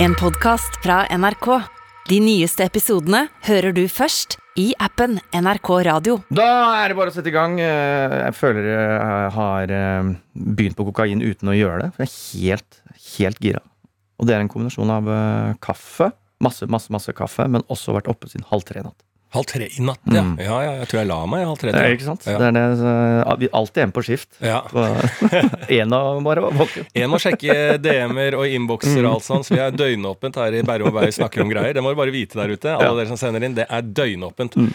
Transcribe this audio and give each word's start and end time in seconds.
En 0.00 0.14
podkast 0.14 0.78
fra 0.82 1.02
NRK. 1.18 1.46
De 2.08 2.18
nyeste 2.22 2.64
episodene 2.64 3.24
hører 3.48 3.74
du 3.76 3.82
først 3.90 4.38
i 4.58 4.70
appen 4.82 5.18
NRK 5.34 5.70
Radio. 5.86 6.18
Da 6.34 6.46
er 6.82 6.90
det 6.92 6.98
bare 6.98 7.12
å 7.12 7.14
sette 7.14 7.30
i 7.30 7.34
gang. 7.34 7.58
Eh, 7.62 8.14
Jeg 8.28 8.36
føler 8.38 8.68
jeg 8.70 9.32
har 9.36 9.74
eh, 9.74 10.12
begynt 10.34 10.78
på 10.78 10.86
kokain 10.88 11.22
uten 11.22 11.50
å 11.52 11.56
gjøre 11.56 11.82
det. 11.88 11.90
Jeg 11.98 12.08
er 12.08 12.54
helt, 12.54 12.80
helt 13.18 13.42
gira. 13.44 13.62
Og 14.18 14.26
det 14.26 14.34
er 14.34 14.42
en 14.42 14.50
kombinasjon 14.50 14.90
av 14.94 15.10
eh, 15.14 15.52
kaffe, 15.62 16.10
masse, 16.42 16.66
masse, 16.70 16.90
masse 16.94 17.14
kaffe, 17.14 17.46
men 17.50 17.66
også 17.70 17.94
vært 17.98 18.10
oppe 18.10 18.30
siden 18.30 18.46
halv 18.50 18.66
tre 18.66 18.82
i 18.82 18.86
natt. 18.86 19.02
Halv 19.36 19.44
tre 19.44 19.66
i 19.68 19.82
natt, 19.84 20.00
ja. 20.08 20.22
Mm. 20.24 20.38
ja. 20.40 20.58
Ja, 20.64 20.70
jeg 20.80 20.88
tror 20.88 20.98
jeg 21.02 21.08
la 21.10 21.18
meg 21.28 21.42
halv 21.44 21.58
tre. 21.60 21.72
Det 21.74 21.80
er 21.84 21.96
ikke 21.98 22.06
sant? 22.06 22.22
Ja. 22.24 22.38
Det 22.40 22.46
er 22.48 23.34
det, 23.42 23.50
alltid 23.58 23.82
en 23.82 23.92
på 23.92 24.04
skift. 24.06 24.28
Ja. 24.40 24.62
En 25.78 25.92
av 25.92 26.22
bare 26.24 26.44
var 26.46 26.54
våken. 26.56 26.86
En 26.96 27.10
må 27.12 27.20
sjekke 27.20 27.76
DM-er 27.82 28.38
og 28.38 28.46
innbokser 28.48 28.96
Mm. 28.98 29.04
og 29.04 29.18
alt 29.18 29.26
sånt, 29.26 29.44
så 29.48 29.54
vi 29.54 29.60
er 29.60 29.74
døgnåpent 29.76 30.38
her 30.40 30.56
i 30.56 30.62
Bærum 30.64 30.88
og 30.88 30.96
Bærum 30.96 31.12
snakker 31.12 31.44
om 31.44 31.52
greier. 31.52 31.76
Det 31.76 31.84
må 31.84 31.92
du 31.92 32.00
bare 32.00 32.14
vite 32.14 32.40
der 32.40 32.54
ute, 32.56 32.72
alle 32.72 33.02
dere 33.02 33.12
som 33.12 33.20
sender 33.20 33.44
inn. 33.44 33.54
Det 33.58 33.66
er 33.68 33.84
døgnåpent. 33.84 34.56
Mm. 34.56 34.72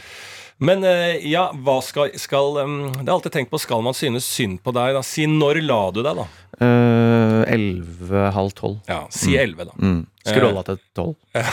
Men 0.64 0.84
eh, 0.86 1.18
ja, 1.28 1.48
hva 1.66 1.80
skal, 1.84 2.12
skal 2.22 2.60
um, 2.62 2.76
Det 2.94 3.08
er 3.10 3.16
alltid 3.16 3.34
tenkt 3.34 3.50
på, 3.52 3.58
skal 3.60 3.82
man 3.84 3.96
synes 3.98 4.28
synd 4.30 4.62
på 4.64 4.72
deg, 4.78 4.94
da? 4.96 5.02
Si 5.04 5.26
når 5.28 5.60
la 5.66 5.80
du 5.92 6.04
deg, 6.06 6.14
da? 6.22 6.28
Eh, 6.64 7.54
Elleve, 7.54 8.30
halv 8.34 8.54
tolv. 8.58 8.80
Ja, 8.90 9.04
si 9.14 9.36
elleve, 9.38 9.68
da. 9.70 9.78
Mm. 9.84 10.02
Skrolla 10.24 10.62
til 10.64 10.78
tolv. 10.96 11.18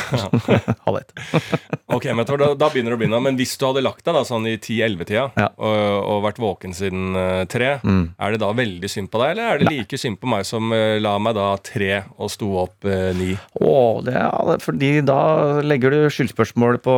halv 0.86 1.00
ett. 1.02 1.12
Ok, 1.90 2.04
men 2.14 2.22
da, 2.22 2.52
da 2.54 2.68
begynner 2.70 2.92
det 2.92 2.94
å 2.94 2.98
begynne. 3.00 3.18
Men 3.24 3.34
hvis 3.34 3.56
du 3.58 3.64
hadde 3.66 3.80
lagt 3.82 4.04
deg 4.06 4.14
da 4.14 4.20
sånn 4.22 4.44
i 4.46 4.52
10-11-tida 4.62 5.24
Ja. 5.34 5.48
og, 5.58 6.04
og 6.06 6.20
vært 6.22 6.36
våken 6.38 6.70
siden 6.76 7.16
eh, 7.18 7.40
tre, 7.50 7.72
Mm. 7.82 8.12
er 8.14 8.30
det 8.36 8.38
da 8.42 8.50
veldig 8.54 8.90
synd 8.92 9.10
på 9.10 9.18
deg, 9.18 9.32
eller 9.32 9.48
er 9.56 9.58
det 9.64 9.72
like 9.72 9.98
synd 9.98 10.20
på 10.22 10.28
meg 10.30 10.44
som 10.46 10.70
eh, 10.76 11.00
la 11.02 11.16
meg 11.22 11.34
da 11.34 11.48
tre 11.66 11.88
og 12.20 12.30
sto 12.30 12.52
opp 12.62 12.86
eh, 12.86 13.08
ni? 13.18 13.32
Åh, 13.58 13.98
det 14.06 14.14
er 14.20 14.62
fordi 14.62 14.90
da 15.08 15.18
legger 15.66 15.90
du 15.96 15.98
skyldspørsmål 16.14 16.78
på 16.84 16.94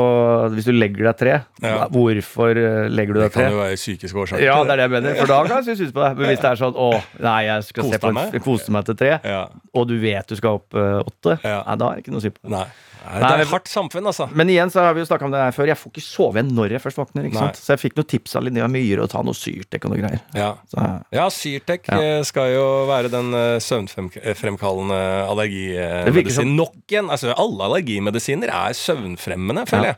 Hvis 0.53 0.69
du 0.69 0.75
legger 0.77 1.09
deg 1.09 1.19
tre, 1.23 1.39
Ja. 1.65 1.87
hvorfor 1.93 2.53
eh, 2.61 2.91
legger 2.93 3.17
du 3.17 3.23
deg 3.23 3.33
tre? 3.33 3.47
Det 3.47 3.49
kan 3.49 3.57
jo 3.57 3.63
være 3.65 3.81
psykiske 3.81 4.23
årsaker. 4.27 4.45
Ja, 4.45 4.59
det 4.69 4.77
er 4.77 4.83
det 4.83 4.87
jeg 4.91 4.95
mener. 4.99 5.17
For 5.23 5.33
da 5.33 5.41
kan 5.49 5.65
jeg 5.73 5.81
synes 5.81 5.97
på 5.97 6.05
deg. 6.05 6.21
Men 6.21 6.33
hvis 6.35 6.45
det 6.45 6.51
er 6.53 6.61
sånn 6.67 6.77
å, 6.77 6.91
nei, 7.31 7.39
jeg 7.49 7.69
skal 7.71 7.89
se 7.95 8.02
på 8.09 8.13
meg. 8.15 8.35
en, 8.35 8.41
kose 8.41 8.71
meg 8.75 8.85
til 8.89 8.95
tre, 8.97 9.21
Ja. 9.25 9.49
og 9.75 9.89
du 9.89 9.99
vet 10.03 10.27
du 10.29 10.37
skal 10.37 10.59
opp 10.61 10.75
uh, 10.75 11.03
åtte, 11.03 11.39
Ja. 11.45 11.63
nei, 11.67 11.77
da 11.77 11.91
er 11.91 11.95
det 11.97 12.05
ikke 12.05 12.13
noe 12.17 12.21
synd 12.25 12.35
på. 12.41 12.49
Nei. 12.51 12.67
Nei, 13.03 13.19
det 13.19 13.31
er 13.35 13.41
et 13.43 13.49
hardt 13.51 13.67
samfunn, 13.67 14.07
altså. 14.07 14.29
Men 14.31 14.47
igjen 14.47 14.71
så 14.71 14.79
har 14.85 14.95
vi 14.95 15.01
jo 15.03 15.07
snakka 15.09 15.25
om 15.27 15.33
det 15.35 15.41
her 15.43 15.51
før. 15.51 15.67
Jeg 15.67 15.77
får 15.81 15.91
ikke 15.91 16.03
sove 16.07 16.37
igjen 16.39 16.53
når 16.55 16.71
jeg 16.77 16.83
først 16.85 17.01
våkner. 17.01 17.25
ikke 17.27 17.35
Nei. 17.35 17.49
sant? 17.51 17.57
Så 17.59 17.73
jeg 17.75 17.81
fikk 17.83 17.97
noen 17.99 18.07
tips 18.13 18.37
av 18.39 18.45
Linnea 18.47 18.69
Myhre 18.71 19.03
å 19.03 19.09
ta 19.11 19.23
noe 19.27 19.35
Syrtek 19.35 19.85
og 19.89 19.91
noe 19.91 19.99
greier. 19.99 20.21
Ja. 20.39 20.53
Så, 20.71 21.03
Ja, 21.11 21.27
Syrtec 21.35 21.89
Ja. 21.91 21.99
eh, 21.99 22.23
skal 22.23 22.53
jo 22.55 22.87
være 22.87 23.11
den 23.11 23.35
eh, 23.35 23.59
søvnfremkallende 23.59 25.27
som- 26.31 26.57
Nok 26.57 26.93
en! 26.93 27.11
Altså, 27.11 27.35
alle 27.37 27.65
allergimedisiner 27.65 28.49
er 28.49 28.73
søvnfremmende, 28.73 29.67
føler 29.67 29.83
Ja. 29.85 29.93
jeg. 29.93 29.97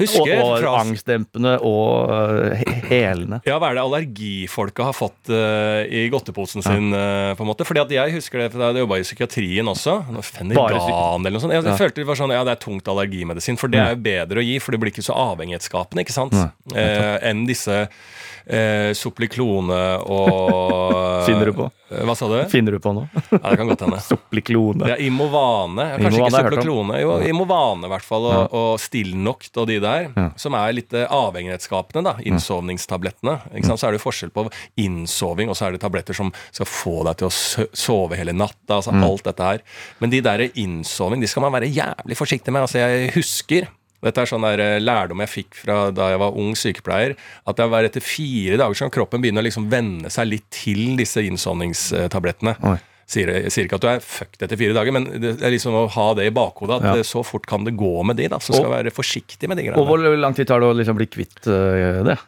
Husker 0.00 0.32
og, 0.42 0.62
og 0.64 0.76
angstdempende 0.80 1.52
og 1.68 2.10
uh, 2.10 2.62
helende. 2.88 3.40
Ja, 3.48 3.58
hva 3.60 3.70
er 3.72 3.78
det 3.78 3.82
allergifolka 3.84 4.86
har 4.88 4.96
fått 4.96 5.30
uh, 5.32 5.82
i 5.86 6.06
godteposen 6.12 6.64
sin? 6.64 6.92
eh, 6.96 7.32
på 7.36 7.44
en 7.44 7.50
måte? 7.50 7.66
Fordi 7.68 7.82
at 7.84 7.92
jeg 7.94 8.14
husker 8.16 8.42
det, 8.44 8.48
for 8.54 8.62
da 8.62 8.70
jeg 8.72 8.82
jobba 8.86 8.98
i 9.02 9.06
psykiatrien 9.06 9.68
også. 9.72 9.98
Noe 10.14 10.24
Fenergan 10.26 11.20
eller 11.26 11.36
noe 11.36 11.44
sånt. 11.44 11.52
Jeg, 11.56 11.64
Ja. 11.68 11.76
følte 11.78 12.02
det 12.02 12.08
var 12.08 12.18
sånn, 12.18 12.32
ja, 12.34 12.42
det 12.44 12.56
er 12.56 12.62
tungt 12.64 12.88
allergimedisin, 12.88 13.58
for 13.60 13.68
det 13.72 13.80
er 13.82 13.94
jo 13.96 14.02
bedre 14.04 14.42
å 14.42 14.46
gi, 14.46 14.58
for 14.62 14.72
det 14.74 14.80
blir 14.82 14.92
ikke 14.94 15.04
så 15.06 15.14
avhengighetsskapende, 15.32 16.02
ikke 16.06 16.16
sant? 16.16 16.34
Enn 16.74 17.44
disse 17.48 17.86
eh, 18.46 18.90
Sopliklone 18.98 19.78
og 20.08 21.24
Finner 21.28 21.50
du 21.50 21.54
på? 21.56 21.68
Hva 21.92 22.14
sa 22.16 22.28
du? 22.30 22.38
Finner 22.48 22.72
du 22.72 22.80
på 22.82 22.92
noe? 22.96 23.04
Ja, 23.28 23.42
det 23.52 23.56
kan 23.60 23.68
godt 23.68 23.82
hende. 23.84 23.98
Sopliklone. 24.10 24.88
Ja, 24.88 24.96
Imovane. 24.96 25.84
Ja, 25.92 25.98
Kanskje 26.00 26.22
Imovane 26.22 26.32
ikke. 26.32 26.54
Soploklone. 26.56 27.00
Jo, 27.02 27.16
Imovane 27.28 27.88
i 27.88 27.92
hvert 27.92 28.06
fall, 28.08 28.28
og, 28.30 28.32
Ja. 28.38 28.46
og 28.62 28.80
Stillnokt 28.80 29.60
og 29.60 29.68
de 29.68 29.76
der, 29.82 30.08
Ja. 30.16 30.28
som 30.36 30.54
er 30.54 30.72
litt 30.72 30.92
eh, 30.94 31.06
avhengighetsskapende. 31.10 32.02
da, 32.04 32.14
Innsovningstablettene. 32.24 33.36
Ikke 33.54 33.66
sant? 33.66 33.80
Så 33.82 33.88
er 33.88 33.92
det 33.96 34.02
forskjell 34.02 34.30
på 34.34 34.46
innsoving, 34.80 35.48
og 35.52 35.56
så 35.58 35.66
er 35.68 35.72
det 35.76 35.82
tabletter 35.82 36.14
som 36.16 36.32
skal 36.50 36.66
få 36.66 37.04
deg 37.08 37.18
til 37.20 37.28
å 37.28 37.68
sove 37.76 38.16
hele 38.16 38.32
natta. 38.32 38.78
altså 38.80 38.92
Mm. 38.92 39.04
Alt 39.04 39.24
dette 39.24 39.42
her. 39.42 39.60
Men 40.00 40.10
de 40.10 40.20
der 40.20 40.38
innsoving 40.54 41.20
de 41.20 41.26
skal 41.26 41.42
man 41.42 41.52
være 41.52 41.70
jævlig 41.72 42.16
forsiktig 42.16 42.52
med. 42.52 42.62
altså 42.62 42.78
Jeg 42.78 43.12
husker 43.14 43.68
dette 44.02 44.18
er 44.18 44.26
sånn 44.26 44.42
der 44.42 44.58
eh, 44.58 44.80
lærdom 44.82 45.20
jeg 45.22 45.28
fikk 45.30 45.54
fra 45.54 45.90
da 45.94 46.08
jeg 46.10 46.18
var 46.18 46.32
ung 46.34 46.54
sykepleier. 46.58 47.16
At 47.46 47.56
det 47.56 47.68
var 47.70 47.84
etter 47.84 48.00
fire 48.02 48.56
dager 48.58 48.74
som 48.74 48.90
kroppen 48.90 49.22
begynner 49.22 49.42
å 49.42 49.46
liksom 49.46 49.68
venne 49.70 50.10
seg 50.10 50.26
litt 50.26 50.48
til 50.50 50.96
disse 50.98 51.22
innsovningstablettene. 51.22 52.56
Oi. 52.66 52.78
Sier, 53.12 53.28
sier 53.52 53.66
ikke 53.68 53.76
at 53.76 53.84
du 53.84 53.88
er 53.92 54.00
fucked 54.00 54.40
etter 54.46 54.56
fire 54.56 54.72
dager, 54.76 54.94
men 54.96 55.04
det 55.20 55.34
er 55.44 55.52
liksom 55.52 55.74
å 55.76 55.84
ha 55.92 56.08
det 56.16 56.30
i 56.30 56.34
bakhodet 56.34 56.78
at 56.80 56.88
Ja. 56.88 56.96
eh, 57.02 57.04
så 57.04 57.20
fort 57.28 57.44
kan 57.50 57.64
det 57.68 57.76
gå 57.76 57.92
med 58.08 58.16
de. 58.16 58.28
da, 58.32 58.38
Så 58.40 58.54
skal 58.56 58.70
Og- 58.70 58.76
være 58.78 58.90
forsiktig 58.94 59.48
med 59.52 59.58
de 59.60 59.68
Og 59.76 59.84
hvor 59.86 59.98
lang 60.16 60.34
tid 60.34 60.46
tar 60.48 60.60
det 60.64 60.68
å 60.70 60.76
liksom 60.80 60.96
bli 60.96 61.06
kvitt 61.12 61.44
øh, 61.46 62.04
det? 62.08 62.18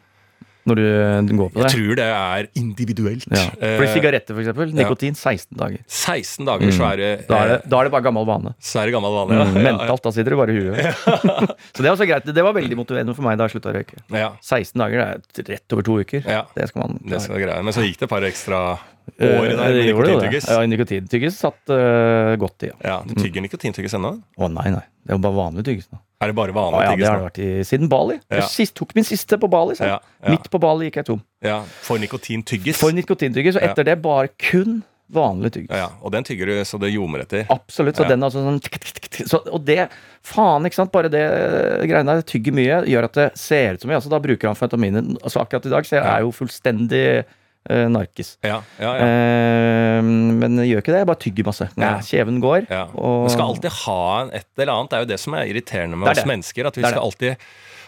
Når 0.66 0.76
du 0.76 0.82
øh, 0.82 1.36
går 1.36 1.48
på 1.52 1.60
det? 1.60 1.64
Jeg 1.68 1.72
tror 1.76 1.96
det 1.98 2.04
er 2.08 2.46
individuelt. 2.56 3.26
Ja. 3.30 3.42
For 3.52 3.84
Eh, 3.84 3.90
sigaretter, 3.92 4.32
for 4.32 4.40
eksempel. 4.40 4.70
Nikotin 4.72 5.12
16 5.14 5.58
dager. 5.60 5.78
16 5.86 6.46
dager 6.48 6.70
så 6.72 6.86
er 6.88 6.96
Mm. 6.96 7.26
Da 7.28 7.36
er 7.36 7.48
det, 7.48 7.58
eh, 7.64 7.68
da 7.68 7.80
er 7.80 7.84
det 7.84 7.92
bare 7.92 8.02
gammel 8.06 8.24
vane. 8.24 8.54
så 8.64 8.80
det 8.86 8.94
gammel 8.96 9.12
vane. 9.12 9.36
Ja. 9.36 9.44
Mm, 9.44 9.60
mentalt, 9.62 10.02
da 10.02 10.10
sitter 10.10 10.30
det 10.32 10.38
bare 10.40 10.52
i 10.52 10.60
huet. 10.60 10.94
Så 11.74 11.82
det 11.82 11.86
er 11.86 11.92
også 11.92 12.08
greit. 12.08 12.24
Det 12.24 12.42
var 12.42 12.54
veldig 12.56 12.76
motiverende 12.80 13.14
for 13.14 13.22
meg 13.28 13.36
da 13.36 13.44
jeg 13.44 13.60
slutta 13.60 13.72
å 13.72 13.76
røyke. 13.76 13.96
Ja, 14.10 14.30
16 14.40 14.72
dager 14.80 15.20
det 15.34 15.48
er 15.48 15.52
rett 15.52 15.72
over 15.76 15.82
to 15.82 15.98
uker. 16.00 16.24
ja. 16.26 16.44
Det 16.56 16.68
skal 16.70 16.80
man 16.80 16.98
Det 17.10 17.20
skal 17.20 17.36
greia. 17.44 17.62
Men 17.62 17.72
så 17.76 17.84
gikk 17.84 17.98
det 17.98 18.08
et 18.08 18.14
par 18.16 18.22
ekstra 18.22 18.78
Eh, 18.78 18.93
år 19.20 19.48
der 19.48 19.56
med 19.56 19.74
det 19.74 19.74
det. 19.74 19.94
nikotintyggis. 19.94 20.48
Ja, 20.50 20.60
nikotintyggis 20.66 21.36
satt 21.38 21.70
uh, 21.70 22.34
godt 22.40 22.62
i. 22.66 22.70
Ja. 22.72 22.76
Ja, 22.84 22.96
Du 23.06 23.14
tygger 23.14 23.44
nikotintyggis 23.44 23.94
ennå? 23.98 24.14
Å 24.38 24.48
nei, 24.50 24.70
nei. 24.74 24.82
Det 25.04 25.12
er 25.12 25.18
jo 25.18 25.22
bare 25.26 25.36
vanlig 25.36 25.64
tyggis 25.68 25.90
nå. 25.92 26.00
Er 26.24 26.30
det 26.32 26.36
bare 26.38 26.54
vanlig 26.56 26.78
ah, 26.78 26.84
ja, 26.84 26.88
det 26.88 26.96
tyggis 26.96 27.08
har 27.10 27.18
nå? 27.18 27.20
det 27.20 27.28
vært 27.28 27.42
i, 27.44 27.64
siden 27.68 27.88
Bali. 27.92 28.14
Ja. 28.30 28.38
Jeg 28.40 28.48
sist, 28.54 28.74
tok 28.78 28.94
min 28.96 29.04
siste 29.04 29.36
på 29.42 29.50
Bali. 29.52 29.76
Ja, 29.78 29.98
ja. 30.00 30.32
Midt 30.32 30.48
på 30.50 30.58
Bali 30.62 30.88
gikk 30.88 30.96
jeg 31.02 31.08
tom. 31.10 31.20
Ja, 31.44 31.60
For 31.84 32.00
nikotintyggis? 32.00 32.80
For 32.80 32.96
nikotintyggis, 32.96 33.56
og 33.60 33.62
Ja. 33.62 33.70
etter 33.74 33.84
det 33.84 33.98
bare 34.02 34.28
kun 34.40 34.82
vanlig 35.12 35.52
tyggis. 35.52 35.68
Ja, 35.70 35.76
ja, 35.84 35.88
og 36.00 36.10
den 36.14 36.24
tygger 36.24 36.48
du 36.48 36.54
så 36.64 36.80
det 36.80 36.88
ljomer 36.94 37.20
etter? 37.26 37.44
Absolutt. 37.52 37.96
Så 38.00 38.06
Ja. 38.06 38.08
den 38.14 38.22
er 38.24 38.30
altså 38.30 38.40
sånn 38.40 39.28
så, 39.28 39.42
Og 39.52 39.62
det 39.64 39.90
Faen, 40.24 40.64
ikke 40.64 40.74
sant. 40.80 40.90
Bare 40.90 41.10
det 41.12 41.20
eh, 41.20 41.84
greiene 41.86 42.16
der 42.16 42.22
tygger 42.24 42.52
mye, 42.56 42.80
gjør 42.88 43.04
at 43.04 43.12
det 43.12 43.26
ser 43.38 43.74
ut 43.76 43.82
som 43.82 43.90
mye. 43.90 43.98
Altså, 44.00 44.08
da 44.08 44.18
bruker 44.18 44.48
han 44.48 44.56
fentaminen. 44.56 45.18
Altså, 45.22 45.44
akkurat 45.44 45.66
i 45.66 45.68
dag 45.68 45.84
så 45.84 45.98
jeg 46.00 46.02
Ja. 46.04 46.16
er 46.16 46.20
jo 46.24 46.32
fullstendig 46.32 47.24
eh, 47.70 47.86
narkis. 47.88 48.34
Ja, 48.44 48.60
ja, 48.80 48.92
ja. 48.98 49.08
Uh, 49.08 50.00
men 50.04 50.58
jeg 50.62 50.72
gjør 50.72 50.82
ikke 50.84 50.94
det. 50.94 51.02
Jeg 51.02 51.10
bare 51.10 51.22
tygger 51.24 51.48
masse. 51.48 51.68
Ja. 51.80 51.92
Kjeven 52.04 52.40
går. 52.44 52.66
Ja. 52.70 52.86
Og- 52.94 53.26
Man 53.28 53.34
skal 53.36 53.52
alltid 53.54 53.70
ha 53.84 54.00
en, 54.22 54.32
et 54.40 54.46
eller 54.58 54.72
annet. 54.74 54.90
Det 54.90 54.98
er 54.98 55.04
jo 55.06 55.12
det 55.12 55.20
som 55.20 55.34
er 55.38 55.50
irriterende 55.52 55.96
med 55.96 56.08
Det 56.08 56.16
er 56.16 56.22
oss 56.22 56.32
mennesker. 56.32 56.66
At 56.66 56.76
vi 56.76 56.82
Det 56.82 56.90
skal 56.92 57.02
alltid 57.02 57.36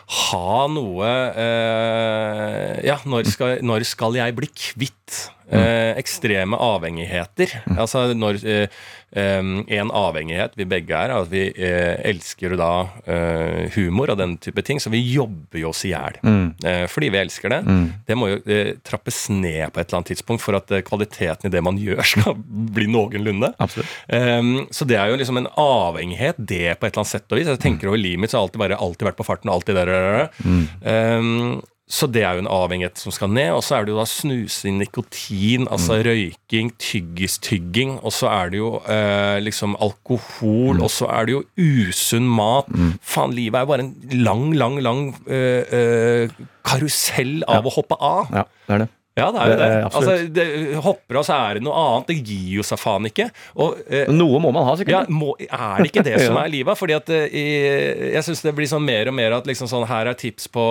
ha 0.06 0.66
noe 0.70 1.08
uh, 1.34 2.76
Ja, 2.86 2.98
når 3.04 3.26
skal, 3.32 3.58
når 3.66 3.84
skal 3.88 4.14
jeg 4.14 4.36
bli 4.38 4.48
kvitt 4.54 5.16
eh, 5.50 5.92
ekstreme 5.98 6.58
avhengigheter? 6.58 7.52
Mm. 7.66 7.78
Altså 7.78 8.06
når 8.16 8.40
eh, 8.46 8.84
En 9.16 9.90
avhengighet 9.94 10.56
vi 10.58 10.66
begge 10.68 10.92
er, 10.92 11.12
at 11.14 11.30
vi 11.30 11.46
eh, 11.48 11.94
elsker 12.10 12.56
da 12.58 12.70
eh, 13.08 13.70
humor 13.76 14.10
og 14.12 14.18
den 14.20 14.34
type 14.42 14.60
ting, 14.66 14.80
så 14.82 14.90
vi 14.92 15.00
jobber 15.00 15.60
jo 15.62 15.70
oss 15.70 15.84
i 15.86 15.92
hjel. 15.92 16.18
Mm. 16.26 16.48
Eh, 16.66 16.82
fordi 16.90 17.08
vi 17.14 17.20
elsker 17.22 17.54
det. 17.54 17.60
Det 18.08 18.18
må 18.18 18.28
jo 18.32 18.40
eh, 18.44 18.74
trappes 18.84 19.22
ned 19.32 19.70
på 19.72 19.80
et 19.80 19.86
eller 19.86 20.02
annet 20.02 20.10
tidspunkt 20.12 20.44
for 20.44 20.58
at 20.58 20.74
kvaliteten 20.88 21.48
i 21.48 21.54
det 21.54 21.62
man 21.64 21.78
gjør, 21.80 22.02
skal 22.12 22.36
bli 22.76 22.88
noenlunde. 22.92 23.54
Så 23.56 24.88
det 24.90 24.98
er 25.00 25.12
jo 25.12 25.20
liksom 25.22 25.40
en 25.40 25.48
avhengighet, 25.60 26.36
det 26.36 26.76
på 26.76 26.88
et 26.88 26.92
eller 26.92 27.04
annet 27.04 27.14
sett 27.14 27.30
og 27.30 27.40
vis. 27.40 27.48
Jeg 27.54 27.62
tenker 27.62 27.92
over 27.92 28.02
livet 28.02 28.24
mitt, 28.26 28.34
så 28.34 28.40
har 28.42 28.50
alltid, 28.50 28.62
bare, 28.66 28.82
alltid 28.82 29.10
vært 29.12 29.22
på 29.22 29.28
farten. 29.30 29.52
alltid 29.52 29.78
der, 29.78 29.94
der, 29.94 30.28
der. 30.42 31.16
Um, 31.22 31.62
så 31.86 32.08
det 32.10 32.24
er 32.26 32.34
jo 32.34 32.42
en 32.42 32.50
avhengighet 32.50 32.98
som 32.98 33.14
skal 33.14 33.30
ned. 33.30 33.52
Og 33.54 33.62
så 33.62 33.76
er 33.76 33.86
det 33.86 33.92
jo 33.94 34.00
da 34.00 34.06
snusing, 34.10 34.80
nikotin, 34.80 35.68
altså 35.70 36.00
røyking, 36.02 36.72
tyggistygging. 36.82 37.92
Og 38.02 38.10
så 38.16 38.26
er 38.32 38.50
det 38.50 38.58
jo 38.58 38.72
eh, 38.90 39.38
liksom 39.46 39.76
alkohol, 39.78 40.82
og 40.82 40.90
så 40.90 41.06
er 41.14 41.28
det 41.28 41.36
jo 41.36 41.44
usunn 41.62 42.26
mat. 42.26 42.66
Faen, 43.06 43.36
livet 43.38 43.60
er 43.60 43.66
jo 43.68 43.70
bare 43.70 43.86
en 43.86 43.94
lang, 44.26 44.44
lang, 44.58 44.80
lang 44.82 45.06
eh, 45.30 45.62
eh, 45.78 46.36
karusell 46.66 47.40
av 47.46 47.70
å 47.70 47.74
hoppe 47.78 47.98
av. 48.02 48.34
Ja, 48.34 48.46
det 48.66 48.78
er 48.78 48.84
det. 48.86 48.92
Ja, 49.16 49.30
det 49.32 49.40
er 49.40 49.46
jo 49.48 49.56
Det 49.56 49.66
det. 49.70 49.84
Altså, 49.96 50.14
det 50.36 50.80
hopper 50.84 51.16
av, 51.22 51.24
så 51.24 51.36
er 51.38 51.56
det 51.56 51.64
noe 51.64 51.80
annet. 51.80 52.10
Det 52.10 52.18
gir 52.20 52.58
jo 52.58 52.64
seg 52.66 52.82
faen 52.82 53.08
ikke. 53.08 53.30
Og 53.64 53.78
eh, 53.88 54.10
Noe 54.12 54.42
må 54.44 54.50
man 54.52 54.66
ha, 54.66 54.74
ja, 54.74 54.82
sikkert. 54.82 55.08
må, 55.08 55.30
er 55.40 55.80
det 55.80 55.88
ikke 55.88 56.04
det 56.04 56.18
som 56.26 56.36
er 56.42 56.50
livet? 56.52 56.76
Fordi 56.76 56.98
at 56.98 57.08
eh, 57.16 58.10
Jeg 58.12 58.26
syns 58.26 58.44
det 58.44 58.52
blir 58.58 58.68
sånn 58.68 58.84
mer 58.84 59.08
og 59.08 59.16
mer 59.16 59.38
at 59.38 59.48
liksom 59.48 59.70
sånn 59.70 59.86
her 59.88 60.10
er 60.10 60.18
tips 60.20 60.50
på 60.52 60.66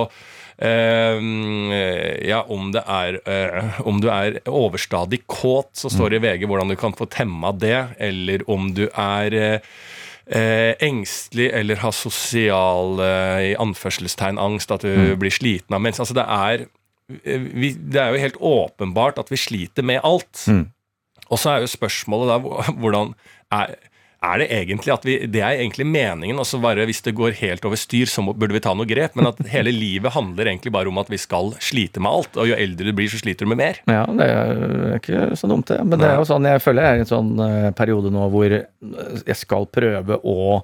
ja, 0.61 2.39
om 2.47 2.69
det 2.71 2.81
er 2.87 3.17
eh, 3.27 3.79
Om 3.83 3.97
du 3.99 4.07
er 4.07 4.37
overstadig 4.47 5.25
kåt, 5.27 5.73
så 5.75 5.91
står 5.91 6.13
det 6.13 6.21
i 6.21 6.23
VG 6.23 6.47
hvordan 6.47 6.71
du 6.71 6.77
kan 6.79 6.95
få 6.95 7.09
temma 7.11 7.51
det. 7.51 7.97
Eller 7.99 8.45
om 8.49 8.69
du 8.75 8.85
er 8.87 9.35
eh, 9.35 9.73
eh, 10.25 10.73
engstelig 10.83 11.49
eller 11.53 11.81
har 11.81 11.95
sosial 11.95 12.99
eh, 13.03 13.41
i 13.51 13.55
anførselstegn 13.61 14.39
angst, 14.41 14.71
at 14.71 14.85
du 14.85 15.15
blir 15.19 15.33
sliten 15.33 15.75
av 15.75 15.83
mens. 15.83 15.99
Altså 16.01 16.17
det 16.17 16.25
er 16.25 16.65
eh, 17.23 17.49
vi, 17.51 17.73
Det 17.75 18.01
er 18.01 18.13
jo 18.13 18.23
helt 18.23 18.39
åpenbart 18.39 19.19
at 19.21 19.31
vi 19.33 19.41
sliter 19.41 19.85
med 19.85 20.01
alt. 20.03 20.45
Mm. 20.47 20.67
Og 21.29 21.41
så 21.41 21.55
er 21.55 21.63
jo 21.63 21.73
spørsmålet 21.73 22.31
da 22.31 22.71
hvordan 22.81 23.13
er, 23.53 23.75
er 24.25 24.42
det 24.42 24.48
egentlig 24.54 24.94
at 24.94 25.06
vi 25.07 25.16
Det 25.31 25.42
er 25.42 25.60
egentlig 25.62 25.86
meningen. 25.88 26.38
altså 26.42 26.60
bare 26.62 26.86
hvis 26.88 27.01
det 27.06 27.16
går 27.16 27.38
helt 27.39 27.66
over 27.66 27.80
styr, 27.80 28.10
så 28.10 28.24
burde 28.25 28.54
vi 28.56 28.63
ta 28.63 28.74
noe 28.74 28.89
grep. 28.89 29.16
Men 29.16 29.30
at 29.31 29.39
hele 29.51 29.74
livet 29.74 30.13
handler 30.16 30.51
egentlig 30.51 30.74
bare 30.75 30.92
om 30.92 31.01
at 31.01 31.10
vi 31.12 31.19
skal 31.22 31.54
slite 31.60 32.01
med 32.04 32.12
alt. 32.12 32.38
Og 32.38 32.50
jo 32.50 32.57
eldre 32.57 32.89
du 32.89 32.94
blir, 32.98 33.10
så 33.12 33.22
sliter 33.22 33.45
du 33.45 33.54
med 33.54 33.62
mer. 33.62 33.81
Ja, 33.89 34.06
det 34.10 34.30
er 34.30 35.00
ikke 35.00 35.25
så 35.39 35.50
dumt, 35.51 35.68
det. 35.72 35.81
Men 35.86 36.01
det 36.01 36.10
er 36.12 36.19
jo 36.19 36.30
sånn, 36.30 36.48
jeg 36.50 36.63
føler 36.63 36.86
jeg 36.86 36.92
er 36.92 37.01
i 37.01 37.06
en 37.06 37.12
sånn 37.12 37.33
eh, 37.45 37.72
periode 37.77 38.12
nå 38.13 38.30
hvor 38.33 38.56
jeg 38.56 39.38
skal 39.38 39.68
prøve 39.72 40.19
å 40.24 40.63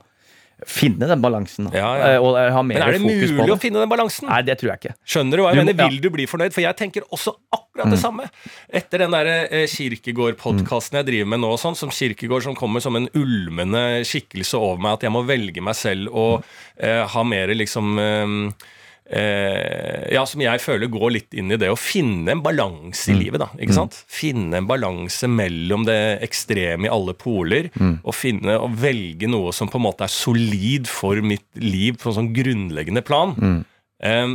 finne 0.68 1.08
den 1.10 1.22
balansen. 1.24 1.70
Ja, 1.74 1.92
ja. 1.98 2.10
Eh, 2.16 2.22
Og 2.22 2.36
ha 2.38 2.62
mer 2.62 2.80
Men 2.80 2.88
er 2.88 2.92
det 2.98 3.02
mulig 3.02 3.36
det. 3.38 3.50
å 3.54 3.60
finne 3.60 3.80
den 3.82 3.90
balansen? 3.90 4.28
Nei, 4.30 4.42
det 4.48 4.58
tror 4.62 4.74
jeg 4.74 4.80
ikke. 4.82 4.96
Skjønner 5.06 5.38
du 5.38 5.44
hva 5.46 5.54
jeg 5.56 5.66
mener? 5.66 5.90
Vil 5.90 6.02
du 6.04 6.10
bli 6.14 6.26
fornøyd? 6.30 6.54
For 6.54 6.62
jeg 6.66 6.78
tenker 6.80 7.08
også 7.12 7.34
akkurat 7.52 7.90
det 7.94 8.00
samme. 8.02 8.28
Etter 8.82 9.06
den 9.06 9.16
der 9.16 9.32
eh, 9.48 9.66
Kirkegård-podkasten 9.72 11.00
jeg 11.02 11.08
driver 11.10 11.32
med 11.34 11.42
nå, 11.44 11.54
sånn, 11.62 11.78
som 11.80 11.90
Kirkegård 11.94 12.44
som 12.46 12.56
kommer 12.58 12.84
som 12.84 12.96
en 13.00 13.08
ulmende 13.18 14.04
skikkelse 14.08 14.60
over 14.60 14.82
meg, 14.82 15.00
at 15.00 15.08
jeg 15.08 15.14
må 15.16 15.24
velge 15.28 15.64
meg 15.64 15.78
selv 15.80 16.12
og 16.14 16.46
eh, 16.78 17.02
ha 17.14 17.24
mer 17.28 17.54
liksom 17.56 17.98
eh, 18.00 18.08
eh, 18.12 18.78
ja, 19.12 20.22
som 20.26 20.40
jeg 20.44 20.62
føler 20.64 20.88
går 20.92 21.12
litt 21.18 21.36
inn 21.36 21.52
i 21.52 21.58
det 21.60 21.68
å 21.72 21.76
finne 21.80 22.32
en 22.32 22.44
balanse 22.44 23.12
i 23.12 23.18
livet. 23.18 23.42
da, 23.44 23.50
ikke 23.60 23.76
sant? 23.76 23.98
Finne 24.08 24.62
en 24.62 24.68
balanse 24.70 25.28
mellom 25.28 25.84
det 25.88 25.98
ekstreme 26.24 26.88
i 26.88 26.92
alle 26.92 27.14
poler, 27.20 27.68
og 28.04 28.16
finne 28.16 28.56
og 28.62 28.78
velge 28.80 29.28
noe 29.28 29.52
som 29.56 29.68
på 29.72 29.80
en 29.82 29.86
måte 29.90 30.08
er 30.08 30.14
solid 30.14 30.88
for 30.88 31.20
mitt 31.26 31.48
liv 31.60 32.00
på 32.00 32.10
en 32.12 32.18
sånn 32.22 32.32
grunnleggende 32.36 33.04
plan. 33.04 33.36
Eh, 34.02 34.28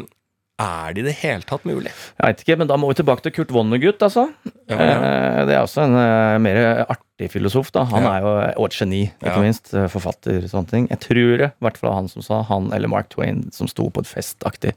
er 0.58 0.94
det 0.96 1.02
i 1.02 1.06
det 1.08 1.14
hele 1.20 1.44
tatt 1.44 1.64
mulig? 1.68 1.90
Jeg 2.16 2.24
vet 2.30 2.42
ikke, 2.44 2.56
men 2.62 2.68
da 2.70 2.76
må 2.80 2.88
vi 2.88 2.96
tilbake 3.02 3.22
til 3.26 3.32
Kurt 3.36 3.50
Vonnegut, 3.52 4.00
altså. 4.06 4.26
Ja, 4.70 4.76
ja. 4.78 4.94
Eh, 4.96 5.40
Det 5.46 5.54
er 5.54 5.62
også 5.66 5.82
en 5.84 5.96
eh, 6.00 6.38
mer 6.40 6.60
artig 6.88 7.28
filosof, 7.34 7.70
da. 7.72 7.84
Han 7.90 8.02
Ja. 8.02 8.12
er 8.16 8.20
jo 8.24 8.32
og 8.62 8.66
et 8.70 8.78
geni, 8.78 9.02
ikke 9.22 9.42
minst. 9.44 9.74
eh, 9.74 9.86
Forfatter 9.92 10.38
og 10.44 10.48
sånne 10.50 10.68
ting. 10.70 10.88
Jeg 10.88 11.00
tror 11.00 11.36
det, 11.38 11.50
i 11.52 11.64
hvert 11.64 11.76
fall 11.76 11.92
han 11.94 12.08
som 12.08 12.22
sa, 12.22 12.42
han 12.42 12.72
eller 12.72 12.88
Mark 12.88 13.10
Twain 13.10 13.50
som 13.52 13.68
sto 13.68 13.90
på 13.90 14.00
et 14.00 14.08
festaktig 14.08 14.72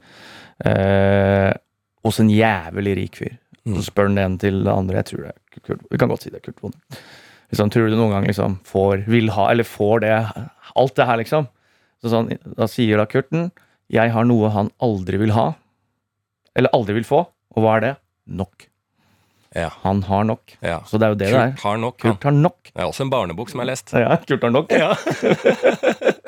eh, 0.66 1.52
hos 2.04 2.20
en 2.20 2.28
jævlig 2.32 2.96
rik 2.96 3.16
fyr. 3.20 3.38
Mm. 3.66 3.76
Så 3.76 3.86
spør 3.90 4.08
han 4.08 4.16
den 4.20 4.38
til 4.40 4.62
det 4.64 4.72
andre. 4.72 5.00
Jeg 5.02 5.08
tror 5.10 5.24
det 5.26 5.32
er 5.34 5.60
Kurt, 5.64 5.80
Vi 5.90 5.98
kan 6.00 6.08
godt 6.08 6.22
si 6.24 6.30
det 6.30 6.40
er 6.40 6.46
Kurt 6.52 6.60
Vonnegut. 6.62 7.00
Liksom, 7.50 7.70
tror 7.72 7.88
du 7.90 7.96
noen 7.98 8.12
gang 8.14 8.26
liksom 8.28 8.58
får, 8.64 9.06
vil 9.10 9.28
ha, 9.34 9.48
eller 9.50 9.64
får 9.66 10.00
det, 10.04 10.12
alt 10.76 10.94
det 10.94 11.06
her, 11.08 11.16
liksom? 11.18 11.48
Så 12.00 12.12
sånn, 12.12 12.28
da 12.56 12.68
sier 12.70 12.96
da 13.00 13.06
Kurten, 13.10 13.50
jeg 13.90 14.12
har 14.14 14.24
noe 14.24 14.48
han 14.54 14.70
aldri 14.80 15.18
vil 15.18 15.32
ha. 15.34 15.48
Eller 16.58 16.72
aldri 16.76 16.96
vil 16.98 17.06
få. 17.06 17.24
Og 17.56 17.64
hva 17.64 17.76
er 17.78 17.86
det? 17.86 17.94
Nok. 18.40 18.66
Ja. 19.54 19.68
Han 19.82 20.02
har 20.06 20.24
nok. 20.24 20.52
ja. 20.62 20.78
Så 20.86 20.98
det 20.98 21.08
er 21.08 21.14
jo 21.14 21.18
det 21.18 21.30
det 21.32 21.38
er. 21.38 21.50
Kurt 21.56 21.64
har 21.66 21.76
nok. 21.82 21.96
han. 22.02 22.14
Kurt 22.14 22.24
har 22.28 22.36
nok. 22.36 22.70
Det 22.70 22.78
er 22.82 22.86
også 22.86 23.02
en 23.06 23.10
barnebok 23.10 23.50
som 23.50 23.58
jeg 23.60 23.66
har 23.66 23.70
lest. 23.72 23.92
Ja, 23.98 24.16
Kurt 24.28 24.42
har 24.46 24.52
nok. 24.54 24.70
Ja. 24.70 24.94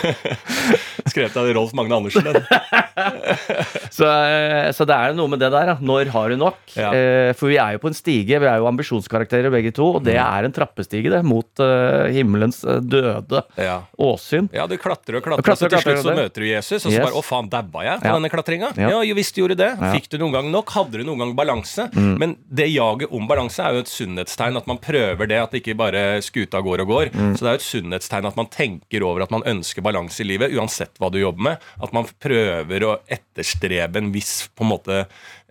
Skrevet 1.10 1.36
av 1.36 1.48
Rolf 1.56 1.72
Magne 1.76 1.96
Andersen. 1.96 2.24
Den. 2.24 2.44
Så, 3.90 4.06
eh, 4.06 4.70
så 4.76 4.84
det 4.86 4.94
er 4.94 5.14
noe 5.16 5.28
med 5.32 5.40
det 5.42 5.48
der. 5.52 5.72
da. 5.72 5.74
Når 5.82 6.10
har 6.14 6.30
du 6.32 6.36
nok? 6.40 6.58
Ja. 6.76 6.90
Eh, 6.94 7.32
For 7.36 7.50
vi 7.50 7.56
er 7.60 7.74
jo 7.74 7.80
på 7.82 7.90
en 7.90 7.96
stige. 7.96 8.38
Vi 8.40 8.46
er 8.48 8.60
jo 8.62 8.68
ambisjonskarakterer 8.70 9.50
begge 9.52 9.72
to. 9.76 9.88
Og 9.98 10.04
det 10.06 10.14
Mm. 10.14 10.22
er 10.38 10.44
en 10.46 10.52
trappestige 10.54 11.10
det, 11.10 11.22
mot 11.24 11.60
eh, 11.60 12.10
himmelens 12.14 12.60
døde 12.62 13.42
Ja. 13.58 13.80
åsyn. 13.98 14.48
ja, 14.52 14.66
du 14.66 14.76
klatrer 14.78 15.16
og 15.18 15.22
Du 15.24 15.28
klatrer, 15.30 15.42
klatrer 15.42 15.52
og 15.52 15.58
så 15.58 15.68
til 15.68 15.78
slutt 15.80 16.04
så 16.04 16.14
møter 16.16 16.40
du 16.40 16.46
Jesus, 16.46 16.86
og 16.86 16.92
så 16.92 16.96
Yes. 16.98 17.04
bare 17.10 17.14
'Å, 17.18 17.24
faen, 17.24 17.48
daua 17.50 17.82
jeg 17.84 18.00
på 18.00 18.04
Ja. 18.04 18.12
denne 18.14 18.30
klatringa?' 18.30 18.76
Ja. 18.76 19.02
Ja. 19.02 19.14
visst 19.14 19.34
gjorde 19.36 19.56
det. 19.56 19.78
Mm. 19.78 19.92
Fikk 19.94 20.08
du 20.10 20.18
noen 20.18 20.32
gang 20.32 20.50
nok? 20.52 20.68
Hadde 20.70 20.92
du 20.98 21.04
noen 21.04 21.18
gang 21.18 21.34
balanse? 21.36 21.90
Men 21.94 22.36
det 22.52 22.68
jaget 22.72 23.10
om 23.12 23.26
balanse 23.26 23.58
er 23.60 23.72
jo 23.74 23.80
et 23.80 23.86
sunnhetstegn, 23.88 24.56
at 24.56 24.66
man 24.66 24.78
prøver 24.78 25.26
det, 25.28 25.38
at 25.42 25.50
det 25.50 25.62
ikke 25.64 25.76
bare 25.76 26.20
skuta 26.22 26.62
går 26.62 26.80
og 26.80 26.88
går. 26.88 27.10
Mm. 27.12 27.34
Så 27.36 27.40
det 27.40 27.48
er 27.48 27.56
jo 27.58 27.60
et 27.60 27.82
sunnhetstegn 27.82 28.26
at 28.26 28.36
man 28.36 28.46
tenker 28.46 29.02
over 29.02 29.22
at 29.22 29.30
man 29.30 29.42
ønsker 29.42 29.82
balanse 29.82 29.89
i 29.96 30.24
livet, 30.24 30.52
uansett 30.54 30.98
hva 30.98 31.10
du 31.10 31.18
jobber 31.20 31.42
med. 31.42 31.58
At 31.82 31.92
man 31.92 32.06
prøver 32.20 32.84
å 32.86 32.96
etterstrebe 33.08 33.98
en 33.98 34.10
viss 34.14 34.48
på 34.54 34.64
en 34.64 34.70
måte 34.70 34.98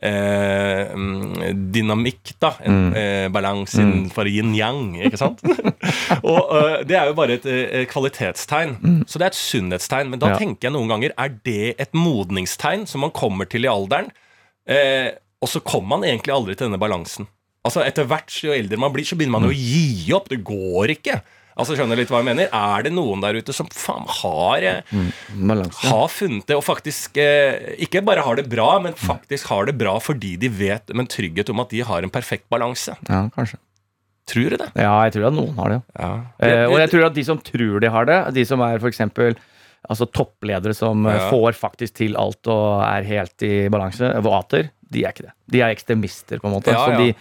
eh, 0.01 0.91
mm, 0.93 1.71
dynamikk, 1.73 2.33
da. 2.39 2.53
En 2.65 2.93
eh, 2.95 3.27
balanse 3.33 3.81
innenfor 3.81 4.29
yin-yang, 4.31 4.95
ikke 5.07 5.19
sant? 5.19 5.43
og 6.23 6.53
eh, 6.55 6.75
det 6.89 6.97
er 6.99 7.09
jo 7.11 7.17
bare 7.17 7.37
et 7.39 7.47
eh, 7.49 7.85
kvalitetstegn. 7.91 8.77
Så 9.07 9.19
det 9.19 9.27
er 9.29 9.33
et 9.33 9.39
sunnhetstegn. 9.41 10.09
Men 10.13 10.19
da 10.23 10.33
Ja. 10.33 10.37
tenker 10.39 10.69
jeg 10.69 10.75
noen 10.77 10.89
ganger, 10.91 11.15
er 11.17 11.35
det 11.45 11.75
et 11.81 11.93
modningstegn 11.97 12.87
som 12.89 13.01
man 13.05 13.11
kommer 13.15 13.49
til 13.49 13.65
i 13.65 13.71
alderen? 13.71 14.11
Eh, 14.69 15.11
og 15.41 15.47
så 15.49 15.61
kommer 15.63 15.97
man 15.97 16.07
egentlig 16.07 16.35
aldri 16.35 16.55
til 16.55 16.67
denne 16.67 16.79
balansen. 16.81 17.27
Altså 17.65 17.81
Etter 17.83 18.05
hvert 18.07 18.31
jo 18.43 18.53
eldre 18.55 18.77
man 18.79 18.93
blir, 18.93 19.03
så 19.07 19.17
begynner 19.19 19.35
man 19.39 19.49
jo 19.49 19.51
å 19.51 19.57
gi 19.59 20.13
opp. 20.15 20.29
Det 20.31 20.39
går 20.47 20.93
ikke. 20.95 21.19
Altså 21.59 21.75
Skjønner 21.77 21.97
du 21.99 22.01
litt 22.01 22.11
hva 22.13 22.21
jeg 22.23 22.29
mener? 22.29 22.49
Er 22.55 22.85
det 22.87 22.91
noen 22.95 23.21
der 23.23 23.35
ute 23.39 23.53
som 23.55 23.67
faen 23.73 24.05
har 24.21 24.65
mm, 24.89 25.09
har 25.83 26.07
funnet 26.13 26.47
det, 26.49 26.55
og 26.57 26.63
faktisk 26.65 27.17
eh, 27.21 27.75
ikke 27.85 28.01
bare 28.07 28.23
har 28.25 28.39
det 28.39 28.47
bra, 28.51 28.69
men 28.83 28.95
faktisk 28.97 29.51
har 29.51 29.67
det 29.69 29.75
bra 29.79 29.97
fordi 30.03 30.35
de 30.39 30.49
vet 30.49 30.93
med 30.95 31.09
trygghet 31.11 31.51
om 31.53 31.59
at 31.63 31.69
de 31.75 31.81
har 31.85 32.05
en 32.05 32.13
perfekt 32.13 32.47
balanse. 32.51 32.95
Ja, 33.09 33.25
kanskje. 33.35 33.59
Tror 34.29 34.51
du 34.53 34.57
det? 34.61 34.67
Ja, 34.77 34.93
jeg 35.07 35.15
tror 35.15 35.27
at 35.31 35.33
noen 35.37 35.55
har 35.57 35.71
det. 35.73 35.79
Ja. 35.97 36.09
Eh, 36.45 36.65
og 36.69 36.77
jeg 36.79 36.91
tror 36.91 37.07
at 37.07 37.15
de 37.15 37.23
som 37.25 37.39
tror 37.41 37.79
de 37.81 37.89
har 37.89 38.05
det, 38.09 38.19
de 38.35 38.43
som 38.45 38.61
er 38.61 38.77
f.eks. 38.77 39.01
Altså 39.89 40.05
toppledere 40.11 40.75
som 40.75 41.05
eh, 41.07 41.15
Ja. 41.17 41.29
får 41.31 41.55
faktisk 41.57 41.95
til 42.01 42.17
alt 42.19 42.45
og 42.51 42.83
er 42.85 43.07
helt 43.07 43.45
i 43.47 43.53
balanse, 43.73 44.11
vater, 44.25 44.69
de 44.91 45.05
er 45.05 45.13
ikke 45.15 45.29
det. 45.29 45.33
De 45.55 45.61
er 45.65 45.73
ekstremister, 45.73 46.39
på 46.41 46.49
en 46.49 46.55
måte. 46.57 46.73
Ja, 46.75 46.85
Så 46.85 46.97
de 46.99 47.13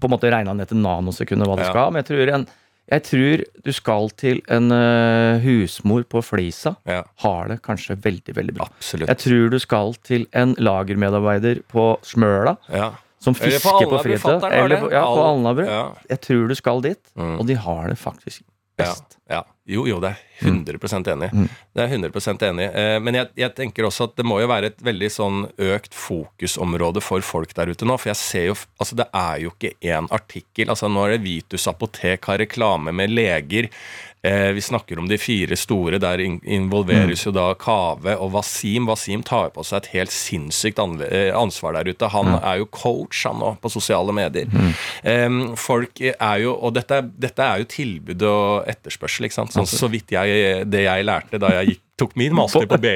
på 0.00 0.06
en 0.06 0.12
måte 0.12 0.30
regna 0.30 0.52
ned 0.54 0.68
til 0.70 0.78
nanosekunder 0.82 1.48
hva 1.48 1.56
de 1.58 1.64
Ja. 1.64 1.70
skal. 1.72 1.90
Men 1.94 2.02
jeg 2.04 2.08
tror, 2.10 2.34
en, 2.34 2.46
jeg 2.90 3.02
tror 3.06 3.44
du 3.64 3.70
skal 3.72 4.10
til 4.18 4.40
en 4.48 4.70
eh, 4.72 5.38
husmor 5.44 6.02
på 6.10 6.22
Flisa. 6.26 6.74
ja. 6.86 7.02
Har 7.22 7.48
det 7.48 7.60
kanskje 7.62 7.96
veldig, 8.02 8.34
veldig 8.36 8.54
bra. 8.56 8.66
Absolutt. 8.70 9.08
Jeg 9.08 9.18
tror 9.18 9.50
du 9.50 9.58
skal 9.62 9.94
til 10.02 10.26
en 10.32 10.54
lagermedarbeider 10.58 11.62
på 11.70 11.98
Smøla 12.02 12.56
Ja. 12.72 12.90
som 13.20 13.34
på 13.34 13.44
fisker 13.46 13.86
på 13.86 13.98
har 14.00 14.52
Eller 14.52 14.80
på, 14.80 14.90
ja, 14.92 15.04
på 15.04 15.22
Alnabru. 15.28 15.66
Jeg 16.08 16.20
tror 16.20 16.48
du 16.48 16.54
skal 16.54 16.80
dit, 16.82 16.98
Mm. 17.16 17.38
og 17.40 17.46
de 17.46 17.54
har 17.54 17.88
det 17.88 17.98
faktisk 17.98 18.42
best. 18.78 19.18
ja. 19.30 19.42
Jo, 19.66 19.84
jo, 19.86 20.00
det 20.00 20.10
er 20.10 20.16
100% 20.40 21.10
enig. 21.14 21.30
Mm. 21.32 21.48
Det 21.76 21.84
er 21.84 21.94
100% 21.96 22.44
enig. 22.48 22.68
Eh, 22.74 22.98
Men 23.00 23.20
jeg, 23.20 23.30
jeg 23.42 23.54
tenker 23.58 23.88
også 23.88 24.10
at 24.10 24.16
det 24.20 24.26
må 24.28 24.40
jo 24.42 24.50
være 24.50 24.72
et 24.72 24.84
veldig 24.84 25.10
sånn 25.12 25.40
økt 25.70 25.96
fokusområde 25.96 27.02
for 27.04 27.24
folk 27.24 27.54
der 27.56 27.72
ute 27.72 27.88
nå. 27.88 27.98
For 28.00 28.12
jeg 28.12 28.20
ser 28.20 28.46
jo 28.50 28.58
Altså, 28.80 28.96
det 28.96 29.08
er 29.16 29.40
jo 29.42 29.50
ikke 29.52 29.74
én 29.84 30.06
artikkel. 30.14 30.70
Altså, 30.72 30.88
nå 30.88 31.02
er 31.04 31.16
det 31.16 31.24
Vitus 31.24 31.66
apotek 31.70 32.24
har 32.30 32.40
reklame 32.40 32.94
med 32.96 33.12
leger. 33.12 33.68
Eh, 34.22 34.48
vi 34.52 34.60
snakker 34.60 34.98
om 34.98 35.08
de 35.08 35.18
fire 35.18 35.56
store. 35.56 35.98
Der 35.98 36.20
involveres 36.20 36.60
involveres 36.60 37.22
jo 37.24 37.32
da 37.32 37.54
Kave 37.54 38.16
og 38.20 38.34
Wasim. 38.34 38.88
Wasim 38.88 39.22
tar 39.24 39.48
på 39.54 39.64
seg 39.64 39.80
et 39.80 39.90
helt 39.94 40.12
sinnssykt 40.12 40.80
eh, 41.08 41.30
ansvar 41.36 41.78
der 41.78 41.88
ute. 41.88 42.10
Han 42.12 42.34
er 42.36 42.60
jo 42.60 42.66
coach, 42.66 43.24
han 43.24 43.40
nå, 43.40 43.54
på 43.62 43.72
sosiale 43.72 44.12
medier. 44.12 44.50
Em, 45.02 45.56
folk 45.56 46.00
er 46.00 46.42
jo 46.44 46.52
Og 46.60 46.74
dette, 46.74 47.00
dette 47.16 47.40
er 47.40 47.62
jo 47.62 47.68
tilbud 47.70 48.22
og 48.26 48.68
etterspørsel, 48.68 49.24
ikke 49.28 49.38
sant. 49.38 49.54
Sånn, 49.54 49.66
så 49.66 49.88
vidt 49.88 50.12
jeg, 50.12 50.29
det 50.66 50.84
jeg 50.86 51.06
lærte 51.06 51.40
da 51.42 51.52
jeg 51.58 51.74
gikk, 51.74 51.82
tok 52.00 52.14
min 52.20 52.36
master 52.36 52.68
på 52.68 52.78
BI, 52.80 52.94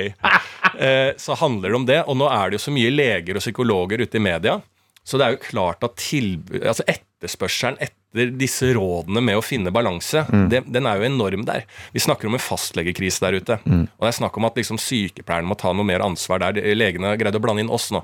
eh, 0.78 1.10
så 1.20 1.36
handler 1.40 1.68
det 1.68 1.80
om 1.80 1.88
det. 1.88 1.98
Og 2.08 2.16
nå 2.20 2.28
er 2.32 2.50
det 2.50 2.58
jo 2.58 2.64
så 2.66 2.74
mye 2.74 2.92
leger 2.92 3.36
og 3.36 3.44
psykologer 3.44 4.04
ute 4.04 4.20
i 4.20 4.24
media. 4.24 4.58
Så 5.04 5.20
det 5.20 5.26
er 5.26 5.34
jo 5.36 5.42
klart 5.44 5.84
at 5.84 5.98
tilbud, 6.00 6.62
altså 6.62 6.86
etterspørselen 6.88 7.76
etter 7.82 8.00
disse 8.14 8.70
rådene 8.76 9.20
med 9.24 9.38
å 9.38 9.42
finne 9.44 9.72
balanse, 9.74 10.24
det, 10.50 10.62
den 10.70 10.86
er 10.86 11.00
jo 11.00 11.08
enorm 11.08 11.44
der. 11.48 11.64
Vi 11.94 12.02
snakker 12.02 12.30
om 12.30 12.36
en 12.38 12.42
fastlegekrise 12.42 13.24
der 13.24 13.38
ute. 13.40 13.58
Og 13.64 14.04
det 14.04 14.10
er 14.12 14.16
snakk 14.18 14.36
om 14.38 14.46
at 14.48 14.58
liksom 14.58 14.78
sykepleierne 14.80 15.48
må 15.50 15.56
ta 15.58 15.72
noe 15.74 15.86
mer 15.86 16.04
ansvar 16.04 16.42
der. 16.44 16.60
Legene 16.76 17.10
har 17.10 17.18
greid 17.20 17.36
å 17.36 17.42
blande 17.42 17.64
inn 17.64 17.72
oss 17.72 17.90
nå. 17.94 18.02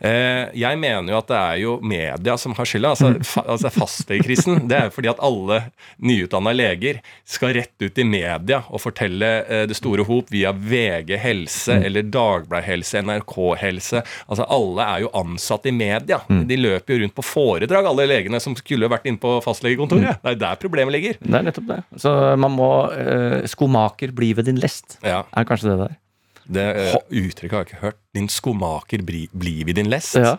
Eh, 0.00 0.48
jeg 0.58 0.78
mener 0.80 1.12
jo 1.12 1.18
at 1.20 1.28
det 1.30 1.40
er 1.40 1.58
jo 1.62 1.76
media 1.84 2.36
som 2.40 2.54
har 2.56 2.68
skylda. 2.68 2.94
Altså, 2.94 3.12
fa 3.26 3.44
altså 3.52 3.70
Fastlegekrisen 3.72 4.66
det 4.70 4.78
er 4.78 4.88
jo 4.88 4.94
fordi 4.96 5.10
at 5.12 5.22
alle 5.24 5.58
nyutdanna 6.02 6.52
leger 6.56 7.00
skal 7.28 7.54
rett 7.56 7.84
ut 7.84 7.98
i 7.98 8.06
media 8.06 8.62
og 8.68 8.82
fortelle 8.82 9.30
eh, 9.44 9.64
det 9.70 9.76
store 9.78 10.06
hop 10.08 10.32
via 10.32 10.52
VG 10.52 11.14
Helse 11.22 11.76
eller 11.82 12.06
Dagbladet 12.08 12.68
Helse, 12.68 13.02
NRK 13.04 13.36
Helse. 13.60 14.02
Altså 14.26 14.46
Alle 14.52 14.88
er 14.96 15.04
jo 15.04 15.12
ansatt 15.18 15.66
i 15.68 15.74
media. 15.74 16.22
De 16.28 16.58
løper 16.58 16.94
jo 16.96 17.02
rundt 17.04 17.16
på 17.16 17.24
foredrag, 17.26 17.86
alle 17.88 18.08
legene 18.08 18.40
som 18.42 18.56
skulle 18.58 18.90
vært 18.90 19.06
inne 19.10 19.20
på 19.22 19.36
fastlegekontoret. 19.44 20.20
Det 20.22 20.34
er 20.34 20.38
der 20.40 20.60
problemet 20.62 20.94
ligger. 20.96 21.18
Det 21.20 21.34
er 21.38 21.48
nettopp 21.48 21.68
det. 21.70 21.80
Så 22.02 22.12
man 22.40 22.54
må 22.54 22.70
uh, 22.92 23.42
Skomaker, 23.50 24.14
bli 24.16 24.32
ved 24.38 24.48
din 24.50 24.60
lest. 24.62 24.98
Ja, 25.02 25.24
Er 25.32 25.48
kanskje 25.48 25.72
det 25.72 25.78
der. 25.82 25.98
Det 26.52 26.64
uh, 26.92 26.96
uttrykket 27.10 27.52
har 27.52 27.62
jeg 27.64 27.70
ikke 27.70 27.82
hørt. 27.82 28.00
Din 28.14 28.28
skomaker 28.28 29.04
bli, 29.06 29.26
bli 29.32 29.62
ved 29.68 29.78
din 29.78 29.90
lest. 29.92 30.16
Ja. 30.18 30.36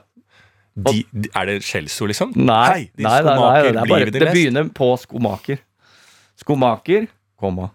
De, 0.74 1.04
de, 1.14 1.30
er 1.38 1.46
det 1.52 1.60
skjellsord, 1.64 2.10
liksom? 2.10 2.34
Nei, 2.34 2.66
Hei, 2.66 2.82
nei, 2.98 3.20
nei, 3.22 3.36
nei, 3.38 3.62
det, 3.62 3.78
er 3.78 3.90
bare, 3.92 4.10
det 4.10 4.26
begynner 4.32 4.70
på 4.74 4.90
skomaker. 4.98 5.62
Skomaker, 6.42 7.08
komma. 7.40 7.70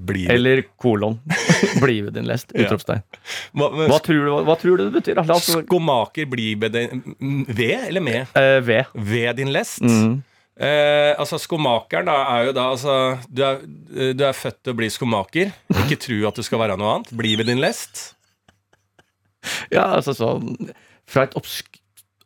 Bli 0.00 0.24
Eller 0.32 0.62
kolon. 0.80 1.18
Bli 1.82 2.00
ved 2.00 2.14
din 2.16 2.26
lest. 2.26 2.50
Ja. 2.54 2.64
Utropstegn. 2.64 3.04
Hva, 3.52 3.68
Hva 3.90 3.98
tror 4.02 4.24
du, 4.24 4.32
hva 4.48 4.56
tror 4.58 4.80
du 4.80 4.86
det 4.86 4.94
betyr? 4.94 5.20
Altså, 5.20 5.60
Skomaker 5.60 6.26
bli 6.30 6.54
ved 6.58 6.72
din 6.72 7.02
Ved 7.46 7.86
eller 7.90 8.04
med? 8.04 8.32
Uh, 8.32 8.58
Ved. 8.64 8.94
Ved 8.94 9.34
din 9.36 9.52
lest? 9.52 9.82
Mm. 9.84 10.22
Eh, 10.60 11.14
altså 11.16 11.38
Skomakeren 11.40 12.04
da 12.10 12.18
er 12.34 12.50
jo 12.50 12.54
da 12.56 12.66
altså 12.74 12.94
du 13.32 13.40
er, 13.46 13.62
du 14.12 14.24
er 14.28 14.36
født 14.36 14.58
til 14.60 14.74
å 14.74 14.78
bli 14.82 14.90
skomaker. 14.92 15.52
Ikke 15.86 15.96
tro 16.04 16.18
at 16.28 16.36
du 16.36 16.44
skal 16.44 16.60
være 16.60 16.76
noe 16.80 16.98
annet. 16.98 17.12
Bli 17.16 17.32
ved 17.40 17.48
din 17.48 17.62
lest. 17.62 18.10
Ja, 19.72 19.86
altså 19.96 20.12
sånn 20.12 20.50
Fra 21.08 21.24
et 21.28 21.36
obsk 21.38 21.78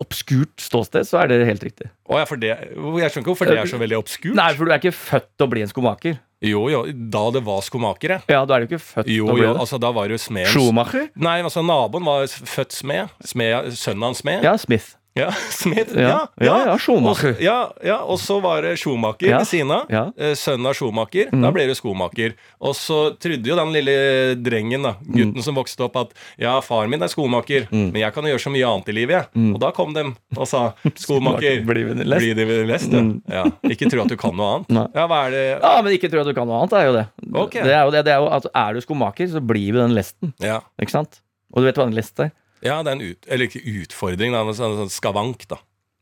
obskurt 0.03 0.59
ståsted 0.61 1.07
så 1.07 1.21
er 1.23 1.29
det 1.31 1.37
helt 1.47 1.63
riktig. 1.63 1.87
Å 2.11 2.19
ja, 2.19 2.25
for 2.27 2.37
det, 2.43 2.49
jeg 2.51 2.75
skjønner 2.75 3.21
ikke 3.23 3.31
hvorfor 3.31 3.49
det 3.49 3.55
er 3.61 3.69
så 3.71 3.79
veldig 3.79 3.97
obskurt. 4.01 4.35
Nei, 4.37 4.49
for 4.59 4.67
du 4.67 4.73
er 4.75 4.81
ikke 4.83 4.91
født 4.93 5.29
til 5.39 5.47
å 5.47 5.51
bli 5.53 5.63
en 5.65 5.71
skomaker. 5.71 6.17
Jo, 6.45 6.65
jo, 6.69 6.81
da 7.15 7.23
det 7.33 7.41
var 7.47 7.63
skomakere. 7.65 8.19
Ja, 8.29 8.43
da 8.45 8.57
er 8.59 8.65
du 8.67 8.73
ikke 8.75 8.83
født 8.83 9.09
Jo, 9.09 9.29
til 9.31 9.33
å 9.33 9.37
bli 9.39 9.47
jo, 9.47 9.53
det. 9.55 9.63
altså 9.63 9.79
da 9.81 9.93
var 9.95 10.11
det 10.11 10.19
jo 10.19 10.23
smeden 10.27 10.51
Schumacher? 10.53 11.07
Nei, 11.15 11.37
altså 11.47 11.63
naboen 11.65 12.05
var 12.11 12.27
født 12.27 12.75
smed. 12.77 13.15
smed 13.25 13.71
sønnen 13.79 14.09
hans 14.11 14.21
smed. 14.27 14.45
Ja, 14.45 14.57
Smith. 14.61 14.97
Ja, 15.15 15.29
smed. 15.55 15.93
Ja, 15.95 16.27
ja, 16.43 16.55
ja, 16.67 16.73
Schumacher. 16.79 17.37
Og, 17.37 17.43
ja, 17.43 17.59
ja, 17.87 17.97
og 18.03 18.19
så 18.19 18.41
var 18.43 18.65
det 18.67 18.73
Schumacher 18.81 19.29
Ja, 19.31 19.39
ved 19.39 19.47
siden 19.47 19.71
av. 19.71 19.85
Mm. 19.87 20.09
Eh, 20.19 20.33
Sønnen 20.35 20.67
av 20.67 20.75
Schumacher. 20.75 21.29
Da 21.31 21.53
ble 21.55 21.69
det 21.71 21.77
skomaker. 21.79 22.33
Og 22.67 22.75
så 22.75 22.99
trodde 23.23 23.47
jo 23.47 23.55
den 23.61 23.71
lille 23.77 23.95
drengen, 24.43 24.83
da, 24.83 24.97
gutten 25.07 25.37
Mm. 25.39 25.43
som 25.47 25.55
vokste 25.55 25.87
opp, 25.87 25.97
at 26.03 26.17
ja, 26.43 26.57
faren 26.67 26.91
min 26.91 27.03
er 27.07 27.13
skomaker, 27.13 27.69
men 27.71 27.95
jeg 28.03 28.11
kan 28.15 28.27
jo 28.27 28.33
gjøre 28.35 28.43
så 28.43 28.51
mye 28.57 28.67
annet 28.73 28.91
i 28.91 28.97
livet, 28.99 29.15
jeg. 29.35 29.55
Og 29.55 29.61
da 29.63 29.71
kom 29.77 29.95
de 29.95 30.05
og 30.37 30.49
sa 30.51 30.65
skomaker. 31.07 31.63
Mm. 31.63 32.05
Bli 32.05 32.35
det 32.35 32.49
lest, 32.67 32.91
ja. 32.93 33.05
ja. 33.39 33.45
Ikke 33.71 33.89
tro 33.95 34.03
at 34.03 34.11
du 34.11 34.17
kan 34.19 34.35
noe 34.35 34.51
annet. 34.59 34.75
Nei. 34.75 34.87
Ja, 34.99 35.07
hva 35.11 35.23
er 35.29 35.35
det 35.39 35.45
Ja, 35.63 35.75
men 35.83 35.95
ikke 35.95 36.11
tro 36.11 36.25
at 36.27 36.27
du 36.27 36.35
kan 36.35 36.51
noe 36.51 36.59
annet, 36.65 36.75
er 36.83 36.89
jo 36.91 36.97
det. 36.99 37.07
Okay. 37.47 37.63
Det 37.63 37.75
er 37.79 37.85
jo 37.87 37.95
det, 37.95 38.03
det 38.11 38.13
er 38.19 38.23
jo 38.25 38.31
altså, 38.35 38.51
er 38.67 38.75
du 38.75 38.83
skomaker, 38.83 39.31
så 39.31 39.41
blir 39.47 39.71
vi 39.71 39.79
den 39.79 39.95
lesten. 39.95 40.35
Ja. 40.43 40.59
Ikke 40.83 40.99
sant? 40.99 41.21
Og 41.55 41.63
du 41.63 41.69
vet 41.71 41.79
hva 41.79 41.87
en 41.87 41.95
lest 41.95 42.19
er? 42.19 42.35
Ja, 42.65 42.79
det 42.83 42.93
er 42.93 42.97
en 42.97 43.05
ut, 43.05 43.27
eller 43.29 43.49
ikke 43.49 43.63
utfordring, 43.85 44.33
da, 44.33 44.43
men 44.47 44.55
en 44.57 44.79
sånn 44.81 44.93
skavank, 44.93 45.45
da. 45.51 45.59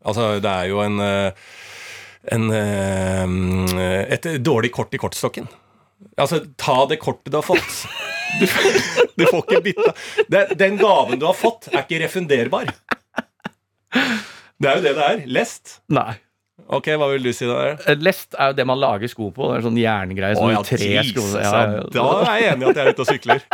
Altså, 0.07 0.37
det 0.43 0.51
er 0.51 0.71
jo 0.71 0.81
en 0.83 0.99
eh, 1.03 1.47
en, 2.31 2.47
eh, 2.55 4.03
et 4.15 4.29
dårlig 4.47 4.71
kort 4.75 4.95
i 4.95 5.01
kortstokken. 5.03 5.49
Altså, 6.19 6.43
ta 6.59 6.85
det 6.91 7.01
kortet 7.03 7.33
du 7.33 7.39
har 7.41 7.47
fått. 7.47 7.85
Du, 8.41 8.47
du 9.19 9.27
får 9.29 9.43
ikke 9.43 9.63
bytta. 9.67 9.93
Den 10.57 10.79
gaven 10.81 11.19
du 11.21 11.27
har 11.29 11.37
fått, 11.37 11.67
er 11.73 11.83
ikke 11.85 11.99
refunderbar. 12.05 12.71
Det 13.93 14.71
er 14.71 14.79
jo 14.79 14.85
det 14.87 14.93
det 14.97 15.09
er. 15.09 15.25
Lest. 15.27 15.81
Nei. 15.93 16.15
Ok, 16.73 16.89
hva 16.97 17.09
vil 17.11 17.25
du 17.27 17.33
si 17.35 17.45
da? 17.49 17.75
Lest 17.99 18.37
er 18.39 18.53
jo 18.53 18.57
det 18.61 18.67
man 18.71 18.79
lager 18.81 19.11
sko 19.11 19.33
på. 19.35 19.51
Det 19.51 19.59
er 19.59 19.65
sånn 19.67 19.79
jerngreie. 19.83 20.37
Å 20.39 20.41
Sånn 20.41 20.55
ja, 20.55 20.63
tre 20.65 21.05
sko. 21.11 21.25
ja, 21.35 21.43
Ja, 21.43 21.63
ja. 21.75 21.85
Da 21.97 22.07
er 22.23 22.39
jeg 22.39 22.53
enig 22.55 22.67
i 22.67 22.71
at 22.71 22.79
jeg 22.81 22.87
er 22.87 22.95
ute 22.97 23.05
og 23.05 23.11
sykler. 23.11 23.45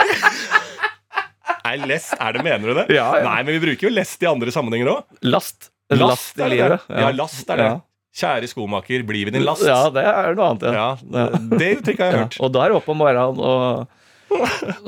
Nei, 1.69 1.89
lest, 1.91 2.15
er 2.19 2.33
det, 2.37 2.43
mener 2.47 2.71
du 2.73 2.75
det? 2.81 2.87
Ja, 2.97 3.09
ja. 3.21 3.25
Nei, 3.29 3.43
men 3.45 3.59
vi 3.59 3.61
bruker 3.67 3.89
jo 3.89 3.93
lest 3.95 4.23
i 4.25 4.29
andre 4.31 4.53
sammenhenger 4.55 4.89
òg. 4.95 5.05
Last. 5.29 5.69
Last, 5.93 6.01
Last 6.03 6.41
er 6.45 6.51
det 6.53 6.59
det? 6.73 6.81
Ja, 6.89 7.11
last 7.17 7.49
er 7.53 7.61
det. 7.61 7.69
Ja. 7.69 7.77
Kjære 8.19 8.49
skomaker, 8.51 9.05
bli 9.07 9.21
ved 9.29 9.37
din 9.37 9.45
last. 9.47 9.63
Ja, 9.69 9.83
det 9.95 10.03
er 10.09 10.35
noe 10.37 10.49
annet. 10.51 10.65
Ja, 10.75 10.89
Det 11.61 11.69
uttrykket 11.79 12.03
har 12.03 12.11
jeg 12.13 12.19
Ja. 12.19 12.25
hørt. 12.25 12.37
Og 12.41 12.53
da 12.57 12.65
er 12.65 12.73
det 12.73 12.77
opp 12.81 12.89
om 12.93 12.99
morgenen 12.99 13.39
og, 13.39 13.87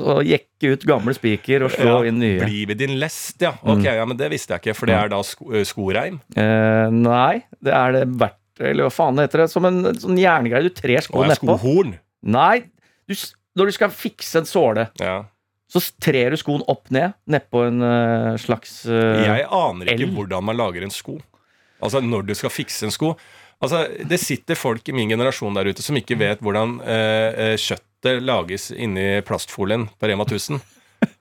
og 0.01 0.19
jekke 0.27 0.73
ut 0.75 0.83
gamle 0.89 1.13
spiker 1.17 1.65
og 1.65 1.71
slå 1.73 1.93
Ja, 2.03 2.09
inn 2.09 2.19
nye. 2.21 2.41
Bli 2.43 2.65
ved 2.69 2.77
din 2.81 2.97
lest, 3.01 3.37
ja. 3.41 3.53
Ok, 3.63 3.83
ja, 3.87 4.03
men 4.05 4.17
det 4.19 4.29
visste 4.33 4.53
jeg 4.57 4.61
ikke, 4.65 4.75
for 4.77 4.89
det 4.91 4.97
er 4.97 5.09
da 5.13 5.21
sko 5.25 5.49
eh, 5.57 5.63
skoreim. 5.65 6.19
Eh, 6.35 6.89
nei, 6.93 7.43
det 7.63 7.73
er 7.77 7.95
det 7.97 8.03
verdt 8.21 8.37
eller 8.61 8.85
hva 8.85 8.93
faen 8.93 9.17
heter 9.23 9.41
det? 9.45 9.49
Som 9.49 9.65
en 9.65 9.79
sånn 9.97 10.19
jerngreie 10.21 10.61
du 10.67 10.69
trer 10.75 11.01
sko 11.01 11.23
er 11.23 11.31
nedpå. 11.31 11.55
skohorn. 11.57 11.95
Nei, 12.29 12.59
du, 13.09 13.15
når 13.57 13.71
du 13.71 13.77
skal 13.79 13.89
fikse 13.95 14.43
en 14.43 14.49
såle, 14.49 14.89
Ja. 15.01 15.23
Så 15.71 15.79
trer 16.03 16.33
du 16.33 16.37
skoen 16.41 16.63
opp 16.67 16.89
ned 16.91 17.13
nedpå 17.31 17.61
en 17.69 17.81
uh, 17.81 18.37
slags 18.41 18.81
uh, 18.91 19.21
Jeg 19.23 19.45
aner 19.47 19.93
ikke 19.93 20.09
L. 20.09 20.15
hvordan 20.17 20.43
man 20.49 20.59
lager 20.59 20.83
en 20.83 20.91
sko. 20.91 21.15
Altså 21.81 22.01
når 22.03 22.27
du 22.27 22.33
skal 22.35 22.51
fikse 22.53 22.83
en 22.85 22.91
sko. 22.93 23.13
Altså, 23.61 23.85
Det 24.09 24.17
sitter 24.19 24.57
folk 24.57 24.87
i 24.89 24.93
min 24.97 25.09
generasjon 25.09 25.53
der 25.55 25.69
ute 25.71 25.81
som 25.85 25.95
ikke 25.97 26.17
vet 26.17 26.39
hvordan 26.41 26.79
eh, 26.81 27.55
kjøttet 27.61 28.23
lages 28.25 28.71
inni 28.73 29.21
plastfolien 29.25 29.87
på 30.01 30.09
Rema 30.09 30.25
1000. 30.27 30.59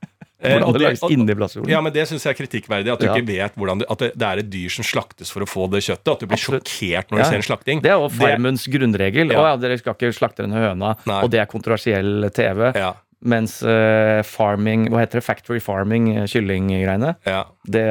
Eh, 0.40 0.54
Hvordan 0.56 0.72
det 0.72 0.80
lages 0.80 1.02
inni 1.12 1.34
plastfolien? 1.36 1.68
Ja, 1.68 1.82
men 1.84 1.92
Det 1.92 2.06
syns 2.08 2.22
jeg 2.24 2.32
er 2.32 2.36
kritikkverdig. 2.38 2.88
At 2.94 3.02
du 3.02 3.04
Ja. 3.04 3.12
ikke 3.12 3.26
vet 3.28 3.56
hvordan 3.60 3.82
du, 3.82 3.84
At 3.92 3.98
det, 4.00 4.06
det 4.16 4.24
er 4.24 4.38
et 4.40 4.48
dyr 4.48 4.70
som 4.72 4.86
slaktes 4.88 5.28
for 5.30 5.44
å 5.44 5.48
få 5.48 5.66
det 5.68 5.82
kjøttet. 5.84 6.08
At 6.14 6.22
du 6.22 6.24
blir 6.30 6.38
Absolutt. 6.40 6.64
sjokkert 6.64 7.10
når 7.12 7.18
Ja. 7.18 7.24
du 7.24 7.28
ser 7.28 7.36
en 7.36 7.44
slakting. 7.44 7.82
Det 7.84 7.90
er 7.92 7.98
jo 8.00 8.08
Farmens 8.08 8.64
grunnregel. 8.72 9.32
Ja. 9.34 9.36
Å 9.36 9.44
ja, 9.50 9.56
dere 9.60 9.76
skal 9.76 9.92
ikke 9.98 10.08
slakte 10.16 10.46
denne 10.46 10.56
høna, 10.56 10.94
Nei. 11.04 11.18
og 11.22 11.28
det 11.30 11.40
er 11.42 11.44
kontroversiell 11.52 12.30
TV. 12.32 12.72
Ja, 12.72 12.94
Mens 13.20 13.58
uh, 13.60 14.22
farming, 14.24 14.86
hva 14.88 15.02
heter 15.02 15.18
det, 15.20 15.24
factory 15.26 15.58
farming, 15.60 16.06
eh, 16.16 16.24
kyllinggreiene, 16.24 17.10
ja. 17.28 17.42
det 17.68 17.82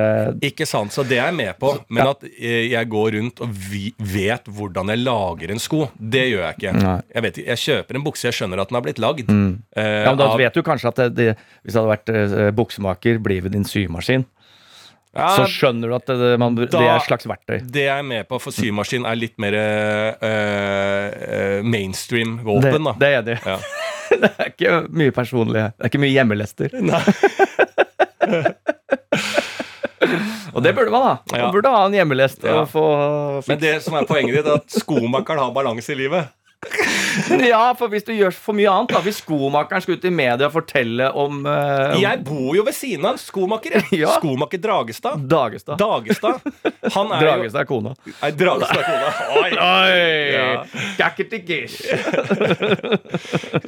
Ikke 0.47 0.65
sant, 0.65 0.89
så 0.95 1.03
det 1.05 1.19
er 1.19 1.27
jeg 1.29 1.35
med 1.37 1.59
på. 1.61 1.75
Men 1.93 2.09
at 2.15 2.23
eh, 2.31 2.63
jeg 2.71 2.89
går 2.89 3.11
rundt 3.19 3.43
og 3.45 3.51
vi 3.69 3.91
vet 4.01 4.49
hvordan 4.49 4.89
jeg 4.89 5.03
lager 5.03 5.53
en 5.53 5.61
sko, 5.61 5.83
det 6.01 6.23
gjør 6.31 6.41
jeg 6.47 6.57
ikke. 6.57 6.73
Jeg, 7.13 7.25
vet, 7.27 7.37
jeg 7.45 7.61
kjøper 7.67 7.99
en 8.01 8.07
bukse, 8.09 8.25
jeg 8.31 8.39
skjønner 8.39 8.63
at 8.63 8.71
den 8.73 8.79
har 8.79 8.87
blitt 8.87 9.03
lagd. 9.05 9.29
mm. 9.29 9.51
Uh, 9.77 9.83
Ja, 9.85 10.09
men 10.09 10.17
da 10.23 10.31
av- 10.33 10.41
vet 10.41 10.57
du 10.57 10.63
kanskje 10.65 10.89
at 10.95 11.03
det, 11.03 11.09
det, 11.21 11.29
hvis 11.61 11.77
det 11.77 11.83
hadde 11.83 11.93
vært 11.93 12.09
uh, 12.09 12.49
buksemaker, 12.57 13.21
blir 13.21 13.45
ved 13.45 13.53
din 13.53 13.69
symaskin, 13.69 14.25
Ja, 15.13 15.29
så 15.37 15.45
skjønner 15.49 15.89
du 15.89 15.95
at 15.97 16.05
det, 16.09 16.33
man, 16.41 16.53
det 16.57 16.67
er 16.73 16.95
et 16.95 17.05
slags 17.05 17.25
verktøy. 17.29 17.59
det 17.65 17.85
jeg 17.87 17.93
er 18.01 18.05
med 18.05 18.27
på, 18.29 18.37
for 18.41 18.53
symaskin 18.53 19.05
er 19.09 19.17
litt 19.17 19.37
mer 19.41 19.55
eh, 19.57 20.27
eh, 20.29 21.63
mainstream 21.65 22.35
Det, 22.37 22.45
våpen, 22.45 22.85
da. 22.85 22.93
det 23.01 23.09
er 23.17 23.23
det. 23.31 23.37
Ja. 23.45 23.57
Det 24.23 24.29
er 24.39 24.49
ikke 24.51 24.73
mye 25.01 25.11
personlig. 25.15 25.63
Det 25.77 25.85
er 25.85 25.89
ikke 25.91 26.01
mye 26.03 26.13
hjemmelester. 26.15 26.69
Og 30.53 30.63
det 30.65 30.71
burde 30.75 30.91
man 30.91 31.03
ha. 31.05 31.13
Man 31.31 31.39
Ja. 31.41 31.51
burde 31.53 31.69
ha 31.69 31.85
en 31.85 31.93
hjemmelest. 31.93 32.43
Ja. 32.43 32.63
Få 32.65 32.83
Men 33.47 33.59
det 33.61 33.75
som 33.83 33.93
er 33.99 34.05
poenget 34.09 34.35
ditt, 34.39 34.47
er 34.47 34.53
at 34.61 34.69
skomakeren 34.81 35.39
har 35.43 35.51
balanse 35.55 35.91
i 35.93 35.95
livet. 35.99 36.27
Ja, 37.49 37.73
for 37.77 37.87
hvis 37.91 38.03
du 38.07 38.11
gjør 38.15 38.33
for 38.35 38.53
mye 38.57 38.69
annet, 38.71 38.91
da. 38.93 38.99
Hvis 39.05 39.19
skomakeren 39.23 39.81
skal 39.83 39.97
ut 39.99 40.05
i 40.05 40.11
media 40.13 40.47
og 40.49 40.53
fortelle 40.55 41.09
om 41.17 41.41
uh, 41.47 41.95
Jeg 41.99 42.21
bor 42.27 42.55
jo 42.57 42.63
ved 42.67 42.75
siden 42.77 43.05
av 43.09 43.17
skomaker. 43.21 43.79
Ja. 43.99 44.13
Skomaker 44.19 44.59
Dragestad. 44.61 45.23
Dagestad. 45.29 45.77
Dagestad. 45.81 46.39
Han 46.93 47.09
er 47.15 47.23
Dragestad 47.25 47.61
er 47.63 47.67
kona. 47.69 47.91
Nei, 48.21 48.29
Dragestad 48.37 48.83
kona. 48.85 49.09
Oi. 49.41 49.49
Oi! 49.59 50.33
Ja. 50.35 50.65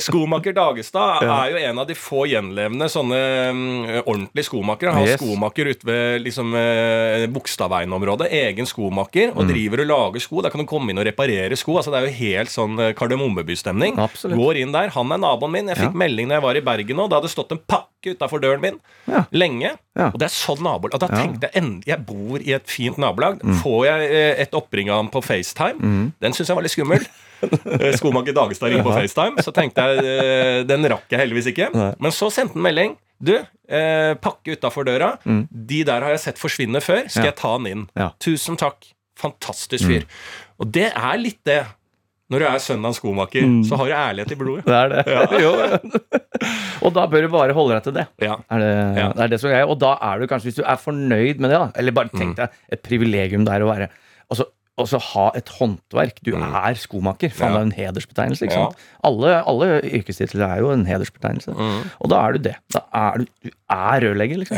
Skomaker 0.01 0.53
Dagestad 0.55 1.23
er 1.25 1.51
jo 1.53 1.57
en 1.61 1.81
av 1.81 1.87
de 1.89 1.95
få 1.97 2.25
gjenlevende 2.29 2.87
sånne 2.91 3.19
um, 3.51 3.61
ordentlige 4.05 4.47
skomakere. 4.49 4.93
Han 4.93 5.01
har 5.03 5.11
Yes. 5.11 5.19
skomaker 5.21 5.65
ute 5.73 5.85
ved 5.87 6.21
liksom, 6.25 6.53
uh, 6.55 7.25
Bogstadveien-området. 7.33 8.29
Egen 8.31 8.67
skomaker. 8.69 9.31
Mm. 9.33 9.37
Og 9.41 9.49
driver 9.49 9.83
og 9.83 9.89
lager 9.91 10.19
sko. 10.23 10.41
Der 10.45 10.53
kan 10.53 10.61
du 10.63 10.67
komme 10.69 10.93
inn 10.93 11.01
og 11.01 11.07
reparere 11.07 11.57
sko. 11.59 11.77
Altså, 11.79 11.91
det 11.93 11.99
er 12.01 12.07
jo 12.07 12.15
helt 12.21 12.51
sånn 12.53 12.77
uh, 12.79 12.91
Kardemommeby-stemning. 12.97 13.30
Absolutt. 13.99 14.37
Går 14.37 14.59
inn 14.61 14.71
der. 14.71 14.89
Han 14.95 15.11
er 15.11 15.17
naboen 15.17 15.51
min. 15.51 15.67
Jeg 15.67 15.77
fikk 15.77 15.93
Ja. 15.93 15.97
melding 16.03 16.27
når 16.27 16.35
jeg 16.39 16.41
var 16.43 16.55
i 16.55 16.61
Bergen 16.61 16.97
nå. 16.97 17.09
Da 17.09 17.19
hadde 17.19 17.29
stått 17.31 17.51
en 17.51 17.59
pakke 17.67 18.15
utafor 18.15 18.41
døren 18.41 18.61
min 18.61 18.79
Ja. 19.07 19.25
lenge. 19.31 19.77
Ja. 19.95 20.07
Og 20.13 20.17
det 20.19 20.27
er 20.29 20.33
sånn 20.35 20.61
nabolag. 20.61 20.93
Og 20.95 20.99
da. 20.99 21.07
Mm. 21.07 21.17
tenkte 21.21 21.49
jeg 21.51 21.63
endelig 21.63 21.87
Jeg 21.87 22.05
bor 22.05 22.39
i 22.39 22.51
et 22.53 22.67
fint 22.67 22.97
nabolag. 22.97 23.39
Får 23.63 23.85
jeg 23.85 24.11
eh, 24.11 24.41
et 24.41 24.51
oppring 24.53 24.89
av 24.89 24.97
ham 24.97 25.09
på 25.09 25.21
FaceTime? 25.23 26.11
Den 26.19 26.31
syns 26.33 26.47
jeg 26.47 26.55
var 26.55 26.63
litt 26.63 26.71
skummel. 26.77 27.05
Eh, 27.41 27.95
Skomaker 27.97 28.33
Dagestad 28.37 28.69
ringer 28.69 28.83
på 28.85 28.93
FaceTime. 28.93 29.41
Så 29.41 29.51
tenkte 29.51 29.81
jeg 29.81 30.05
eh, 30.05 30.63
Den 30.63 30.83
rakk 30.85 31.09
jeg 31.09 31.19
heldigvis 31.23 31.47
ikke. 31.49 31.71
Men 31.99 32.11
så 32.13 32.29
sendte 32.31 32.53
han 32.53 32.61
melding. 32.61 32.97
Du, 33.19 33.33
eh, 33.69 34.13
pakke 34.21 34.53
utafor 34.55 34.85
døra. 34.85 35.17
Mm. 35.25 35.47
De 35.51 35.83
der 35.83 36.01
har 36.05 36.09
jeg 36.13 36.19
sett 36.19 36.37
forsvinne 36.37 36.77
før. 36.81 37.09
Skal 37.09 37.23
Ja. 37.25 37.31
jeg 37.31 37.35
ta 37.37 37.57
den 37.57 37.65
inn? 37.71 37.89
Ja. 37.97 38.09
Mm. 38.09 38.19
Tusen 38.19 38.57
takk. 38.57 38.85
Fantastisk 39.17 39.85
fyr. 39.89 40.05
Og 40.59 40.71
det 40.71 40.91
er 40.95 41.17
litt 41.17 41.39
det. 41.43 41.65
Når 42.31 42.39
du 42.39 42.45
er 42.45 42.53
av 42.55 42.85
en 42.87 42.93
skomaker, 42.95 43.43
Mm. 43.43 43.63
så 43.67 43.75
har 43.77 43.85
du 43.89 43.93
ærlighet 43.93 44.31
i 44.31 44.39
blodet. 44.39 44.63
Det 44.71 44.77
er 44.77 44.87
det. 44.89 45.03
Ja. 45.11 45.79
og 46.85 46.93
da 46.95 47.03
bør 47.11 47.25
du 47.27 47.29
bare 47.33 47.53
holde 47.57 47.75
deg 47.77 47.83
til 47.89 47.95
det. 47.99 48.07
Ja. 48.23 48.37
Er 48.49 48.63
det, 48.63 48.71
Ja. 49.01 49.09
det 49.17 49.25
er 49.25 49.27
det 49.35 49.39
som 49.43 49.51
er, 49.51 49.65
og 49.67 49.77
da 49.83 49.97
er 50.01 50.19
du 50.23 50.27
kanskje, 50.31 50.49
hvis 50.51 50.59
du 50.61 50.63
er 50.65 50.79
fornøyd 50.81 51.39
med 51.43 51.51
det, 51.51 51.59
da, 51.59 51.67
eller 51.75 51.91
bare 51.91 52.09
Mm. 52.13 52.19
tenk 52.19 52.35
deg 52.39 52.49
et 52.71 52.83
privilegium 52.83 53.45
det 53.45 53.53
er 53.53 53.61
å 53.67 53.69
være 53.71 53.89
altså, 54.31 54.45
også 54.79 54.97
ha 55.13 55.25
et 55.35 55.49
håndverk. 55.59 56.21
Du 56.23 56.31
er 56.33 56.73
skomaker. 56.79 57.29
Faen, 57.29 57.51
Mm. 57.51 57.53
Det 57.53 57.59
er 57.59 57.65
en 57.67 57.71
hedersbetegnelse. 57.93 58.41
ikke 58.47 58.53
sant? 58.55 58.75
Alle, 59.03 59.43
alle 59.45 59.81
yrkestitler 59.83 60.47
er 60.47 60.59
jo 60.63 60.71
en 60.71 60.85
hedersbetegnelse. 60.87 61.53
Mm. 61.53 61.91
Og 62.01 62.09
da 62.09 62.21
er 62.27 62.31
du 62.33 62.39
det. 62.39 62.55
Da 62.73 62.79
er 62.93 63.17
du, 63.19 63.25
du 63.43 63.49
er 63.69 63.99
rørlegger, 64.01 64.37
liksom. 64.41 64.57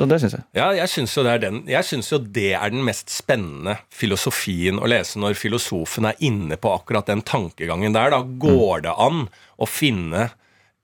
Så 0.00 0.06
det 0.08 0.16
syns 0.22 0.32
jeg. 0.32 0.44
Ja, 0.56 0.70
jeg 0.72 0.88
syns 0.88 1.12
jo, 1.12 2.16
jo 2.16 2.18
det 2.32 2.54
er 2.56 2.72
den 2.72 2.86
mest 2.86 3.12
spennende 3.12 3.74
filosofien 3.92 4.80
å 4.80 4.88
lese 4.88 5.20
når 5.20 5.36
filosofen 5.36 6.08
er 6.08 6.22
inne 6.24 6.56
på 6.56 6.72
akkurat 6.72 7.10
den 7.10 7.20
tankegangen 7.20 7.92
der. 7.92 8.14
Da 8.14 8.22
går 8.24 8.86
det 8.86 8.94
an 8.96 9.26
å 9.60 9.68
finne 9.68 10.30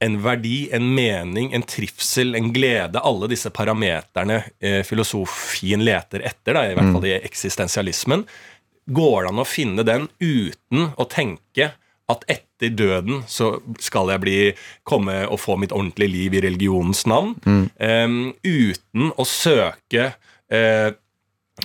en 0.04 0.18
verdi, 0.20 0.66
en 0.76 0.90
mening, 0.92 1.48
en 1.56 1.64
trivsel, 1.64 2.36
en 2.36 2.50
glede, 2.52 3.00
alle 3.00 3.30
disse 3.32 3.48
parameterne 3.56 4.42
eh, 4.60 4.82
filosofien 4.84 5.80
leter 5.80 6.20
etter, 6.28 6.52
da, 6.52 6.66
i 6.68 6.76
hvert 6.76 6.92
fall 6.92 7.08
i 7.08 7.16
eksistensialismen. 7.16 8.26
Går 8.92 9.16
det 9.24 9.32
an 9.32 9.40
å 9.40 9.48
finne 9.48 9.86
den 9.88 10.10
uten 10.20 10.90
å 10.92 11.08
tenke 11.08 11.72
at 12.12 12.22
etter 12.30 12.70
døden 12.78 13.24
så 13.26 13.56
skal 13.82 14.12
jeg 14.14 14.22
bli, 14.22 14.36
komme 14.86 15.24
og 15.26 15.40
få 15.42 15.56
mitt 15.58 15.74
ordentlige 15.74 16.12
liv 16.12 16.36
i 16.38 16.44
religionens 16.44 17.02
navn, 17.10 17.34
em, 17.82 18.32
uten 18.46 19.10
å 19.18 19.26
søke 19.26 20.12
uh, 20.14 20.88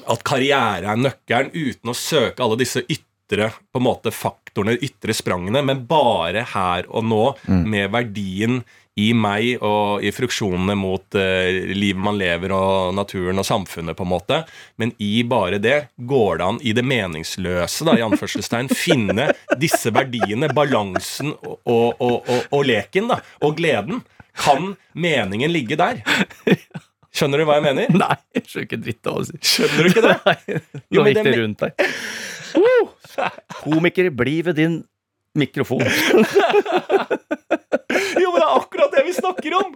at 0.01 0.25
karriere 0.27 0.89
er 0.89 0.99
nøkkelen, 0.99 1.53
uten 1.53 1.91
å 1.93 1.97
søke 1.97 2.41
alle 2.43 2.57
disse 2.61 2.83
ytre 2.87 3.51
på 3.71 3.79
en 3.79 3.85
måte 3.85 4.11
faktorene, 4.11 4.75
ytre 4.83 5.13
sprangene, 5.15 5.61
men 5.63 5.85
bare 5.87 6.43
her 6.55 6.87
og 6.89 7.05
nå, 7.07 7.23
med 7.47 7.91
verdien 7.93 8.61
i 8.99 9.11
meg 9.15 9.61
og 9.63 10.03
i 10.03 10.09
fruksjonene 10.11 10.75
mot 10.75 11.15
eh, 11.15 11.61
livet 11.71 12.01
man 12.03 12.17
lever 12.19 12.51
og 12.55 12.91
naturen 12.97 13.39
og 13.39 13.47
samfunnet, 13.47 13.95
på 13.95 14.03
en 14.03 14.11
måte. 14.11 14.41
Men 14.81 14.91
i 14.99 15.23
bare 15.23 15.61
det 15.63 15.77
går 15.95 16.41
det 16.41 16.47
an, 16.49 16.59
i 16.67 16.73
det 16.75 16.83
meningsløse, 16.83 17.87
da, 17.87 17.95
i 17.97 18.03
anførselstegn, 18.05 18.71
finne 18.83 19.29
disse 19.61 19.93
verdiene, 19.95 20.51
balansen 20.55 21.31
og, 21.39 21.61
og, 21.65 22.01
og, 22.01 22.27
og, 22.51 22.61
leken, 22.67 23.07
da, 23.13 23.21
og 23.47 23.55
gleden. 23.61 24.03
Kan 24.41 24.73
meningen 24.95 25.51
ligge 25.51 25.75
der? 25.79 26.03
Skjønner 27.11 27.41
du 27.41 27.47
hva 27.47 27.57
jeg 27.59 27.65
mener? 27.67 27.89
Nei, 27.99 28.15
jeg 28.37 28.45
skjønner 28.47 28.67
ikke 28.69 28.81
dritt 28.85 29.09
av 29.11 29.17
å 29.19 29.25
si. 29.27 29.39
Skjønner 29.43 29.81
du 29.83 29.89
ikke 29.91 30.03
det? 30.05 30.13
Nei, 30.27 30.37
Nå 30.95 31.03
gikk 31.07 31.17
det 31.17 31.25
det- 31.27 31.39
rundt 31.41 31.65
deg 31.65 31.73
Komiker, 33.61 34.07
bli 34.15 34.37
ved 34.47 34.55
din 34.55 34.77
mikrofon. 35.37 35.83
Det 39.01 39.07
vi 39.09 39.13
snakker 39.17 39.55
om! 39.57 39.73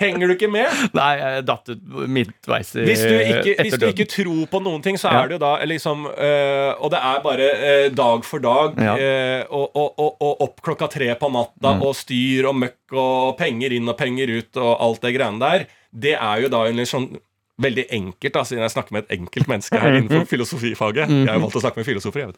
Henger 0.00 0.26
du 0.28 0.32
ikke 0.34 0.48
med? 0.50 0.66
Nei, 0.98 1.10
jeg 1.20 1.44
datt 1.46 1.68
ut 1.70 1.82
midtveis 2.10 2.72
i 2.76 2.82
Hvis 2.88 3.04
du 3.06 3.12
ikke, 3.16 3.52
hvis 3.62 3.76
du 3.80 3.84
ikke 3.86 4.06
tror 4.10 4.40
på 4.50 4.60
noen 4.64 4.82
ting, 4.84 4.98
så 5.00 5.08
Ja. 5.12 5.20
er 5.22 5.28
det 5.30 5.36
jo 5.38 5.42
da 5.44 5.52
liksom 5.64 6.02
øh, 6.10 6.72
Og 6.82 6.90
det 6.92 6.98
er 7.00 7.20
bare 7.24 7.46
øh, 7.68 7.86
dag 7.96 8.24
for 8.26 8.42
dag, 8.42 8.74
Ja. 8.82 8.96
øh, 8.98 9.44
og, 9.54 9.70
og, 9.78 9.94
og, 10.02 10.16
og 10.26 10.42
opp 10.48 10.60
klokka 10.66 10.88
tre 10.92 11.14
på 11.14 11.30
natta, 11.32 11.76
Mm. 11.76 11.82
og 11.86 11.94
styr 11.96 12.48
og 12.50 12.58
møkk 12.58 12.92
og 12.98 13.38
penger 13.38 13.72
inn 13.78 13.88
og 13.88 13.96
penger 13.96 14.28
ut 14.36 14.56
og 14.60 14.72
alt 14.88 15.00
det 15.06 15.14
greiene 15.16 15.40
der. 15.40 15.64
Det 15.94 16.16
er 16.18 16.42
jo 16.42 16.48
da 16.52 16.66
en 16.66 16.76
litt 16.82 16.90
sånn 16.92 17.08
Veldig 17.56 17.86
enkelt, 17.88 18.34
da, 18.34 18.42
siden 18.44 18.60
jeg 18.66 18.72
snakker 18.74 18.92
med 18.92 19.06
et 19.06 19.14
enkelt 19.16 19.48
menneske 19.48 19.78
her 19.80 19.94
innenfor 19.96 20.26
filosofifaget. 20.28 21.08
Jeg 21.08 21.24
har 21.30 21.38
jo 21.38 21.44
valgt 21.46 21.56
å 21.56 21.62
snakke 21.64 21.80
med 21.80 21.86
filosofer, 21.88 22.20
jeg 22.20 22.34
vet 22.34 22.36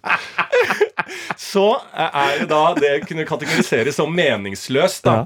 Så 1.48 1.64
er 1.90 2.38
det 2.38 2.46
da 2.52 2.60
det 2.78 2.92
kunne 3.08 3.24
kategoriseres 3.26 3.98
som 3.98 4.14
meningsløst, 4.14 5.02
da. 5.08 5.24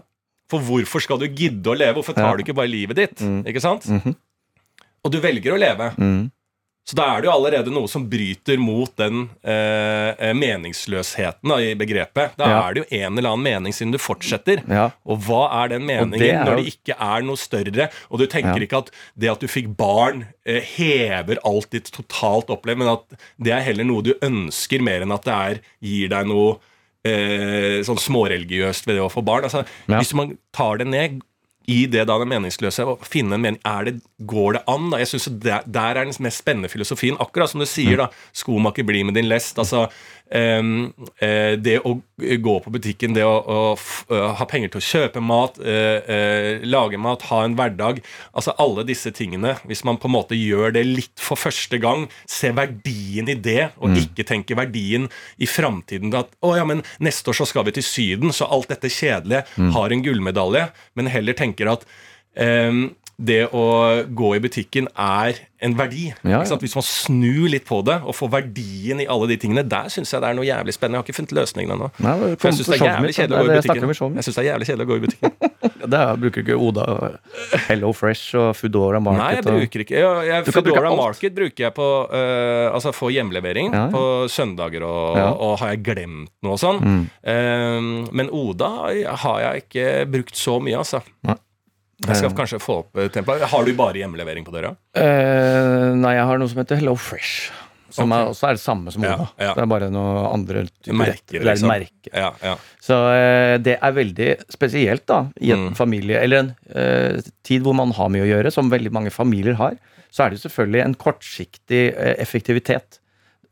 For 0.52 0.60
hvorfor 0.68 1.00
skal 1.04 1.18
du 1.22 1.26
gidde 1.32 1.72
å 1.72 1.78
leve? 1.78 1.96
Hvorfor 2.00 2.18
tar 2.18 2.36
du 2.38 2.44
ikke 2.44 2.56
bare 2.60 2.70
livet 2.70 3.00
ditt? 3.00 3.24
Mm. 3.24 3.40
Ikke 3.48 3.64
sant? 3.64 3.88
Mhm. 3.88 4.14
Og 5.02 5.10
du 5.10 5.18
velger 5.24 5.56
å 5.56 5.58
leve. 5.58 5.88
Mm. 5.98 6.30
Så 6.82 6.96
da 6.98 7.04
er 7.14 7.20
det 7.22 7.28
jo 7.28 7.32
allerede 7.36 7.70
noe 7.70 7.86
som 7.86 8.08
bryter 8.10 8.58
mot 8.58 8.90
den 8.98 9.28
eh, 9.46 10.08
eh, 10.18 10.32
meningsløsheten 10.34 11.46
da, 11.52 11.58
i 11.62 11.76
begrepet. 11.78 12.32
Da 12.40 12.48
Ja. 12.50 12.56
er 12.68 12.74
det 12.74 12.82
jo 12.82 12.96
en 12.98 13.18
eller 13.18 13.30
annen 13.30 13.44
mening 13.46 13.72
siden 13.76 13.92
du 13.94 13.98
fortsetter. 14.02 14.64
Ja. 14.68 14.88
Og 15.06 15.20
hva 15.28 15.44
er 15.62 15.68
den 15.76 15.86
meningen 15.86 16.18
det 16.18 16.32
er 16.34 16.42
når 16.44 16.58
det 16.58 16.72
ikke 16.74 16.96
er 16.98 17.22
noe 17.22 17.38
større? 17.38 17.86
Og 18.10 18.18
du 18.18 18.26
tenker 18.26 18.58
Ja. 18.58 18.66
ikke 18.66 18.78
at 18.82 18.90
det 19.16 19.30
at 19.30 19.38
du 19.40 19.46
fikk 19.46 19.76
barn, 19.76 20.26
eh, 20.44 20.58
hever 20.60 21.38
alt 21.44 21.70
ditt 21.70 21.92
totalt 21.94 22.50
opplevd, 22.50 22.78
men 22.78 22.88
at 22.88 23.04
det 23.40 23.52
er 23.54 23.62
heller 23.62 23.84
noe 23.84 24.02
du 24.02 24.14
ønsker 24.20 24.82
mer 24.82 25.02
enn 25.02 25.14
at 25.14 25.22
det 25.22 25.34
er, 25.34 25.60
gir 25.80 26.08
deg 26.08 26.26
noe 26.26 26.58
eh, 27.04 27.82
sånn 27.86 27.98
småreligiøst 28.00 28.86
ved 28.86 28.96
det 28.98 29.04
å 29.04 29.10
få 29.12 29.24
barn. 29.26 29.44
Altså, 29.48 29.64
Ja. 29.88 29.98
Hvis 29.98 30.14
man 30.14 30.38
tar 30.52 30.78
det 30.78 30.86
ned 30.86 31.20
i 31.70 31.86
det 31.86 32.06
da 32.08 32.16
det 32.18 32.26
meningsløse, 32.26 32.82
og 32.86 33.04
finne 33.06 33.34
en 33.36 33.40
mening 33.44 33.60
er 33.64 33.84
det, 33.86 34.00
Går 34.26 34.54
det 34.54 34.62
an? 34.66 34.90
da? 34.90 34.98
Jeg 34.98 35.12
synes 35.12 35.28
der, 35.42 35.62
der 35.66 35.96
er 35.98 36.04
den 36.04 36.14
mest 36.18 36.42
spennende 36.42 36.68
filosofien. 36.70 37.16
Akkurat 37.22 37.50
som 37.50 37.60
du 37.62 37.66
sier, 37.66 37.96
da. 37.96 38.08
Skomaker, 38.34 38.82
bli 38.86 39.04
med 39.04 39.14
din 39.14 39.28
lest. 39.28 39.58
altså 39.58 39.88
Det 40.32 41.74
å 41.84 41.90
gå 42.42 42.54
på 42.64 42.70
butikken, 42.72 43.14
det 43.16 43.24
å, 43.26 43.34
å 43.44 44.20
ha 44.38 44.46
penger 44.48 44.72
til 44.72 44.80
å 44.80 44.86
kjøpe 44.86 45.22
mat, 45.24 45.58
eh, 45.58 45.98
eh, 46.14 46.64
lage 46.66 47.00
mat, 47.00 47.26
ha 47.30 47.42
en 47.44 47.56
hverdag. 47.58 48.00
Altså 48.32 48.54
alle 48.62 48.84
disse 48.88 49.12
tingene. 49.14 49.56
Hvis 49.68 49.84
man 49.88 49.98
på 50.00 50.08
en 50.10 50.16
måte 50.16 50.38
gjør 50.38 50.74
det 50.76 50.84
litt 50.88 51.22
for 51.22 51.40
første 51.40 51.80
gang, 51.82 52.06
se 52.30 52.52
verdien 52.56 53.30
i 53.32 53.36
det, 53.38 53.72
og 53.80 53.98
ikke 53.98 54.26
tenke 54.28 54.58
verdien 54.58 55.08
i 55.38 55.48
framtiden. 55.50 56.14
At 56.18 56.32
å 56.44 56.54
ja, 56.58 56.66
men 56.68 56.84
neste 57.02 57.32
år 57.32 57.42
så 57.42 57.48
skal 57.48 57.66
vi 57.68 57.76
til 57.78 57.86
Syden, 57.86 58.34
så 58.34 58.48
alt 58.48 58.72
dette 58.72 58.90
kjedelige 58.92 59.72
har 59.76 59.92
en 59.92 60.04
gullmedalje. 60.04 60.68
Men 60.98 61.12
heller 61.12 61.36
tenker 61.38 61.70
at 61.72 61.86
em, 62.38 62.90
det 63.20 63.46
å 63.54 63.64
gå 64.08 64.34
i 64.36 64.40
butikken 64.42 64.88
er 64.98 65.36
en 65.62 65.76
verdi. 65.78 66.08
Ja, 66.26 66.40
sant? 66.48 66.62
Hvis 66.64 66.74
man 66.74 66.82
snur 66.86 67.44
litt 67.52 67.66
på 67.68 67.78
det 67.86 68.00
og 68.02 68.16
får 68.18 68.30
verdien 68.32 69.02
i 69.02 69.06
alle 69.06 69.28
de 69.30 69.36
tingene, 69.38 69.62
der 69.68 69.92
syns 69.92 70.10
jeg 70.10 70.22
det 70.24 70.30
er 70.32 70.38
noe 70.38 70.46
jævlig 70.48 70.74
spennende. 70.74 70.98
Jeg 70.98 71.04
har 71.04 71.06
ikke 71.06 71.18
funnet 71.20 71.34
løsningen 71.38 71.74
ennå. 71.76 71.90
For 72.00 72.48
jeg 72.50 72.58
syns 72.58 72.70
det 72.72 72.78
er 72.80 72.86
jævlig 72.88 73.14
kjedelig 73.18 73.36
å 73.36 73.42
gå 73.42 73.44
i 73.44 73.52
det 73.52 73.62
butikken. 73.68 74.16
Jeg 74.18 74.26
synes 74.26 74.38
det 74.38 74.42
er 74.42 74.48
jævlig 74.48 74.68
kjedelig 74.70 74.86
å 74.86 74.90
gå 74.90 74.96
i 74.96 75.04
butikken. 75.04 75.36
Der 75.92 76.16
bruker 76.18 76.44
ikke 76.44 76.56
Oda 76.62 76.86
Hello 77.68 77.92
Fresh 77.94 78.36
og 78.38 78.56
Foodora 78.58 79.00
Market. 79.02 79.22
Nei, 79.22 79.30
jeg 79.38 79.46
bruker 79.46 79.84
ikke 79.84 79.96
jeg, 79.98 80.26
jeg, 80.30 80.54
Foodora. 80.54 80.92
Market 80.98 81.34
bruker 81.36 81.66
jeg 81.66 81.74
på 81.74 81.88
uh, 82.10 82.68
Altså 82.72 82.92
for 82.94 83.10
hjemlevering 83.14 83.70
Ja. 83.72 83.86
på 83.92 84.02
søndager, 84.30 84.84
og, 84.86 85.16
Ja. 85.18 85.28
og 85.32 85.56
har 85.62 85.74
jeg 85.74 85.82
glemt 85.86 86.30
noe 86.42 86.54
og 86.56 86.60
sånn. 86.60 86.78
Mm. 86.82 87.02
Ehm, 87.32 87.88
men 88.12 88.30
Oda 88.34 88.68
har 89.22 89.40
jeg 89.46 89.64
ikke 89.64 89.86
brukt 90.10 90.38
så 90.38 90.58
mye, 90.62 90.78
altså. 90.82 91.02
Nei. 91.26 91.36
Jeg 92.08 92.18
skal 92.18 92.32
kanskje 92.36 92.58
få 92.62 92.78
opp 92.82 92.98
eh, 92.98 93.10
tempoet. 93.14 93.44
Har 93.52 93.66
du 93.66 93.72
bare 93.78 94.00
hjemlevering 94.00 94.46
på 94.46 94.54
døra? 94.54 94.72
Uh, 94.98 95.92
nei, 96.00 96.16
jeg 96.18 96.24
har 96.30 96.40
noe 96.40 96.50
som 96.50 96.62
heter 96.62 96.80
Hello 96.80 96.96
Fresh. 96.98 97.52
Som 97.92 98.08
okay. 98.08 98.22
er, 98.22 98.30
også 98.32 98.46
er 98.48 98.56
det 98.56 98.62
samme 98.62 98.92
som 98.94 99.04
Oda. 99.04 99.26
ja. 99.36 99.50
Det 99.52 99.62
er 99.62 99.68
bare 99.68 99.90
noe 99.92 100.22
andre 100.32 100.62
Merker, 100.96 101.42
liksom. 101.44 101.68
merke. 101.68 102.08
Ja, 102.08 102.30
ja. 102.40 102.54
Så 102.80 102.96
uh, 102.96 103.58
det 103.60 103.76
er 103.76 103.96
veldig 103.98 104.30
spesielt 104.54 105.04
da, 105.10 105.26
i 105.44 105.52
en 105.52 105.68
Mm. 105.68 105.74
familie, 105.78 106.22
eller 106.24 106.40
en 106.42 106.50
uh, 106.72 107.20
tid 107.44 107.62
hvor 107.66 107.76
man 107.76 107.92
har 107.92 108.08
mye 108.10 108.24
å 108.24 108.30
gjøre, 108.30 108.50
som 108.54 108.72
veldig 108.72 108.94
mange 108.96 109.12
familier 109.12 109.60
har, 109.60 109.76
så 110.12 110.24
er 110.26 110.32
det 110.34 110.40
selvfølgelig 110.42 110.82
en 110.84 110.94
kortsiktig 111.00 111.84
eh, 111.94 112.16
effektivitet. 112.20 112.98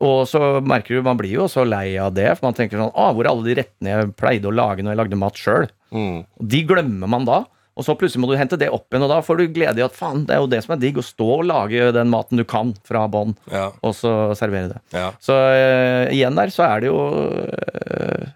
Og 0.01 0.27
så 0.29 0.59
merker 0.61 0.97
du, 0.97 1.01
man 1.05 1.17
blir 1.17 1.31
jo 1.33 1.45
også 1.47 1.63
lei 1.65 1.95
av 2.01 2.11
det, 2.13 2.27
for 2.37 2.49
man 2.49 2.57
tenker 2.57 2.77
sånn, 2.77 2.91
ah, 2.93 3.09
hvor 3.13 3.25
er 3.25 3.31
alle 3.31 3.47
de 3.47 3.55
rettene 3.61 3.93
jeg 3.95 4.11
pleide 4.17 4.49
å 4.49 4.53
lage 4.53 4.85
når 4.85 4.93
jeg 4.93 4.99
lagde 4.99 5.19
mat 5.21 5.41
sjøl? 5.41 5.65
Mm. 5.93 6.19
De 6.53 6.61
glemmer 6.69 7.09
man 7.09 7.25
da. 7.25 7.39
Og 7.81 7.87
så 7.87 7.95
plutselig 7.97 8.21
må 8.21 8.29
du 8.29 8.37
hente 8.37 8.59
det 8.61 8.69
opp 8.69 8.85
igjen, 8.91 9.07
og 9.07 9.09
da 9.09 9.21
får 9.25 9.39
du 9.39 9.47
glede 9.55 9.81
i 9.81 9.85
at 9.85 9.95
faen, 9.97 10.27
det 10.29 10.35
er 10.35 10.43
jo 10.43 10.51
det 10.51 10.61
som 10.61 10.75
er 10.75 10.81
digg, 10.83 10.99
å 11.01 11.05
stå 11.05 11.29
og 11.39 11.47
lage 11.49 11.89
den 11.95 12.11
maten 12.13 12.37
du 12.37 12.45
kan 12.47 12.75
fra 12.87 13.07
bånn, 13.09 13.33
ja, 13.49 13.71
og 13.81 13.95
så 13.97 14.11
servere 14.37 14.75
det. 14.75 14.83
ja. 14.93 15.09
Så 15.23 15.33
uh, 15.33 16.11
igjen 16.13 16.37
der 16.37 16.53
så 16.53 16.67
er 16.67 16.83
det 16.83 16.91
jo 16.91 16.99
uh, 17.01 18.29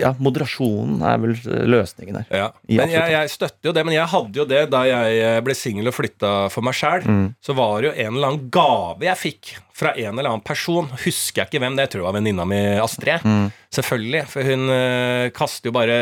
Ja, 0.00 0.14
moderasjonen 0.18 1.04
er 1.06 1.20
vel 1.22 1.36
løsningen 1.70 2.18
her. 2.18 2.26
Ja. 2.34 2.48
Men 2.66 2.90
jeg, 2.90 3.12
jeg 3.12 3.30
støtter 3.30 3.68
jo 3.68 3.74
det. 3.76 3.84
Men 3.86 3.94
jeg 3.94 4.10
hadde 4.10 4.40
jo 4.40 4.46
det 4.48 4.64
da 4.72 4.80
jeg 4.88 5.20
eh, 5.22 5.36
ble 5.46 5.54
singel 5.54 5.92
og 5.92 5.94
flytta 5.94 6.32
for 6.50 6.66
meg 6.66 6.74
sjæl. 6.74 7.06
Mm. 7.06 7.28
Så 7.38 7.54
var 7.54 7.76
det 7.78 7.92
jo 7.92 7.92
en 7.94 8.16
eller 8.16 8.32
annen 8.32 8.48
gave 8.50 9.06
jeg 9.06 9.20
fikk 9.20 9.52
fra 9.76 9.92
en 9.92 10.18
eller 10.18 10.30
annen 10.30 10.44
person. 10.44 10.86
Husker 11.02 11.42
jeg 11.42 11.50
ikke 11.50 11.60
hvem 11.60 11.74
det. 11.76 11.84
Jeg 11.84 11.90
tror 11.92 12.02
det 12.02 12.06
var 12.06 12.14
venninna 12.16 12.44
mi 12.48 12.60
Astrid. 12.80 13.24
Mm. 13.28 13.50
Selvfølgelig. 13.76 14.22
For 14.32 14.48
hun 14.48 14.72
eh, 14.72 15.24
kaster 15.36 15.68
jo 15.68 15.74
bare 15.76 15.96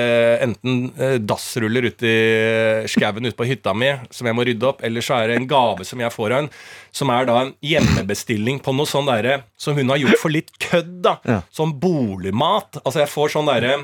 enten 0.45 0.85
eh, 0.95 1.17
dassruller 1.19 1.89
ut 1.91 2.05
i 2.07 2.15
skauen 2.93 3.27
ute 3.27 3.35
på 3.35 3.49
hytta 3.49 3.75
mi, 3.75 3.89
som 4.15 4.29
jeg 4.31 4.39
må 4.39 4.45
rydde 4.47 4.69
opp, 4.69 4.85
eller 4.87 5.03
så 5.03 5.17
er 5.19 5.33
det 5.33 5.41
en 5.41 5.49
gave 5.51 5.87
som 5.89 6.05
jeg 6.05 6.15
får 6.15 6.29
av 6.29 6.43
henne, 6.45 6.61
som 6.95 7.11
er 7.11 7.27
da 7.27 7.41
en 7.41 7.51
hjemmebestilling 7.67 8.61
på 8.63 8.77
noe 8.79 8.87
sånn 8.87 9.11
derre 9.11 9.41
som 9.59 9.75
hun 9.75 9.91
har 9.91 9.99
gjort 10.05 10.23
for 10.23 10.35
litt 10.35 10.55
kødd, 10.63 10.95
da. 11.09 11.17
Ja. 11.27 11.41
Sånn 11.55 11.75
boligmat. 11.83 12.79
Altså, 12.85 13.03
jeg 13.03 13.11
får 13.11 13.35
sånn 13.35 13.51
derre 13.51 13.75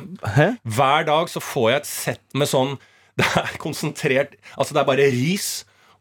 hver 0.62 1.09
dag 1.09 1.33
så 1.33 1.42
får 1.42 1.66
jeg 1.72 1.83
et 1.83 1.90
sett 1.90 2.24
med 2.38 2.50
sånn 2.50 2.76
Det 3.20 3.26
er 3.37 3.57
konsentrert 3.61 4.37
Altså, 4.55 4.72
det 4.72 4.81
er 4.81 4.87
bare 4.88 5.09
ris 5.12 5.48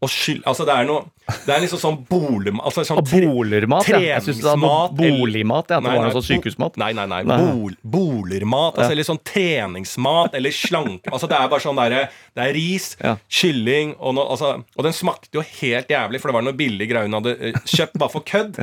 og 0.01 0.09
skyld 0.11 0.45
Altså, 0.47 0.63
det 0.67 0.73
er 0.75 0.85
noe 0.87 1.05
Det 1.45 1.51
er 1.53 1.59
liksom 1.63 1.79
sånn 1.81 1.97
boligmat 2.09 2.65
altså, 2.69 2.85
sånn 2.87 3.03
Bolermat? 3.09 3.83
Tre, 3.85 3.99
ja. 3.99 4.15
Jeg 4.15 4.25
syns 4.29 4.39
det 4.41 4.47
var 4.47 4.57
noe 4.61 4.85
boligmat, 4.95 5.73
ja. 5.73 5.79
Det 5.79 5.89
Nei, 5.89 5.95
var 5.97 6.07
noe 6.07 6.15
sånn 6.15 6.25
sykehusmat. 6.29 6.79
Nei, 6.81 6.91
nei, 6.97 7.05
nei. 7.11 7.19
Nei. 7.27 7.37
Bol, 7.51 7.75
bolermat. 7.97 8.79
Altså 8.79 8.97
litt 8.97 9.09
sånn 9.09 9.19
treningsmat 9.27 10.35
eller 10.39 10.55
slanke 10.55 11.11
Altså 11.13 11.29
Det 11.29 11.37
er 11.39 11.51
bare 11.51 11.65
sånn 11.65 11.79
derre 11.79 12.03
Det 12.35 12.45
er 12.47 12.53
ris, 12.55 12.91
Ja. 13.03 13.15
kylling 13.29 13.95
og 13.99 14.15
noe 14.17 14.29
altså, 14.35 14.53
Og 14.77 14.87
den 14.87 14.95
smakte 14.95 15.35
jo 15.39 15.43
helt 15.61 15.91
jævlig, 15.91 16.21
for 16.21 16.31
det 16.31 16.37
var 16.39 16.47
noe 16.47 16.57
billig 16.59 16.89
greier 16.89 17.09
hun 17.09 17.19
hadde 17.19 17.35
eh, 17.39 17.59
kjøpt 17.67 17.99
bare 17.99 18.13
for 18.13 18.25
kødd. 18.25 18.57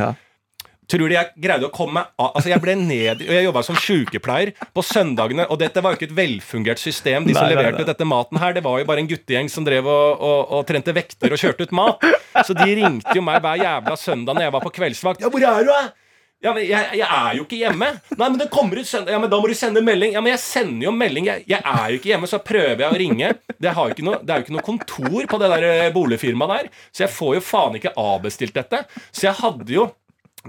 Tror 0.86 1.10
du 1.10 1.14
jeg 1.16 1.32
greide 1.42 1.66
å 1.66 1.72
komme 1.74 2.04
av 2.14 2.36
Altså, 2.36 2.50
jeg 2.52 2.62
ble 2.62 2.76
ned 2.78 3.24
Og 3.26 3.32
jeg 3.34 3.46
jobba 3.48 3.62
som 3.66 3.78
sykepleier 3.80 4.52
på 4.76 4.84
søndagene, 4.86 5.48
og 5.50 5.58
dette 5.58 5.82
var 5.82 5.92
jo 5.94 5.98
ikke 6.00 6.10
et 6.12 6.16
velfungert 6.18 6.82
system. 6.82 7.26
De 7.26 7.34
som 7.34 7.42
Nei, 7.42 7.52
nei, 7.52 7.58
leverte 7.58 7.80
nei. 7.80 7.86
ut 7.86 7.90
dette 7.90 8.06
maten 8.08 8.40
her, 8.42 8.54
det 8.56 8.62
var 8.66 8.78
jo 8.80 8.88
bare 8.88 9.02
en 9.02 9.10
guttegjeng 9.10 9.50
som 9.52 9.66
drev 9.66 9.88
og, 9.90 10.22
og, 10.22 10.40
og 10.58 10.66
trente 10.68 10.94
vekter 10.96 11.34
og 11.34 11.40
kjørte 11.42 11.66
ut 11.66 11.74
mat. 11.76 12.06
Så 12.46 12.54
de 12.56 12.68
ringte 12.78 13.16
jo 13.16 13.24
meg 13.24 13.42
hver 13.42 13.62
jævla 13.62 13.96
søndag 13.98 14.38
når 14.38 14.46
jeg 14.46 14.54
var 14.56 14.66
på 14.66 14.74
kveldsvakt. 14.78 15.24
Ja, 15.24 15.32
hvor 15.32 15.46
er 15.50 15.66
du, 15.66 15.72
da? 15.72 15.84
Ja, 16.44 16.52
men 16.52 16.66
jeg, 16.68 16.98
jeg 17.00 17.06
er 17.08 17.36
jo 17.38 17.44
ikke 17.46 17.58
hjemme. 17.58 17.86
Nei, 18.12 18.26
men 18.28 18.38
det 18.38 18.50
kommer 18.52 18.78
ut 18.78 18.86
søndag. 18.86 19.14
Ja, 19.16 19.20
men 19.22 19.30
da 19.32 19.38
må 19.40 19.48
du 19.48 19.54
sende 19.56 19.80
melding. 19.82 20.12
Ja, 20.14 20.20
men 20.22 20.34
jeg 20.34 20.42
sender 20.44 20.90
jo 20.90 20.92
melding. 20.94 21.26
Jeg, 21.30 21.46
jeg 21.48 21.62
er 21.64 21.86
jo 21.90 21.98
ikke 21.98 22.10
hjemme, 22.12 22.28
så 22.30 22.42
prøver 22.44 22.84
jeg 22.84 22.90
å 22.92 22.98
ringe. 23.00 23.30
Det, 23.56 23.72
har 23.78 23.90
jo 23.90 24.06
noe, 24.06 24.20
det 24.20 24.34
er 24.34 24.42
jo 24.42 24.46
ikke 24.46 24.56
noe 24.58 24.66
kontor 24.66 25.30
på 25.32 25.40
det 25.42 25.48
der 25.54 25.66
eh, 25.70 25.92
boligfirmaet 25.96 26.52
der, 26.52 26.68
så 26.92 27.06
jeg 27.06 27.14
får 27.16 27.38
jo 27.38 27.44
faen 27.48 27.78
ikke 27.80 27.94
avbestilt 27.98 28.54
dette. 28.60 28.82
Så 29.10 29.30
jeg 29.30 29.40
hadde 29.40 29.72
jo 29.72 29.88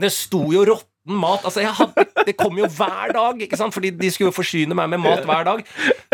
Det 0.02 0.12
sto 0.14 0.44
jo 0.54 0.64
råtten 0.68 1.18
mat. 1.18 1.46
Altså, 1.48 1.64
hadde, 1.64 2.06
det 2.28 2.36
kom 2.40 2.58
jo 2.60 2.68
hver 2.68 3.14
dag, 3.16 3.42
ikke 3.42 3.60
sant? 3.60 3.76
Fordi 3.76 3.94
de 3.96 4.12
skulle 4.12 4.32
jo 4.32 4.36
forsyne 4.36 4.76
meg 4.78 4.92
med 4.92 5.04
mat 5.04 5.26
hver 5.28 5.48
dag. 5.48 5.64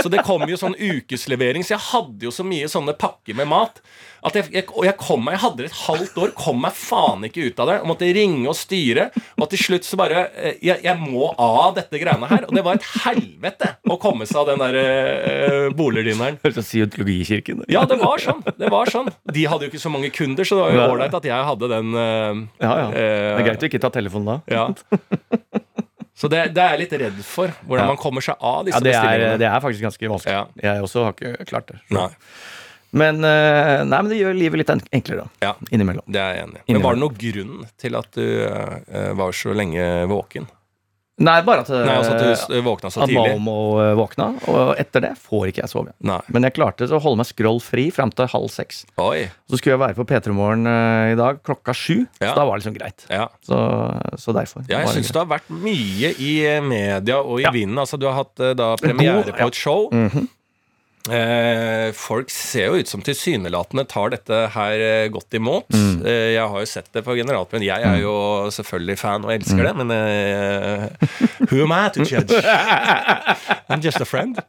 Så 0.01 0.11
det 0.13 0.23
kom 0.27 0.45
jo 0.49 0.59
sånn 0.59 0.77
ukeslevering, 0.77 1.65
så 1.65 1.75
jeg 1.75 1.85
hadde 1.91 2.27
jo 2.29 2.33
så 2.33 2.45
mye 2.47 2.69
sånne 2.71 2.95
pakker 2.99 3.37
med 3.39 3.49
mat. 3.51 3.81
At 4.23 4.37
jeg, 4.39 4.49
jeg, 4.55 4.65
jeg 4.87 4.95
kom 4.99 5.25
meg, 5.25 5.35
jeg 5.35 5.43
hadde 5.43 5.59
det 5.63 5.69
et 5.69 5.79
halvt 5.83 6.19
år, 6.23 6.33
kom 6.39 6.61
meg 6.63 6.75
faen 6.77 7.25
ikke 7.27 7.49
ut 7.49 7.59
av 7.59 7.69
det. 7.69 7.77
Og 7.83 7.89
måtte 7.91 8.07
ringe 8.15 8.47
og 8.47 8.55
styre. 8.57 9.09
Og 9.35 9.49
til 9.51 9.61
slutt 9.61 9.87
så 9.87 9.99
bare 9.99 10.25
eh, 10.31 10.55
Jeg, 10.63 10.79
jeg 10.85 10.95
må 11.01 11.31
av 11.35 11.73
dette 11.77 11.99
greiene 12.01 12.29
her. 12.31 12.47
Og 12.47 12.55
det 12.55 12.63
var 12.65 12.79
et 12.79 12.87
helvete 13.03 13.73
å 13.89 13.97
komme 14.01 14.27
seg 14.29 14.41
av 14.43 14.53
den 14.53 14.63
der 14.63 14.77
uh, 14.79 15.67
boliglyneren. 15.75 16.39
Høres 16.43 16.55
ut 16.55 16.61
som 16.61 16.69
Scientologikirken. 16.69 17.65
Ja, 17.73 17.83
det 17.89 17.99
var 18.01 18.21
sånn. 18.23 18.41
det 18.57 18.71
var 18.71 18.89
sånn 18.91 19.11
De 19.33 19.43
hadde 19.49 19.67
jo 19.67 19.73
ikke 19.73 19.83
så 19.83 19.91
mange 19.93 20.09
kunder, 20.15 20.47
så 20.47 20.57
det 20.57 20.63
var 20.65 20.73
jo 20.77 20.87
ålreit 20.95 21.19
at 21.19 21.27
jeg 21.27 21.49
hadde 21.51 21.69
den 21.75 21.91
uh, 21.97 22.41
Ja, 22.63 22.73
ja. 22.79 22.87
Det 22.93 23.03
eh, 23.03 23.29
er 23.37 23.45
greit 23.49 23.63
å 23.65 23.69
ikke 23.69 23.81
ta 23.83 23.91
telefonen 23.93 24.31
da. 24.31 24.39
ja. 24.55 24.65
Så 26.15 26.29
det, 26.29 26.43
det 26.53 26.61
er 26.61 26.75
jeg 26.75 26.83
litt 26.83 26.93
redd 27.01 27.21
for. 27.25 27.51
Hvordan 27.65 27.87
Ja. 27.87 27.89
man 27.89 27.97
kommer 27.99 28.21
seg 28.23 28.37
av 28.39 28.61
disse 28.67 28.77
Ja, 28.77 28.83
det 28.85 28.93
er, 28.93 29.37
det 29.41 29.47
er 29.49 29.63
faktisk 29.63 29.81
ganske 29.83 30.11
vanskelig. 30.11 30.35
Ja. 30.35 30.43
Jeg 30.61 30.83
også 30.85 31.07
har 31.07 31.15
ikke 31.17 31.47
klart 31.49 31.71
det. 31.73 31.79
Nei, 31.91 32.05
Men, 32.93 33.23
eh, 33.25 33.83
nei, 33.89 33.99
men 34.05 34.09
det 34.13 34.19
gjør 34.21 34.35
livet 34.37 34.61
litt 34.61 34.69
enklere, 34.93 35.23
da. 35.25 35.29
ja, 35.47 35.53
Innimellom. 35.73 36.05
det 36.07 36.19
er 36.21 36.35
jeg 36.37 36.47
enig 36.47 36.59
i. 36.61 36.73
Men 36.75 36.83
var 36.85 36.93
det 36.97 37.01
noen 37.01 37.15
grunn 37.23 37.63
til 37.81 37.95
at 37.97 38.11
du 38.13 38.25
uh, 38.45 39.13
var 39.17 39.31
så 39.33 39.53
lenge 39.57 39.87
våken? 40.11 40.45
Nei, 41.23 41.35
bare 41.45 41.61
at, 41.61 41.69
Nei, 41.69 41.93
altså 41.93 42.13
at 42.15 42.23
du 42.25 42.29
s- 42.33 42.63
våkna 42.65 42.89
så 42.89 43.03
at 43.03 43.09
tidlig? 43.11 43.35
Malmo 43.37 43.53
eh, 43.83 43.91
våkna, 43.99 44.31
og 44.49 44.71
etter 44.81 45.03
det 45.05 45.11
får 45.21 45.51
ikke 45.51 45.61
jeg 45.61 45.69
sove. 45.69 45.91
Nei. 46.09 46.17
Men 46.33 46.47
jeg 46.47 46.55
klarte 46.57 46.87
å 46.89 46.99
holde 46.99 47.19
meg 47.21 47.27
scrollfri 47.29 47.83
fram 47.93 48.09
til 48.17 48.25
halv 48.31 48.49
seks. 48.49 48.79
Oi. 48.97 49.27
Så 49.45 49.59
skulle 49.61 49.75
jeg 49.75 49.81
være 49.83 49.97
på 49.99 50.07
P3 50.09 50.33
Morgen 50.33 50.65
eh, 50.69 51.11
i 51.13 51.17
dag 51.19 51.37
klokka 51.45 51.75
sju, 51.77 51.99
Ja. 52.17 52.31
så 52.31 52.35
da 52.41 52.45
var 52.49 52.57
det 52.57 52.63
liksom 52.65 52.77
greit. 52.79 53.05
Ja. 53.13 53.27
Så, 53.45 53.59
så 54.25 54.33
derfor. 54.37 54.65
Ja, 54.69 54.81
jeg 54.87 54.89
syns 54.97 55.13
det 55.13 55.21
har 55.21 55.29
vært 55.35 55.49
mye 55.53 56.13
i 56.17 56.31
eh, 56.49 56.61
media 56.65 57.21
og 57.21 57.39
i 57.41 57.45
Ja. 57.45 57.53
vinden. 57.53 57.77
Altså, 57.85 57.97
du 58.01 58.09
har 58.09 58.17
hatt 58.23 58.41
eh, 58.41 58.53
da 58.57 58.73
premiere 58.81 59.21
God- 59.29 59.37
på 59.37 59.51
et 59.53 59.61
show. 59.65 59.89
Mhm. 59.93 60.25
Eh, 60.25 60.39
folk 61.07 62.29
ser 62.31 62.69
jo 62.69 62.77
ut 62.79 62.87
som 62.87 63.01
tilsynelatende 63.03 63.83
tar 63.91 64.13
dette 64.13 64.37
her 64.55 64.79
eh, 64.79 65.07
godt 65.11 65.35
imot. 65.35 65.67
Mm. 65.75 65.97
Eh, 66.07 66.29
jeg 66.37 66.45
har 66.47 66.63
jo 66.63 66.69
sett 66.69 66.87
det 66.95 67.03
på 67.03 67.15
generalprøven. 67.19 67.65
Jeg 67.67 67.83
er 67.83 67.97
jo 68.03 68.13
selvfølgelig 68.55 68.97
fan 69.01 69.25
og 69.27 69.31
Mm. 69.33 69.35
elsker 69.41 69.63
det, 69.67 69.75
men 69.81 69.91
eh, 69.91 70.87
Who 71.51 71.63
am 71.65 71.73
I 71.75 71.89
to 71.91 72.03
judge? 72.07 72.31
I'm 73.69 73.81
just 73.83 73.99
a 73.99 74.05
friend. 74.05 74.39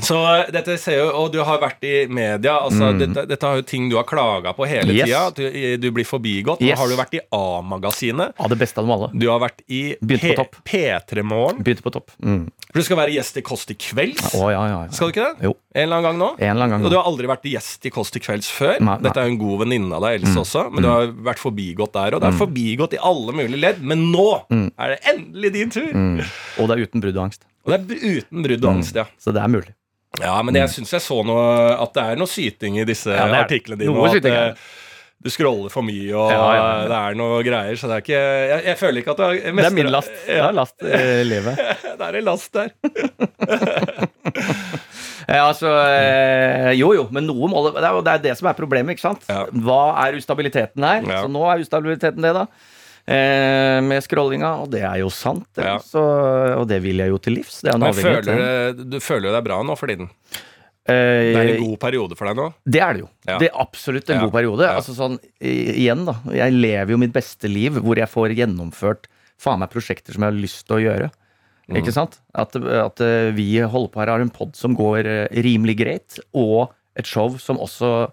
Så 0.00 0.16
eh, 0.24 0.46
dette 0.54 0.78
ser 0.80 0.96
jo, 1.02 1.08
Og 1.20 1.32
du 1.34 1.42
har 1.44 1.58
vært 1.60 1.82
i 1.84 2.06
media. 2.08 2.54
altså 2.64 2.92
Dette, 2.96 3.26
dette 3.28 3.44
har 3.44 3.58
jo 3.60 3.62
ting 3.68 3.90
du 3.90 3.96
har 3.98 4.06
klaga 4.08 4.54
på 4.56 4.64
hele 4.66 4.88
Mm. 4.92 4.96
Yes. 4.96 5.08
tida. 5.08 5.30
Du, 5.36 5.76
du 5.82 5.90
blir 5.92 6.04
forbigått. 6.08 6.62
Yes. 6.64 6.78
Nå 6.78 6.80
har 6.80 6.88
du 6.88 6.96
vært 6.96 7.14
i 7.18 7.20
A-magasinet. 7.32 8.32
Av 8.40 8.48
det 8.48 8.56
beste 8.60 8.80
av 8.80 8.86
dem 8.86 8.94
alle. 8.96 9.10
Du 9.12 9.26
har 9.28 9.40
vært 9.42 9.60
i 9.68 9.82
Begynte 10.00 10.32
på 10.32 10.38
topp. 10.40 10.56
P3 10.64 11.22
Morgen. 11.28 11.60
Begynte 11.62 11.84
på 11.84 11.92
topp. 11.92 12.10
Mm. 12.24 12.46
For 12.72 12.80
du 12.80 12.86
skal 12.86 12.96
være 13.02 13.12
gjest 13.12 13.36
i 13.36 13.42
Kåss 13.44 13.66
til 13.68 13.76
kvelds. 13.76 14.30
Å, 14.32 14.46
ja, 14.48 14.62
ja, 14.64 14.78
ja. 14.86 14.92
Skal 14.96 15.10
du 15.10 15.12
ikke 15.12 15.26
det? 15.28 15.44
Jo. 15.50 15.52
En 15.76 15.82
eller 15.84 15.96
annen 16.00 16.08
gang 16.08 16.18
nå? 16.22 16.30
En 16.38 16.50
eller 16.54 16.64
annen 16.64 16.74
gang. 16.78 16.86
Og 16.88 16.90
du 16.94 16.96
har 16.96 17.04
aldri 17.10 17.28
vært 17.28 17.44
gjest 17.52 17.84
i 17.84 17.92
Kåss 17.92 18.14
til 18.16 18.24
kvelds 18.24 18.48
før. 18.52 18.78
Nei, 18.80 18.94
nei. 18.96 19.02
Dette 19.04 19.20
er 19.20 19.28
jo 19.28 19.34
en 19.34 19.40
god 19.42 19.60
venninne 19.66 19.98
av 19.98 20.06
deg, 20.06 20.22
Else 20.22 20.40
også, 20.40 20.64
men 20.72 20.86
du 20.86 20.88
har 20.88 21.12
vært 21.28 21.42
forbigått 21.42 21.92
der. 21.98 22.16
Og 22.16 22.24
det 22.24 22.30
er 22.32 22.38
forbigått 22.40 22.96
i 22.96 23.02
alle 23.12 23.36
mulige 23.36 23.60
ledd, 23.60 23.84
men 23.84 24.08
nå 24.14 24.26
er 24.48 24.96
det 24.96 24.98
endelig 25.12 25.52
din 25.58 25.70
tur! 25.76 25.92
Mm. 25.92 26.22
Og 26.62 26.68
det 26.68 26.78
er 26.78 26.84
uten 26.88 27.04
brudd 27.04 27.16
og 27.20 27.24
angst. 27.28 27.44
Og 27.62 27.70
det 27.70 27.78
er 27.78 28.18
uten 28.24 28.42
brudd 28.48 28.64
og 28.64 28.70
angst, 28.72 28.96
ja. 28.96 29.04
Så 29.20 29.36
det 29.36 29.42
er 29.44 29.52
mulig. 29.52 29.74
Ja, 30.20 30.36
men 30.44 30.58
jeg 30.58 30.68
syns 30.68 30.90
jeg 30.92 31.00
så 31.00 31.22
noe 31.24 31.42
At 31.80 31.94
det 31.96 32.02
er 32.04 32.18
noe 32.20 32.28
syting 32.28 32.76
i 32.82 32.84
disse 32.84 33.14
Ja, 33.14 33.24
artiklene 33.40 33.80
dine. 33.80 33.94
noe 33.96 34.10
syting 34.12 34.34
ja 34.36 34.46
du 35.22 35.30
scroller 35.30 35.70
for 35.70 35.86
mye, 35.86 36.08
og 36.18 36.32
Ja, 36.32 36.38
ja, 36.38 36.62
ja. 36.82 36.86
det 36.90 36.96
er 36.98 37.18
noe 37.18 37.42
greier. 37.46 37.76
Så 37.78 37.86
det 37.86 37.94
er 37.94 38.02
ikke 38.02 38.22
Jeg, 38.22 38.62
jeg 38.66 38.78
føler 38.80 39.02
ikke 39.02 39.12
at 39.12 39.20
du 39.20 39.22
har 39.22 39.36
Det 39.38 39.66
er 39.68 39.76
min 39.76 39.90
last. 39.92 40.10
Det 40.26 40.38
er 40.42 40.56
last 40.56 40.82
i 40.82 41.02
livet. 41.28 41.60
det 42.00 42.08
er 42.08 42.18
en 42.18 42.26
last 42.26 42.58
der. 42.58 42.72
Ja, 45.22 45.44
altså, 45.46 45.70
eh, 45.86 46.72
jo 46.74 46.88
jo, 46.96 47.04
men 47.14 47.24
noe 47.28 47.46
må 47.48 47.60
det 47.68 47.76
Det 47.78 48.12
er 48.12 48.22
det, 48.24 48.32
som 48.40 48.48
er 48.50 48.56
problemet, 48.58 48.96
ikke 48.96 49.04
sant? 49.04 49.22
Hva 49.62 49.78
er 50.02 50.18
ustabiliteten 50.18 50.82
her? 50.82 51.06
Så 51.06 51.30
nå 51.30 51.44
er 51.46 51.62
ustabiliteten 51.62 52.26
det, 52.26 52.32
da. 52.36 52.46
Eh, 53.02 53.80
med 53.82 53.98
scrollinga, 54.04 54.52
og 54.62 54.70
det 54.70 54.84
er 54.86 55.00
jo 55.02 55.08
sant. 55.10 55.48
Ja. 55.58 55.78
Så, 55.82 55.98
og 56.60 56.68
det 56.70 56.78
vil 56.84 57.00
jeg 57.02 57.10
jo 57.10 57.18
til 57.18 57.34
livs. 57.40 57.60
Det 57.64 57.72
er 57.72 57.74
en 57.74 57.80
Men 57.82 57.90
avhengighet. 57.90 58.28
føler 58.30 58.90
du 58.92 58.98
føler 59.02 59.28
jo 59.30 59.36
er 59.40 59.46
bra 59.48 59.58
nå 59.66 59.74
for 59.78 59.90
tiden? 59.90 60.10
Eh, 60.86 61.32
Det 61.32 61.36
er 61.38 61.50
en 61.56 61.64
god 61.64 61.78
periode 61.82 62.16
for 62.18 62.26
deg 62.30 62.36
nå? 62.38 62.46
Det 62.66 62.80
er 62.82 62.92
det 62.94 63.02
jo. 63.04 63.08
Ja. 63.26 63.38
Det 63.38 63.48
er 63.50 63.58
absolutt 63.64 64.10
en 64.10 64.16
Ja. 64.20 64.22
god 64.26 64.32
periode. 64.32 64.62
Ja. 64.66 64.76
Altså 64.78 64.94
sånn, 64.94 65.18
igjen 65.40 66.04
da 66.06 66.14
Jeg 66.34 66.52
lever 66.52 66.90
jo 66.94 66.98
mitt 66.98 67.12
beste 67.12 67.48
liv 67.50 67.72
hvor 67.82 67.96
jeg 67.96 68.08
får 68.10 68.34
gjennomført 68.38 69.06
faen 69.38 69.58
meg 69.58 69.70
prosjekter 69.70 70.12
som 70.14 70.22
jeg 70.22 70.32
har 70.32 70.40
lyst 70.40 70.66
til 70.66 70.76
å 70.76 70.82
gjøre. 70.86 71.10
Mm. 71.70 71.76
Ikke 71.82 71.92
sant? 71.92 72.18
At, 72.34 72.54
at 72.56 73.00
eh, 73.00 73.30
vi 73.34 73.58
holder 73.62 73.90
på 73.90 74.00
her 74.00 74.10
har 74.14 74.20
en 74.20 74.30
pod 74.30 74.54
som 74.56 74.74
går 74.76 75.30
rimelig 75.42 75.76
greit, 75.78 76.18
og 76.34 76.72
et 76.96 77.06
show 77.06 77.36
som 77.38 77.58
også 77.58 78.10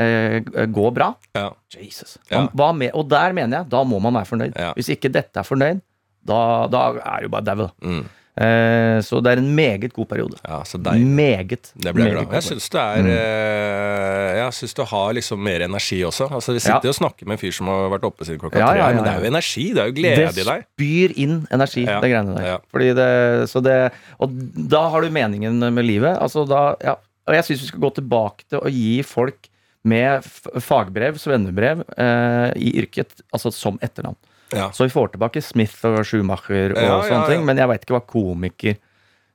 eh, 0.00 0.66
går 0.72 0.94
bra. 0.96 1.10
Ja. 1.36 1.48
Jesus. 1.76 2.16
Ja. 2.30 2.46
Hva 2.56 2.70
med, 2.76 2.90
og 2.96 3.08
der 3.12 3.32
mener 3.36 3.62
jeg, 3.62 3.70
da 3.72 3.82
må 3.84 4.00
man 4.02 4.16
være 4.20 4.30
fornøyd. 4.32 4.56
Ja. 4.56 4.72
Hvis 4.78 4.88
ikke 4.96 5.12
dette 5.12 5.40
er 5.42 5.46
fornøyd, 5.46 5.82
da, 6.26 6.40
da 6.72 6.86
er 7.00 7.22
jo 7.28 7.30
bare 7.32 7.46
dau. 7.46 7.56
da. 7.66 7.70
Mm. 7.84 8.02
Eh, 8.40 8.98
så 9.04 9.18
det 9.20 9.32
er 9.34 9.40
en 9.42 9.48
meget 9.56 9.92
god 9.92 10.06
periode. 10.08 10.36
ja, 10.46 10.60
så 10.64 10.78
deilig. 10.80 11.06
Meget. 11.18 11.72
Det 11.76 11.92
blir 11.92 12.06
jeg 12.06 12.14
glad. 12.14 12.32
Jeg 12.38 12.44
syns 12.46 12.68
det 12.72 12.80
er 12.80 13.08
eh, 13.10 14.38
Jeg 14.38 14.54
synes 14.56 14.74
du 14.78 14.82
har 14.86 15.12
liksom 15.18 15.42
mer 15.44 15.64
energi 15.66 15.98
også. 16.06 16.28
Altså 16.30 16.54
Vi 16.56 16.62
sitter 16.62 16.88
jo 16.88 16.94
og 16.94 16.98
snakker 17.00 17.26
med 17.28 17.36
en 17.36 17.42
fyr 17.42 17.52
som 17.58 17.68
har 17.68 17.90
vært 17.92 18.06
oppe 18.08 18.24
siden 18.24 18.40
klokka 18.40 18.62
Ja, 18.62 18.70
tre. 18.70 18.78
ja, 18.80 18.86
ja, 18.88 18.94
Men 18.96 19.04
det 19.04 19.12
er 19.12 19.20
jo 19.26 19.30
energi. 19.32 19.66
Det 19.74 19.82
er 19.82 19.90
jo 19.90 19.96
glede 19.98 20.22
i 20.22 20.46
deg. 20.46 20.64
det 20.64 20.70
spyr 20.78 21.16
inn 21.26 21.36
energi, 21.52 21.84
Ja, 21.84 21.98
det 22.00 22.12
greiene 22.14 22.36
der. 22.38 22.48
ja. 22.54 22.58
Det, 23.00 23.50
så 23.50 23.60
det, 23.66 23.76
og 24.22 24.32
da 24.76 24.86
har 24.94 25.02
du 25.04 25.10
meningen 25.10 25.58
med 25.74 25.84
livet. 25.84 26.16
Altså 26.16 26.46
da, 26.48 26.62
ja. 26.84 26.96
Og 27.28 27.34
jeg 27.36 27.44
syns 27.50 27.66
vi 27.66 27.72
skal 27.74 27.84
gå 27.84 27.92
tilbake 27.98 28.46
til 28.48 28.62
å 28.62 28.70
gi 28.72 29.02
folk 29.06 29.49
med 29.82 30.24
fagbrev, 30.60 31.16
svennebrev, 31.18 31.84
eh, 31.96 32.52
i 32.56 32.72
yrket, 32.82 33.22
altså 33.32 33.52
som 33.54 33.78
etternavn. 33.82 34.16
Ja. 34.52 34.72
Så 34.72 34.84
vi 34.84 34.90
får 34.90 35.08
tilbake 35.14 35.42
Smith 35.42 35.86
og 35.86 36.00
Schumacher 36.06 36.74
og 36.74 36.82
Ja, 36.82 37.02
sånne 37.06 37.20
ja. 37.22 37.28
ting, 37.30 37.44
men 37.46 37.60
jeg 37.60 37.70
veit 37.70 37.84
ikke 37.86 37.94
hva 37.94 38.06
komiker 38.06 38.80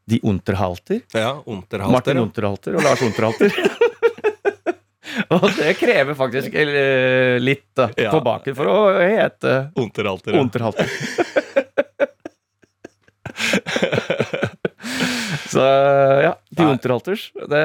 De 0.05 0.19
Unterhalter. 0.21 0.99
Ja, 1.15 1.41
Unterhalter. 1.45 1.91
Martin. 1.91 2.19
Unterhalter 2.21 2.75
og 2.77 2.83
Lars 2.85 3.01
Unterhalter. 3.01 3.49
og 5.33 5.47
det 5.57 5.71
krever 5.79 6.13
faktisk 6.19 6.53
eh, 6.53 7.39
litt 7.41 7.71
da, 7.73 7.89
baken 8.21 8.53
for 8.57 8.69
å 8.69 8.77
hete 8.99 9.71
Unterhalter. 9.81 10.37
Unterhalter. 10.37 10.85
Så 15.55 15.63
ja, 16.23 16.35
de 16.55 16.65
Unterhalters. 16.69 17.27
Det, 17.49 17.61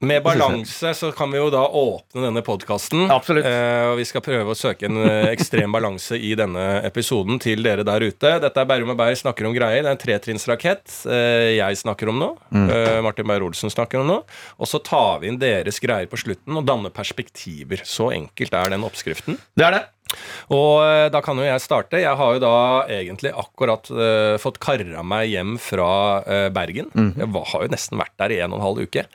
Med 0.00 0.22
balanse 0.22 0.92
så 0.94 1.10
kan 1.16 1.30
vi 1.32 1.40
jo 1.40 1.48
da 1.52 1.62
åpne 1.66 2.26
denne 2.26 2.42
podkasten. 2.46 3.06
Absolutt. 3.12 3.46
Eh, 3.48 3.90
og 3.90 3.96
vi 3.98 4.06
skal 4.08 4.24
prøve 4.24 4.54
å 4.54 4.58
søke 4.58 4.88
en 4.88 5.00
eh, 5.02 5.30
ekstrem 5.32 5.72
balanse 5.76 6.18
i 6.18 6.34
denne 6.38 6.66
episoden 6.86 7.40
til 7.42 7.64
dere 7.66 7.86
der 7.86 8.06
ute. 8.06 8.36
Dette 8.42 8.62
er 8.62 8.68
Bærum 8.68 8.94
og 8.94 9.00
Beyer 9.00 9.18
snakker 9.18 9.48
om 9.48 9.56
greier. 9.56 9.82
Det 9.82 9.90
er 9.90 9.96
en 9.96 10.02
tretrinnsrakett. 10.02 10.84
uh, 11.06 11.50
jeg 11.52 11.80
snakker 11.82 12.12
om 12.12 12.20
nå. 12.22 12.30
Mm. 12.50 12.68
Uh, 12.70 12.98
Martin 13.06 13.28
Beyer-Olsen 13.28 13.72
snakker 13.72 14.02
om 14.02 14.10
nå. 14.10 14.20
Og 14.58 14.70
så 14.70 14.82
tar 14.84 15.22
vi 15.22 15.32
inn 15.32 15.40
deres 15.42 15.82
greier 15.82 16.10
på 16.10 16.20
slutten 16.20 16.60
og 16.60 16.66
danner 16.68 16.94
perspektiver. 16.94 17.82
Så 17.86 18.12
enkelt 18.14 18.54
er 18.58 18.74
den 18.76 18.86
oppskriften. 18.86 19.40
det 19.58 19.68
er 19.68 19.78
det. 19.78 19.84
Og 20.52 20.82
eh, 20.84 21.06
da 21.12 21.20
kan 21.24 21.38
jo 21.38 21.46
jeg 21.46 21.64
starte. 21.64 22.00
Jeg 22.02 22.16
har 22.18 22.36
jo 22.36 22.42
da 22.42 22.54
egentlig 22.92 23.32
akkurat 23.32 23.90
uh, 23.92 24.38
fått 24.42 24.60
kara 24.62 25.04
meg 25.06 25.30
hjem 25.32 25.56
fra 25.62 25.90
uh, 26.24 26.48
Bergen. 26.54 26.90
Jeg 26.94 27.30
var, 27.34 27.46
har 27.52 27.66
jo 27.66 27.72
nesten 27.74 28.00
vært 28.00 28.16
der 28.22 28.36
i 28.36 28.40
en 28.44 28.54
og 28.54 28.60
en 28.60 28.66
halv 28.68 28.82
uke. 28.88 29.06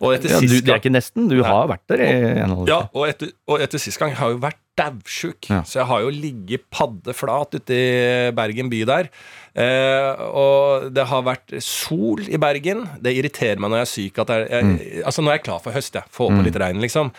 Og 0.00 0.14
etter. 0.16 0.36
Ja, 0.36 0.42
du, 0.42 0.58
det 0.60 0.72
er 0.76 0.82
ikke 0.82 0.94
nesten. 0.94 1.28
Du 1.32 1.40
har 1.46 1.66
vært 1.70 1.86
der 1.92 2.04
i 2.04 2.12
en 2.12 2.54
halv 2.54 2.62
uke. 2.64 2.70
ja, 2.72 2.82
og 2.92 3.08
etter, 3.10 3.34
og 3.50 3.64
etter 3.66 3.82
sist 3.82 4.00
gang 4.02 4.14
har 4.16 4.32
jeg 4.32 4.38
jo 4.38 4.44
vært 4.46 4.62
daudsjuk. 4.76 5.48
Ja. 5.48 5.62
Så 5.64 5.78
jeg 5.80 5.88
har 5.88 6.02
jo 6.04 6.12
ligget 6.12 6.66
paddeflat 6.74 7.54
ute 7.56 7.76
i 7.76 8.30
Bergen 8.36 8.68
by 8.72 8.82
der. 8.88 9.08
Uh, 9.56 10.10
og 10.36 10.88
det 10.92 11.06
har 11.08 11.22
vært 11.24 11.54
sol 11.64 12.20
i 12.28 12.36
Bergen. 12.40 12.84
Det 13.00 13.14
irriterer 13.16 13.56
meg 13.62 13.72
når 13.72 13.80
jeg 13.80 13.86
er 13.86 13.92
syk. 13.94 14.22
At 14.26 14.34
jeg, 14.34 14.48
jeg, 14.52 14.64
Mm. 14.66 14.76
Altså 15.06 15.22
Nå 15.22 15.30
er 15.30 15.36
jeg 15.38 15.46
klar 15.46 15.60
for 15.64 15.72
høst. 15.76 15.96
Jeg. 15.96 16.10
Få 16.12 16.28
på 16.32 16.42
litt 16.44 16.56
regn, 16.60 16.80
liksom. 16.82 17.12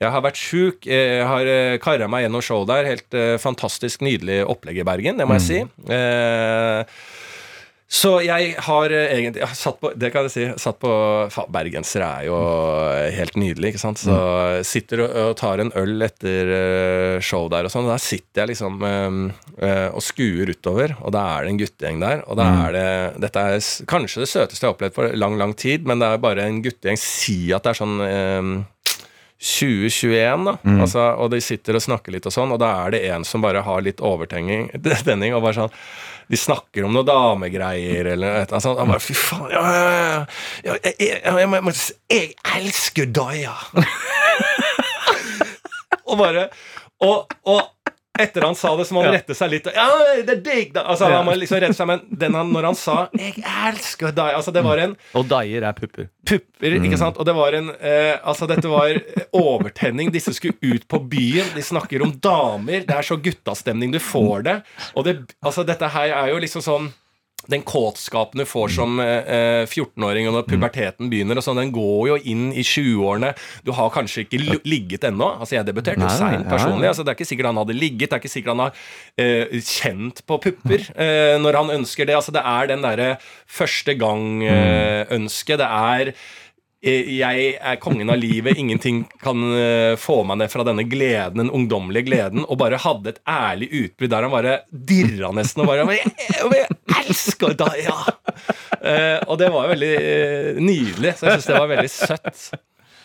Jeg 0.00 0.10
har 0.10 0.22
vært 0.26 0.40
sjuk. 0.40 0.86
Jeg 0.90 1.26
har 1.28 1.46
eh, 1.46 1.78
kara 1.82 2.08
meg 2.10 2.24
gjennom 2.26 2.42
show 2.44 2.64
der. 2.68 2.84
Helt 2.90 3.14
eh, 3.14 3.36
fantastisk 3.42 4.00
nydelig 4.04 4.42
opplegg 4.50 4.80
i 4.82 4.86
Bergen, 4.86 5.16
det 5.20 5.26
må 5.28 5.38
jeg 5.38 5.46
si. 5.48 5.60
Mm. 5.64 5.92
Eh, 5.94 6.96
så 7.94 8.16
jeg 8.24 8.54
har 8.64 8.90
eh, 8.90 9.10
egentlig 9.12 9.42
jeg 9.42 9.46
har 9.46 9.54
satt 9.60 9.76
på, 9.78 9.90
Det 9.94 10.08
kan 10.10 10.24
jeg 10.26 10.32
si. 10.32 10.44
Satt 10.58 10.78
på 10.82 10.90
Bergensere 11.52 12.08
er 12.18 12.24
jo 12.26 12.38
eh, 12.90 13.10
helt 13.14 13.36
nydelig, 13.38 13.70
ikke 13.74 13.82
sant. 13.84 14.00
Så 14.02 14.16
Mm. 14.16 14.64
sitter 14.66 15.02
og, 15.04 15.36
tar 15.38 15.60
en 15.62 15.70
øl 15.78 16.02
etter 16.02 16.50
eh, 16.56 17.20
show 17.22 17.46
der 17.52 17.68
og 17.68 17.70
sånn. 17.74 17.86
Der 17.92 18.02
sitter 18.02 18.42
jeg 18.42 18.54
liksom 18.54 18.82
eh, 18.88 19.20
eh, 19.68 19.88
og 19.94 20.02
skuer 20.02 20.50
utover, 20.56 20.96
og 21.04 21.12
da 21.14 21.22
er 21.36 21.44
det 21.46 21.52
en 21.54 21.62
guttegjeng 21.62 22.02
der. 22.02 22.24
Og 22.26 22.40
da 22.40 22.48
Mm. 22.50 22.60
er 22.66 22.72
det 22.80 23.20
Dette 23.28 23.46
er 23.52 23.58
kanskje 23.86 24.24
det 24.24 24.30
søteste 24.32 24.64
jeg 24.64 24.72
har 24.72 24.74
opplevd 24.74 24.94
for 24.98 25.14
lang, 25.14 25.38
lang 25.38 25.54
tid, 25.54 25.86
men 25.86 26.00
det 26.02 26.08
er 26.10 26.18
bare 26.24 26.48
en 26.48 26.62
guttegjeng. 26.64 26.98
Si 26.98 27.52
at 27.54 27.62
det 27.62 27.76
er 27.76 27.84
sånn 27.84 28.00
eh, 28.02 28.64
2021, 29.44 30.46
da. 30.48 30.54
Altså, 30.80 31.02
og 31.20 31.28
de 31.34 31.40
sitter 31.44 31.76
og 31.76 31.82
snakker 31.84 32.14
litt 32.14 32.26
og 32.28 32.32
sånn, 32.32 32.52
og 32.54 32.58
da 32.62 32.68
er 32.84 32.88
det 32.94 33.00
en 33.12 33.24
som 33.28 33.44
bare 33.44 33.60
har 33.66 33.80
litt 33.84 34.00
overtenning 34.00 34.70
og 35.36 35.44
bare 35.44 35.56
sånn 35.58 35.74
De 36.32 36.38
snakker 36.40 36.86
om 36.86 36.92
noe 36.96 37.04
damegreier 37.04 38.08
eller 38.14 38.48
noe 38.48 38.60
sånt. 38.64 38.80
Han 38.80 38.88
bare 38.94 39.04
Fy 39.04 39.14
faen, 39.18 39.50
ja, 39.52 39.64
ja, 39.68 39.82
ja, 39.84 40.24
ja, 40.64 40.72
jeg, 40.88 41.20
jeg, 41.28 41.36
jeg, 42.14 42.26
elsker 42.56 43.06
Daya! 43.12 43.52
og 46.08 46.16
bare 46.20 46.48
og, 47.04 47.28
og 47.44 47.60
etter 48.18 48.44
han 48.46 48.54
sa 48.54 48.76
det, 48.76 48.84
så 48.86 48.94
må 48.94 49.02
han 49.02 49.12
Ja. 49.12 49.18
rette 49.18 49.34
seg 49.34 49.50
litt. 49.50 49.66
Ja, 49.74 49.88
det 50.22 50.30
er 50.36 50.40
digg! 50.42 50.74
Altså, 50.76 51.08
han 51.10 51.24
må 51.26 51.34
liksom 51.36 51.60
rette 51.60 51.74
seg, 51.74 51.86
men 51.86 52.00
den 52.10 52.34
han, 52.34 52.52
når 52.52 52.64
han 52.70 52.74
sa 52.78 53.08
'Jeg 53.12 53.42
elsker 53.42 54.12
deg' 54.14 54.34
Altså, 54.34 54.52
det 54.52 54.62
var 54.64 54.78
en 54.78 54.96
Og 55.14 55.26
deier 55.28 55.62
er 55.64 55.72
pupper. 55.72 56.08
pupper, 56.24 56.78
ikke 56.80 56.98
sant? 56.98 57.16
Og 57.18 57.24
det 57.26 57.34
var 57.34 57.52
en 57.54 57.70
eh, 57.80 58.18
Altså, 58.24 58.46
dette 58.46 58.64
var 58.70 58.94
overtenning. 59.32 60.10
Disse 60.12 60.32
skulle 60.34 60.54
ut 60.62 60.86
på 60.88 60.98
byen. 61.08 61.46
De 61.54 61.62
snakker 61.62 62.02
om 62.02 62.12
damer. 62.12 62.86
Det 62.86 62.94
er 62.94 63.02
så 63.02 63.16
guttastemning. 63.20 63.92
Du 63.92 63.98
får 63.98 64.44
det. 64.44 64.62
Og 64.96 65.04
det, 65.04 65.34
altså, 65.42 65.64
dette 65.66 65.88
her 65.88 66.08
er 66.14 66.28
jo 66.32 66.38
liksom 66.38 66.62
sånn 66.62 66.92
den 67.50 67.62
kåtskapen 67.66 68.40
du 68.40 68.44
får 68.48 68.70
som 68.74 68.98
eh, 69.02 69.64
14-åring 69.66 70.28
når 70.32 70.46
puberteten 70.48 71.10
begynner, 71.12 71.36
og 71.40 71.44
sånn, 71.46 71.60
den 71.60 71.72
går 71.74 72.08
jo 72.12 72.16
inn 72.32 72.46
i 72.56 72.62
20-årene. 72.64 73.32
Du 73.66 73.72
har 73.76 73.90
kanskje 73.94 74.24
ikke 74.24 74.40
li- 74.40 74.60
ligget 74.64 75.04
ennå. 75.10 75.28
Altså, 75.40 75.56
jeg 75.58 75.66
debuterte 75.68 76.00
jo 76.00 76.08
seint 76.14 76.46
personlig. 76.50 76.88
Altså, 76.88 77.04
det 77.04 77.12
er 77.14 77.18
ikke 77.18 77.28
sikkert 77.32 77.50
han 77.52 77.60
hadde 77.62 77.76
ligget, 77.78 78.08
det 78.10 78.16
er 78.18 78.22
ikke 78.24 78.32
sikkert 78.34 78.54
han 78.54 78.64
har 78.64 78.72
eh, 79.18 79.58
kjent 79.60 80.24
på 80.26 80.40
pupper 80.48 80.86
eh, 80.96 81.34
når 81.42 81.60
han 81.60 81.74
ønsker 81.80 82.06
det. 82.08 82.16
Altså, 82.16 82.32
det 82.34 82.42
er 82.44 82.72
den 82.72 82.82
derre 82.86 83.10
første 83.46 83.94
gang-ønsket. 84.00 85.58
det 85.60 85.68
er 85.68 86.10
eh, 86.12 86.14
jeg 86.84 87.44
er 87.56 87.78
kongen 87.80 88.12
av 88.12 88.18
livet, 88.20 88.58
ingenting 88.60 89.04
kan 89.22 89.40
eh, 89.56 89.94
få 90.00 90.18
meg 90.28 90.42
ned 90.42 90.52
fra 90.52 90.66
denne 90.66 90.84
gleden, 90.84 91.40
den 91.40 91.52
ungdommelige 91.54 92.10
gleden, 92.10 92.44
og 92.44 92.58
bare 92.60 92.80
hadde 92.82 93.14
et 93.14 93.22
ærlig 93.30 93.70
utbrudd 93.72 94.12
der 94.12 94.26
han 94.26 94.34
bare 94.34 94.56
dirra 94.68 95.32
nesten 95.36 95.64
og 95.64 95.70
bare 95.70 95.86
Jeg, 95.96 96.12
jeg, 96.18 96.68
elsker 97.04 97.56
deg, 97.58 97.80
ja! 97.86 97.98
Uh, 98.84 99.18
og 99.30 99.38
det 99.40 99.48
var 99.54 99.70
veldig 99.72 99.92
uh, 99.96 100.60
nydelig, 100.60 101.14
så 101.16 101.28
jeg 101.28 101.38
syns 101.38 101.48
det 101.48 101.56
var 101.56 101.70
veldig 101.72 101.92
søtt. 101.92 102.46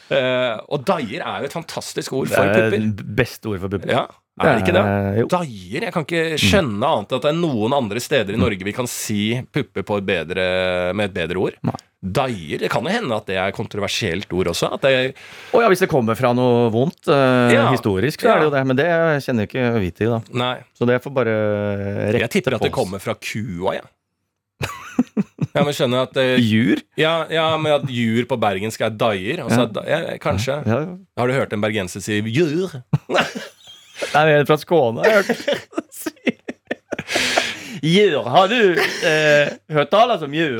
Uh, 0.09 0.55
og 0.73 0.83
daier 0.87 1.21
er 1.23 1.43
jo 1.43 1.47
et 1.47 1.55
fantastisk 1.55 2.15
ord 2.17 2.31
for 2.31 2.43
er 2.43 2.57
pupper. 2.57 2.87
det 2.99 3.11
beste 3.15 3.51
ordet 3.51 3.63
for 3.63 3.75
pupper. 3.77 3.93
Ja, 3.93 4.05
er 4.39 4.55
det 4.55 4.63
ikke 4.65 4.75
det? 4.75 4.83
Eh. 4.83 5.27
Daier? 5.31 5.85
Jeg 5.87 5.95
kan 5.95 6.07
ikke 6.07 6.39
skjønne 6.41 6.89
annet 6.89 7.13
enn 7.13 7.19
at 7.19 7.27
det 7.27 7.31
er 7.31 7.39
noen 7.39 7.75
andre 7.75 8.03
steder 8.03 8.35
i 8.35 8.39
Norge 8.39 8.67
vi 8.67 8.75
kan 8.75 8.89
si 8.89 9.21
pupper 9.51 9.87
med 10.01 11.05
et 11.07 11.15
bedre 11.15 11.45
ord. 11.47 11.59
Nei. 11.67 11.79
Daier? 11.99 12.61
Det 12.63 12.69
kan 12.71 12.85
jo 12.87 12.91
hende 12.93 13.11
at 13.17 13.25
det 13.27 13.35
er 13.35 13.51
kontroversielt 13.51 14.31
ord 14.31 14.47
også. 14.53 14.69
At 14.77 14.85
det, 14.85 14.91
Og 15.51 15.61
ja, 15.65 15.67
hvis 15.67 15.81
det 15.83 15.89
kommer 15.91 16.15
fra 16.15 16.31
noe 16.37 16.69
vondt 16.71 17.09
eh, 17.11 17.51
Ja. 17.57 17.65
historisk, 17.73 18.21
så 18.23 18.31
er 18.31 18.39
det 18.39 18.47
jo 18.47 18.53
det. 18.55 18.61
Men 18.69 18.77
det 18.79 18.87
kjenner 19.25 19.43
jeg 19.43 19.49
ikke 19.51 19.65
vi 19.83 19.89
til, 19.91 20.13
da. 20.15 20.19
nei, 20.31 20.53
Så 20.79 20.87
det 20.87 21.01
får 21.03 21.11
bare 21.17 21.33
rette 22.13 22.21
jeg 22.23 22.31
tipper 22.37 22.55
at 22.55 22.63
det 22.63 22.71
kommer 22.71 22.99
fra 23.03 23.15
kua, 23.19 23.75
jeg. 23.79 23.87
Ja, 25.49 25.63
men 25.65 25.73
skjønner 25.73 26.03
at 26.05 26.17
eh, 26.21 26.37
Jur? 26.45 26.77
ja, 26.99 27.25
ja, 27.33 27.45
men 27.57 27.71
at 27.73 27.87
jur 27.89 28.23
på 28.29 28.37
bergensk 28.39 28.83
er 28.85 28.91
daier. 28.93 29.39
Altså, 29.43 29.65
Ja. 29.87 29.97
ja, 30.05 30.17
kanskje. 30.21 30.59
Ja. 30.67 30.77
Har 31.17 31.27
du 31.27 31.33
hørt 31.33 31.51
en 31.55 31.63
bergenser 31.63 32.03
si 32.05 32.19
jur? 32.31 32.69
Nei, 33.09 34.21
det 34.23 34.35
er 34.37 34.45
fra 34.47 34.55
Skåne, 34.61 35.01
har 35.03 35.09
jeg 35.09 35.25
hørt. 35.25 35.65
Djur. 37.83 38.23
Har 38.27 38.47
du 38.51 38.59
eh, 39.07 39.51
hørt 39.73 39.89
taler 39.91 40.19
som 40.21 40.31
djur? 40.35 40.59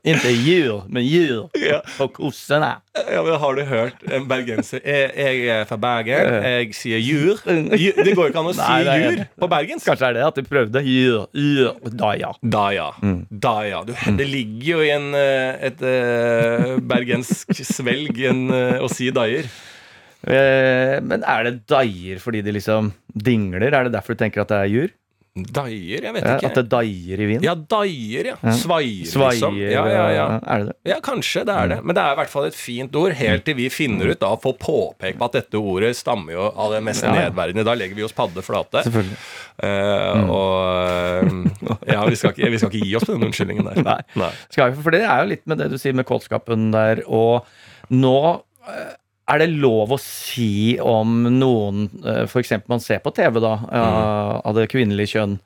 Ikke 0.00 0.30
djur, 0.32 0.84
men 0.88 1.04
djur. 1.04 1.50
Ja. 1.60 1.80
Og 2.00 2.12
kossorna. 2.16 2.70
Ja, 2.96 3.20
men 3.26 3.34
Har 3.42 3.54
du 3.58 3.62
hørt 3.68 4.00
en 4.12 4.24
bergenser 4.28 4.80
Jeg, 4.84 5.10
jeg 5.16 5.42
er 5.52 5.64
fra 5.68 5.76
Bergen, 5.80 6.32
jeg 6.44 6.70
sier 6.74 6.98
jur. 7.04 7.40
Det 7.44 8.14
går 8.16 8.22
jo 8.24 8.28
ikke 8.30 8.40
an 8.40 8.48
å 8.48 8.54
si 8.56 8.60
Nei, 8.60 8.78
er- 8.88 9.02
jur 9.04 9.24
på 9.44 9.48
bergensk. 9.52 9.86
Kanskje 9.90 10.08
er 10.08 10.16
det 10.18 10.24
at 10.26 10.40
du 10.40 10.48
prøvde. 10.48 10.82
Djur, 10.86 11.26
djur, 11.36 11.90
da 12.00 12.12
ja. 12.16 12.32
Da 12.42 12.64
ja. 12.72 12.88
Da 13.30 13.54
ja. 13.68 13.82
Du, 13.84 13.92
det 14.16 14.28
ligger 14.30 14.70
jo 14.72 14.80
i 14.86 14.92
en, 14.96 15.10
eh, 15.14 15.66
et 15.70 15.82
eh, 15.84 16.78
bergensk 16.80 17.52
svelg 17.74 18.22
en, 18.30 18.46
eh, 18.56 18.78
å 18.80 18.88
si 18.92 19.10
daier. 19.12 19.48
Men 20.24 21.22
er 21.24 21.46
det 21.46 21.54
daier 21.70 22.18
fordi 22.20 22.42
de 22.44 22.52
liksom 22.52 22.90
dingler? 23.16 23.72
Er 23.72 23.86
det 23.88 23.94
derfor 23.94 24.16
du 24.16 24.20
tenker 24.20 24.42
at 24.42 24.50
det 24.52 24.58
er 24.64 24.72
jur? 24.72 24.90
Daier? 25.30 26.02
Jeg 26.08 26.12
vet 26.16 26.24
ikke. 26.26 26.48
at 26.50 26.56
det 26.58 26.64
daier 26.72 27.20
i 27.22 27.26
vind? 27.30 27.44
Ja, 27.46 27.52
daier, 27.54 28.26
ja. 28.32 28.34
Svaier, 28.58 29.06
Svaier, 29.06 29.36
liksom. 29.36 29.58
Ja, 29.62 29.84
ja, 29.86 30.06
ja. 30.10 30.24
Er 30.42 30.64
det 30.64 30.72
det? 30.72 30.74
ja, 30.90 30.96
kanskje 31.06 31.44
det 31.46 31.54
er 31.54 31.68
det. 31.70 31.76
Men 31.86 31.94
det 31.94 32.02
er 32.02 32.16
i 32.16 32.18
hvert 32.18 32.32
fall 32.32 32.48
et 32.48 32.58
fint 32.58 32.98
ord, 32.98 33.14
helt 33.14 33.44
til 33.46 33.54
vi 33.60 33.68
finner 33.70 34.10
ut 34.10 34.18
da, 34.20 34.32
får 34.42 34.56
påpeke 34.58 35.20
på 35.20 35.28
at 35.28 35.36
dette 35.38 35.60
ordet 35.60 35.92
stammer 35.96 36.34
jo 36.34 36.48
av 36.50 36.74
det 36.74 36.82
mest 36.88 37.06
Ja, 37.06 37.12
nedverdigende. 37.14 37.64
Da 37.70 37.76
legger 37.78 38.00
vi 38.00 38.06
oss 38.08 38.16
padde 38.16 38.42
flate. 38.42 38.82
Selvfølgelig. 38.88 39.20
Uh, 39.62 40.34
Og 40.34 40.58
eh, 40.74 41.94
Ja, 41.94 42.02
vi 42.10 42.18
skal, 42.18 42.34
ikke, 42.34 42.50
vi 42.50 42.58
skal 42.60 42.72
ikke 42.74 42.86
gi 42.90 42.96
oss 42.98 43.06
på 43.06 43.14
den 43.14 43.28
unnskyldningen 43.30 43.70
der. 43.70 43.82
Nei. 43.86 43.98
Nei. 44.18 44.32
Skal 44.50 44.74
vi, 44.74 44.82
for 44.82 44.94
det 44.98 45.04
er 45.06 45.22
jo 45.22 45.30
litt 45.36 45.46
med 45.50 45.62
det 45.62 45.70
du 45.72 45.78
sier 45.80 45.94
med 45.96 46.08
kåtskapen 46.10 46.70
der, 46.74 47.04
og 47.06 47.46
nå 47.94 48.16
eh, 48.66 48.96
er 49.30 49.38
det 49.42 49.48
lov 49.62 49.92
å 49.94 49.98
si 50.02 50.76
om 50.82 51.22
noen 51.38 51.86
f.eks. 52.02 52.30
For 52.32 52.40
eksempel 52.42 52.74
man 52.74 52.82
ser 52.84 52.98
på 53.04 53.12
TV, 53.16 53.40
da, 53.42 53.54
mm. 53.62 54.44
av 54.50 54.54
det 54.58 54.68
kvinnelige 54.72 55.14
kjønn. 55.16 55.38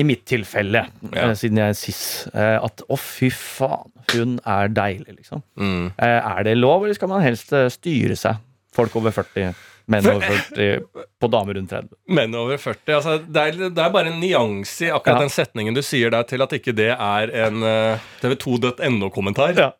I 0.00 0.04
mitt 0.08 0.22
tilfelle, 0.24 0.86
Mm. 1.02 1.10
Ja. 1.12 1.26
eh, 1.28 1.34
siden 1.36 1.58
jeg 1.60 1.68
er 1.68 1.76
cis, 1.76 1.98
eh, 2.32 2.54
at 2.64 2.80
å, 2.88 2.96
fy 2.96 3.28
faen, 3.28 3.90
hun 4.14 4.38
er 4.48 4.70
deilig, 4.72 5.18
liksom. 5.18 5.42
Mm. 5.60 5.90
Eh, 5.98 6.30
Er 6.38 6.42
det 6.46 6.54
lov, 6.56 6.84
eller 6.86 6.94
skal 6.96 7.10
man 7.12 7.20
helst 7.20 7.52
eh, 7.52 7.68
styre 7.68 8.16
seg? 8.16 8.38
Folk 8.72 8.96
over 8.96 9.12
40, 9.12 9.52
menn 9.88 10.06
over 10.10 10.24
40, 10.52 10.82
på 11.20 11.30
damer 11.32 11.56
rundt 11.58 11.70
30. 11.72 11.88
Menn 12.18 12.34
over 12.38 12.60
40. 12.60 12.94
Altså, 12.98 13.16
det, 13.24 13.44
er, 13.48 13.70
det 13.72 13.82
er 13.84 13.94
bare 13.94 14.12
en 14.12 14.20
nyanse 14.20 14.88
i 14.88 14.92
akkurat 14.92 15.16
Ja. 15.18 15.24
den 15.24 15.32
setningen 15.32 15.74
du 15.76 15.80
sier 15.82 16.12
der, 16.14 16.26
til 16.28 16.44
at 16.44 16.52
ikke 16.58 16.74
det 16.76 16.90
er 16.94 17.32
en 17.46 17.62
uh, 17.64 18.10
tv2.no-kommentar. 18.22 19.54
Ja. 19.58 19.70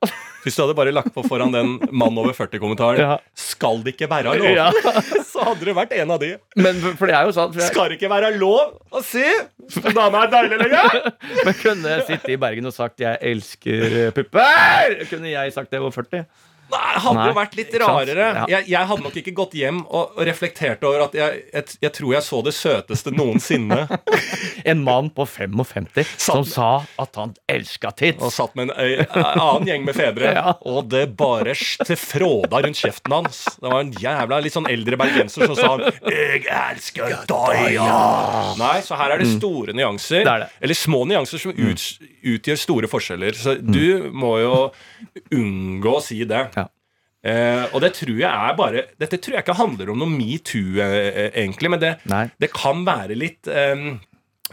Hvis 0.45 0.55
du 0.57 0.63
hadde 0.63 0.77
bare 0.79 0.93
lagt 0.95 1.11
på 1.13 1.25
foran 1.27 1.53
den 1.53 1.75
mann 1.93 2.17
over 2.17 2.33
40-kommentaren 2.33 3.01
Ja. 3.03 3.17
'Skal 3.35 3.83
det 3.85 3.97
ikke 3.97 4.09
være 4.11 4.37
lov?' 4.39 4.55
Ja. 4.55 4.71
Så 5.33 5.43
hadde 5.45 5.67
det 5.67 5.75
vært 5.77 5.93
en 5.99 6.11
av 6.15 6.21
de. 6.23 6.31
Men 6.57 6.79
for 6.97 7.11
det 7.11 7.17
er 7.19 7.27
jo 7.29 7.35
sånn 7.37 7.53
jeg, 7.59 7.69
Skal 7.73 7.91
det 7.91 7.99
ikke 7.99 8.11
være 8.13 8.31
lov 8.39 8.79
å 8.95 9.03
si 9.05 9.25
'dame 9.93 10.23
er 10.25 10.31
deilig 10.33 10.61
lenger? 10.63 11.11
Men 11.45 11.55
kunne 11.59 11.97
jeg 11.97 12.07
sitte 12.09 12.33
i 12.33 12.39
Bergen 12.41 12.71
og 12.71 12.73
sagt 12.73 13.03
'jeg 13.03 13.19
elsker 13.21 14.13
pupper'? 14.17 15.05
Kunne 15.11 15.29
jeg 15.35 15.53
sagt 15.53 15.71
det 15.75 15.81
over 15.83 15.91
40? 15.91 16.25
Nei, 16.69 16.81
det 16.95 17.03
hadde 17.05 17.19
Nei, 17.19 17.27
jo 17.31 17.35
vært 17.39 17.55
litt 17.59 17.75
rarere. 17.81 18.27
Ja. 18.39 18.45
Jeg, 18.59 18.67
jeg 18.73 18.89
hadde 18.91 19.05
nok 19.07 19.17
ikke 19.23 19.33
gått 19.39 19.55
hjem 19.57 19.79
og, 19.87 20.17
og 20.19 20.23
reflektert 20.29 20.83
over 20.85 21.07
at 21.07 21.15
jeg, 21.17 21.43
jeg, 21.55 21.77
jeg 21.87 21.93
tror 21.97 22.13
jeg 22.15 22.23
så 22.27 22.41
det 22.45 22.55
søteste 22.57 23.13
noensinne. 23.15 23.87
En 24.69 24.83
mann 24.85 25.09
på 25.15 25.25
55 25.25 25.87
som 26.21 26.43
sa 26.45 26.83
at 27.01 27.15
han 27.17 27.31
elska 27.49 27.93
tits. 27.97 28.21
Og 28.21 28.33
satt 28.35 28.57
med 28.59 28.69
en 28.69 28.75
øy, 28.77 29.07
annen 29.15 29.69
gjeng 29.71 29.87
med 29.89 29.97
fedre. 29.97 30.33
Ja. 30.39 30.53
Og 30.69 30.85
det 30.93 31.07
bare 31.19 31.55
s- 31.57 31.79
fråda 31.99 32.61
rundt 32.63 32.77
kjeften 32.79 33.15
hans. 33.15 33.41
Det 33.59 33.71
var 33.73 33.81
en 33.81 33.93
jævla 33.97 34.39
litt 34.45 34.55
sånn 34.55 34.69
eldre 34.71 34.99
bergenser 35.01 35.47
som 35.49 35.57
sa 35.57 35.71
'Jeg 36.05 36.45
elsker 36.47 37.17
deg', 37.27 37.73
ja. 37.75 38.55
Nei, 38.61 38.77
så 38.85 38.99
her 39.01 39.15
er 39.17 39.23
det 39.23 39.31
store 39.39 39.73
nyanser. 39.73 40.23
Det 40.27 40.37
det. 40.45 40.49
Eller 40.61 40.75
små 40.79 41.05
nyanser 41.09 41.39
som 41.41 41.53
ut, 41.57 41.87
utgjør 42.23 42.59
store 42.61 42.91
forskjeller. 42.91 43.33
Så 43.39 43.57
du 43.63 44.11
må 44.13 44.37
jo 44.43 44.55
unngå 45.35 45.97
å 45.99 46.03
si 46.05 46.21
det. 46.29 46.45
Eh, 47.19 47.65
og 47.75 47.83
det 47.83 47.97
tror 47.99 48.15
jeg 48.15 48.31
er 48.31 48.53
bare 48.55 48.83
Dette 48.95 49.19
tror 49.19 49.35
jeg 49.35 49.43
ikke 49.43 49.57
handler 49.59 49.89
om 49.91 49.99
noe 49.99 50.13
metoo, 50.13 50.77
uh, 50.79 51.25
egentlig, 51.33 51.73
men 51.73 51.81
det, 51.83 51.97
det 52.39 52.51
kan 52.55 52.85
være 52.87 53.17
litt 53.19 53.51
um, 53.51 53.97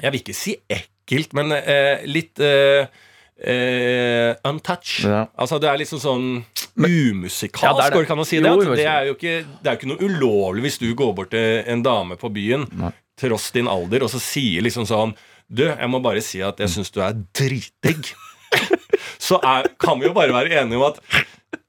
Jeg 0.01 0.09
vil 0.09 0.23
ikke 0.23 0.33
si 0.33 0.55
ekkelt, 0.65 1.35
men 1.37 1.53
uh, 1.53 2.01
litt 2.09 2.41
eh, 2.41 2.89
eh, 3.37 4.35
untouched. 4.43 5.09
Ja. 5.09 5.25
Altså 5.37 5.59
Det 5.59 5.69
er 5.69 5.79
liksom 5.81 6.01
sånn 6.01 6.27
umusikalsk, 6.75 7.83
Ja, 7.83 7.89
går 7.93 8.07
det 8.07 8.15
an 8.15 8.23
å 8.23 8.27
si 8.27 8.39
det? 8.39 8.49
Jo, 8.49 8.65
At 8.65 8.81
det 8.81 8.89
er 8.89 9.09
jo 9.09 9.15
ikke, 9.15 9.37
det 9.61 9.69
er 9.69 9.75
jo 9.75 9.81
ikke 9.81 9.91
noe 9.93 10.09
ulovlig 10.09 10.65
hvis 10.67 10.81
du 10.81 10.89
går 10.97 11.15
bort 11.17 11.33
til 11.35 11.63
en 11.71 11.83
dame 11.85 12.17
på 12.19 12.31
byen, 12.33 12.67
Nei. 12.75 12.91
tross 13.19 13.51
din 13.55 13.69
alder, 13.71 14.05
og 14.05 14.11
så 14.11 14.21
sier 14.23 14.65
liksom 14.65 14.87
sånn 14.89 15.15
Du, 15.45 15.67
jeg 15.67 15.89
må 15.91 16.01
bare 16.01 16.23
si 16.25 16.41
at 16.41 16.59
jeg 16.59 16.71
syns 16.73 16.89
du 16.89 17.03
er 17.05 17.13
dritdigg. 17.37 18.07
så 19.27 19.37
er, 19.45 19.67
kan 19.77 19.99
vi 19.99 20.07
jo 20.09 20.15
bare 20.15 20.33
være 20.33 20.63
enige 20.63 20.79
om 20.79 20.87
at 20.87 20.97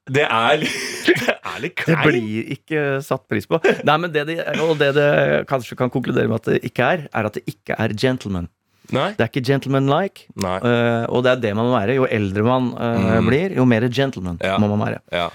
det 0.06 0.26
er 0.26 0.60
det 1.06 1.32
er 1.34 1.62
litt 1.62 1.82
Det 1.86 1.96
blir 2.04 2.50
ikke 2.54 2.82
satt 3.04 3.24
pris 3.30 3.48
på. 3.50 3.58
Nei, 3.86 3.96
men 4.02 4.12
det 4.14 4.26
de, 4.28 4.36
Og 4.62 4.76
det 4.78 4.92
det 4.96 5.08
kanskje 5.50 5.78
kan 5.78 5.90
konkludere 5.92 6.30
med 6.30 6.38
at 6.42 6.52
det 6.54 6.60
ikke 6.70 6.92
er, 6.94 7.08
er 7.10 7.30
at 7.30 7.38
det 7.38 7.42
ikke 7.50 7.78
er 7.78 7.94
gentleman. 7.98 8.46
Nei. 8.94 9.08
Det 9.18 9.24
er 9.24 9.30
ikke 9.32 9.42
gentleman-like. 9.48 10.28
Eh, 10.38 11.04
og 11.10 11.24
det 11.26 11.32
er 11.32 11.42
det 11.42 11.52
man 11.58 11.66
må 11.66 11.74
være. 11.74 11.96
Jo 11.98 12.06
eldre 12.06 12.44
man 12.46 12.70
eh, 12.78 13.18
blir, 13.26 13.56
jo 13.58 13.66
mer 13.66 13.88
gentleman 13.90 14.38
Ja. 14.44 14.60
må 14.62 14.70
man 14.70 14.84
være. 14.84 15.00
Ja. 15.10 15.26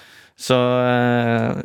Så 0.41 0.55
eh, 0.55 1.59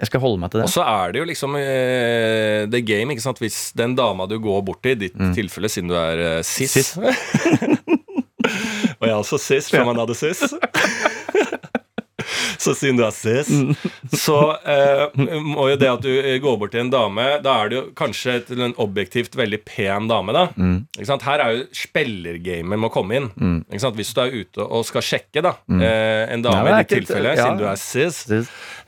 jeg 0.00 0.08
skal 0.08 0.22
holde 0.24 0.40
meg 0.42 0.50
til 0.50 0.62
det. 0.62 0.66
Og 0.70 0.72
så 0.72 0.86
er 0.88 1.12
det 1.12 1.20
jo 1.20 1.26
liksom 1.28 1.54
uh, 1.60 2.64
the 2.72 2.80
game, 2.82 3.12
ikke 3.12 3.22
sant. 3.22 3.38
Hvis 3.42 3.70
den 3.76 3.94
dama 3.98 4.26
du 4.26 4.38
går 4.42 4.64
bort 4.66 4.80
til, 4.82 4.96
i 4.96 5.06
ditt 5.06 5.20
tilfelle 5.36 5.68
siden 5.70 5.92
du 5.92 5.98
er 6.00 6.24
uh, 6.38 6.42
cis, 6.46 6.72
Cis. 6.72 6.96
Og 8.96 9.04
jeg 9.04 9.12
er 9.12 9.18
også 9.18 9.38
cis 9.42 9.68
man 9.74 9.98
hadde 10.00 10.14
cis. 10.16 10.40
Så 12.64 12.74
siden 12.78 12.98
du 12.98 13.04
er 13.06 13.14
cis, 13.14 13.50
så 14.16 14.36
eh, 14.66 15.04
må 15.42 15.68
jo 15.70 15.78
det 15.80 15.90
at 15.90 16.04
du 16.04 16.10
eh, 16.14 16.38
går 16.42 16.58
bort 16.60 16.72
til 16.74 16.84
en 16.84 16.92
dame 16.92 17.24
Da 17.44 17.56
er 17.62 17.70
det 17.70 17.78
jo 17.78 17.84
kanskje 17.98 18.38
til 18.48 18.62
en 18.66 18.74
objektivt 18.82 19.36
veldig 19.38 19.60
pen 19.66 20.10
dame, 20.10 20.34
da. 20.36 20.46
Ikke 20.96 21.08
sant? 21.10 21.26
Her 21.26 21.44
er 21.44 21.54
jo 21.56 21.64
spillergamet 21.76 22.80
må 22.80 22.90
komme 22.94 23.20
inn. 23.20 23.30
Ikke 23.70 23.84
sant? 23.86 23.98
Hvis 23.98 24.12
du 24.16 24.22
er 24.24 24.36
ute 24.42 24.66
og 24.66 24.86
skal 24.88 25.04
sjekke 25.04 25.44
da 25.44 25.56
eh, 25.78 26.26
en 26.34 26.44
dame, 26.44 26.68
Nei, 26.70 26.82
i 26.82 26.84
ditt 26.84 26.94
tilfelle, 27.00 27.34
ja. 27.36 27.46
siden 27.48 27.60
du 27.60 27.66
er 27.70 27.80
cis 27.80 28.22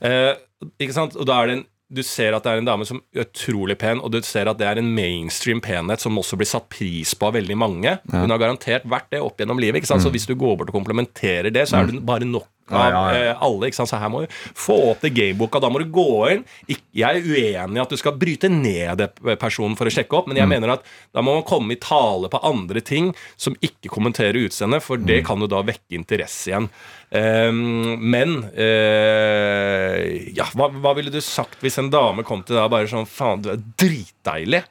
eh, 0.04 0.32
Ikke 0.80 0.96
sant? 0.96 1.18
Og 1.18 1.28
da 1.28 1.42
er 1.42 1.50
det 1.52 1.58
en 1.60 1.66
du 1.88 2.02
ser 2.04 2.34
at 2.36 2.44
det 2.44 2.52
er 2.52 2.60
en 2.60 2.68
dame 2.68 2.84
som 2.84 3.00
er 3.16 3.24
utrolig 3.24 3.78
pen, 3.80 4.02
og 4.04 4.12
du 4.12 4.18
ser 4.26 4.48
at 4.50 4.58
det 4.60 4.66
er 4.68 4.80
en 4.80 4.90
mainstream 4.92 5.62
penhet 5.64 6.02
som 6.02 6.18
også 6.20 6.36
blir 6.36 6.48
satt 6.48 6.68
pris 6.72 7.14
på 7.16 7.30
av 7.30 7.38
veldig 7.38 7.56
mange. 7.56 7.94
Hun 8.12 8.34
har 8.34 8.40
garantert 8.42 8.84
vært 8.88 9.08
det 9.14 9.22
opp 9.24 9.40
gjennom 9.40 9.60
livet. 9.60 9.80
ikke 9.80 9.88
sant? 9.94 10.04
Så 10.04 10.12
hvis 10.12 10.28
du 10.28 10.34
går 10.36 10.58
bort 10.60 10.68
og 10.68 10.76
komplementerer 10.76 11.48
det, 11.54 11.64
så 11.70 11.80
er 11.80 11.88
du 11.88 12.02
bare 12.04 12.28
nok 12.28 12.50
av 12.74 12.88
Ja, 12.88 13.02
ja, 13.12 13.30
eh, 13.30 13.42
alle. 13.44 13.68
ikke 13.68 13.80
sant? 13.80 13.90
Så 13.90 14.00
her 14.00 14.10
må 14.12 14.24
du 14.24 14.34
få 14.54 14.76
opp 14.90 15.04
det 15.04 15.14
gameboka. 15.16 15.60
Da 15.60 15.70
må 15.70 15.80
du 15.82 15.88
gå 15.92 16.08
inn. 16.32 16.44
Jeg 16.68 17.08
er 17.08 17.22
uenig 17.22 17.78
i 17.78 17.82
at 17.84 17.92
du 17.92 17.96
skal 18.00 18.16
bryte 18.18 18.50
ned 18.52 18.98
det 18.98 19.38
personen 19.40 19.76
for 19.78 19.88
å 19.88 19.92
sjekke 19.92 20.18
opp, 20.18 20.28
men 20.28 20.40
jeg 20.40 20.50
mener 20.50 20.74
at 20.76 20.86
da 21.14 21.22
må 21.24 21.34
man 21.38 21.46
komme 21.48 21.74
i 21.74 21.80
tale 21.80 22.30
på 22.32 22.42
andre 22.44 22.80
ting 22.84 23.12
som 23.36 23.56
ikke 23.60 23.92
kommenterer 23.92 24.40
utseendet, 24.48 24.84
for 24.84 25.00
det 25.00 25.22
kan 25.26 25.40
jo 25.40 25.50
da 25.50 25.62
vekke 25.66 25.96
interesse 25.98 26.50
igjen. 26.50 26.68
Um, 27.08 27.96
men 28.12 28.34
uh, 28.52 29.96
ja, 30.36 30.44
hva, 30.52 30.68
hva 30.68 30.92
ville 30.98 31.12
du 31.12 31.22
sagt 31.24 31.62
hvis 31.64 31.78
en 31.80 31.88
dame 31.88 32.20
kom 32.26 32.42
til 32.44 32.58
deg 32.58 32.66
og 32.66 32.74
bare 32.74 32.90
sånn 32.90 33.08
Faen, 33.08 33.40
du 33.44 33.52
er 33.54 33.62
dritdeilig. 33.80 34.64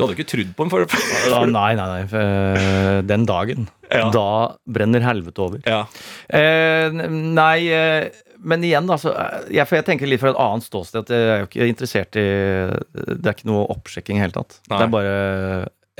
Du 0.00 0.06
hadde 0.06 0.16
ikke 0.16 0.30
trodd 0.32 0.54
på 0.56 0.66
den 0.66 0.72
for 0.72 0.86
Ja, 1.30 1.44
nei, 1.48 1.68
nei, 1.78 1.88
nei. 1.92 2.22
Den 3.06 3.28
dagen. 3.28 3.68
Ja. 3.90 4.08
Da 4.14 4.26
brenner 4.70 5.02
helvete 5.04 5.42
over. 5.42 5.62
Ja. 5.66 5.84
Eh, 6.28 6.92
nei, 6.94 7.56
eh, 7.74 8.22
men 8.40 8.64
igjen, 8.64 8.88
altså. 8.90 9.12
Jeg, 9.52 9.66
for 9.68 9.80
jeg 9.80 9.88
tenker 9.88 10.08
litt 10.08 10.22
fra 10.22 10.32
et 10.32 10.40
annet 10.40 10.64
ståsted 10.64 11.02
at 11.02 11.12
jeg 11.12 11.26
er 11.26 11.42
jo 11.42 11.50
ikke 11.50 11.68
interessert 11.68 12.16
i 12.20 12.28
Det 12.94 13.20
er 13.20 13.34
ikke 13.34 13.50
noe 13.50 13.66
oppsjekking 13.74 14.16
i 14.16 14.22
det 14.22 14.28
hele 14.28 14.38
tatt. 14.38 14.60
Nei. 14.70 14.78
Det 14.78 14.86
er 14.86 14.94
bare 14.94 15.18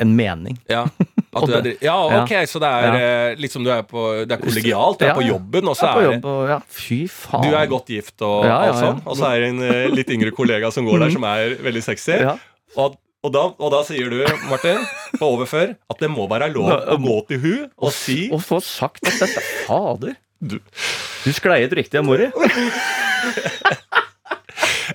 en 0.00 0.14
mening. 0.16 0.56
Ja, 0.70 0.86
er, 1.36 1.68
ja 1.84 1.96
ok, 2.22 2.32
så 2.48 2.62
det 2.62 2.70
er 2.70 2.96
eh, 2.96 3.34
litt 3.40 3.52
som 3.52 3.64
du 3.66 3.68
er 3.72 3.82
på 3.84 4.06
Det 4.24 4.38
er 4.38 4.40
kollegialt, 4.40 5.02
du 5.02 5.04
er 5.10 5.18
på 5.18 5.26
jobben, 5.26 5.68
og 5.68 5.76
så 5.76 5.90
er 5.90 6.06
jobb, 6.06 6.30
ja, 6.48 6.56
fy 6.72 7.02
faen. 7.12 7.44
du 7.44 7.58
er 7.58 7.68
godt 7.68 7.92
gift 7.92 8.24
og 8.24 8.48
alt 8.48 8.80
sånn, 8.80 9.02
og 9.04 9.18
så 9.20 9.28
er 9.34 9.44
det 9.44 9.52
en 9.52 9.62
eh, 9.66 9.84
litt 9.92 10.10
yngre 10.14 10.32
kollega 10.36 10.72
som 10.72 10.88
går 10.88 11.04
der, 11.04 11.14
som 11.18 11.28
er 11.28 11.58
veldig 11.68 11.84
sexy. 11.84 12.16
Og, 12.80 12.96
og, 13.22 13.32
da, 13.34 13.42
og 13.60 13.70
da 13.74 13.80
sier 13.84 14.08
du, 14.12 14.20
Martin, 14.48 14.80
på 15.18 15.28
overfør, 15.34 15.74
at 15.92 15.98
det 16.00 16.08
må 16.12 16.24
være 16.30 16.48
lov 16.54 16.70
å 16.72 16.96
gå 17.02 17.16
til 17.28 17.40
hun 17.42 17.62
og 17.76 17.92
si 17.92 18.30
Å 18.32 18.38
få 18.40 18.60
sagt 18.64 19.04
at 19.06 19.18
dette 19.20 19.42
Fader. 19.66 20.14
Du- 20.40 20.60
Du 21.24 21.32
sklei 21.36 21.58
ut 21.66 21.74
riktig 21.76 21.98
av. 22.00 22.08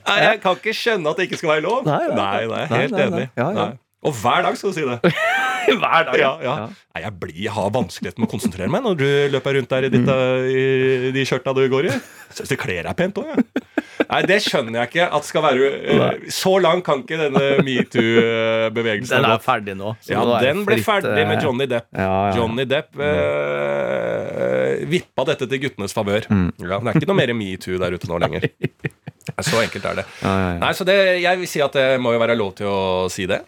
Nei, 0.05 0.17
jeg 0.21 0.39
kan 0.43 0.57
ikke 0.57 0.73
skjønne 0.75 1.11
at 1.11 1.17
det 1.19 1.27
ikke 1.29 1.37
skal 1.39 1.51
være 1.55 1.63
lov. 1.65 1.85
Nei, 1.87 2.01
nei, 2.09 2.15
nei, 2.17 2.47
nei. 2.51 2.65
helt 2.81 2.97
enig. 3.05 3.27
Ja, 3.37 3.47
ja. 3.55 3.67
Og 4.05 4.13
hver 4.21 4.43
dag 4.45 4.57
skal 4.59 4.73
du 4.73 4.77
si 4.77 4.85
det. 4.85 5.13
Hver 5.81 6.03
dag. 6.05 6.17
Ja, 6.21 6.31
ja. 6.45 6.55
Nei, 6.95 7.01
jeg, 7.03 7.11
blir, 7.19 7.35
jeg 7.43 7.51
har 7.51 7.71
vanskeligheter 7.75 8.23
med 8.23 8.29
å 8.29 8.31
konsentrere 8.31 8.71
meg 8.71 8.85
når 8.85 8.93
du 9.01 9.07
løper 9.33 9.57
rundt 9.57 9.73
der 9.73 9.83
i, 9.83 9.89
ditt, 9.91 10.07
i 10.07 11.09
de 11.11 11.25
skjørta 11.27 11.51
du 11.57 11.65
går 11.67 11.89
i. 11.89 11.95
Syns 12.37 12.53
det 12.53 12.57
kler 12.61 12.87
deg 12.87 12.95
pent 12.95 13.19
òg, 13.19 13.33
jeg. 13.33 13.65
Nei, 14.05 14.21
det 14.29 14.37
skjønner 14.45 14.79
jeg 14.79 14.91
ikke 14.91 15.07
at 15.17 15.27
skal 15.27 15.43
være 15.45 15.67
eh, 15.71 16.25
Så 16.31 16.53
langt 16.61 16.85
kan 16.87 17.01
ikke 17.03 17.17
denne 17.19 17.43
metoo-bevegelsen 17.65 19.23
Den 19.23 19.27
er 19.31 19.43
ferdig 19.43 19.75
nå. 19.79 19.93
Ja, 20.07 20.23
den 20.43 20.63
ble 20.67 20.77
fritt, 20.79 20.87
ferdig 20.87 21.25
med 21.27 21.43
Johnny 21.43 21.67
Depp. 21.71 21.87
Ja, 21.95 22.09
ja. 22.29 22.35
Johnny 22.37 22.67
Depp 22.69 22.95
eh, 23.03 24.85
vippa 24.91 25.27
dette 25.31 25.47
til 25.51 25.63
guttenes 25.65 25.95
favør. 25.95 26.27
Mm. 26.29 26.47
Ja, 26.63 26.79
det 26.79 26.93
er 26.93 27.01
ikke 27.01 27.11
noe 27.11 27.19
mer 27.19 27.35
metoo 27.35 27.79
der 27.81 27.95
ute 27.95 28.11
nå 28.11 28.19
lenger. 28.23 28.47
Så 29.41 29.57
enkelt 29.57 29.85
er 29.89 29.95
det. 29.97 30.03
Ja, 30.21 30.31
ja, 30.31 30.49
ja. 30.53 30.57
Nei, 30.61 30.69
så 30.77 30.85
det, 30.85 30.95
Jeg 31.23 31.39
vil 31.41 31.49
si 31.49 31.61
at 31.63 31.73
det 31.75 31.85
må 31.99 32.11
jo 32.13 32.19
være 32.21 32.35
lov 32.37 32.51
til 32.59 32.69
å 32.69 32.75
si 33.11 33.25
det. 33.29 33.39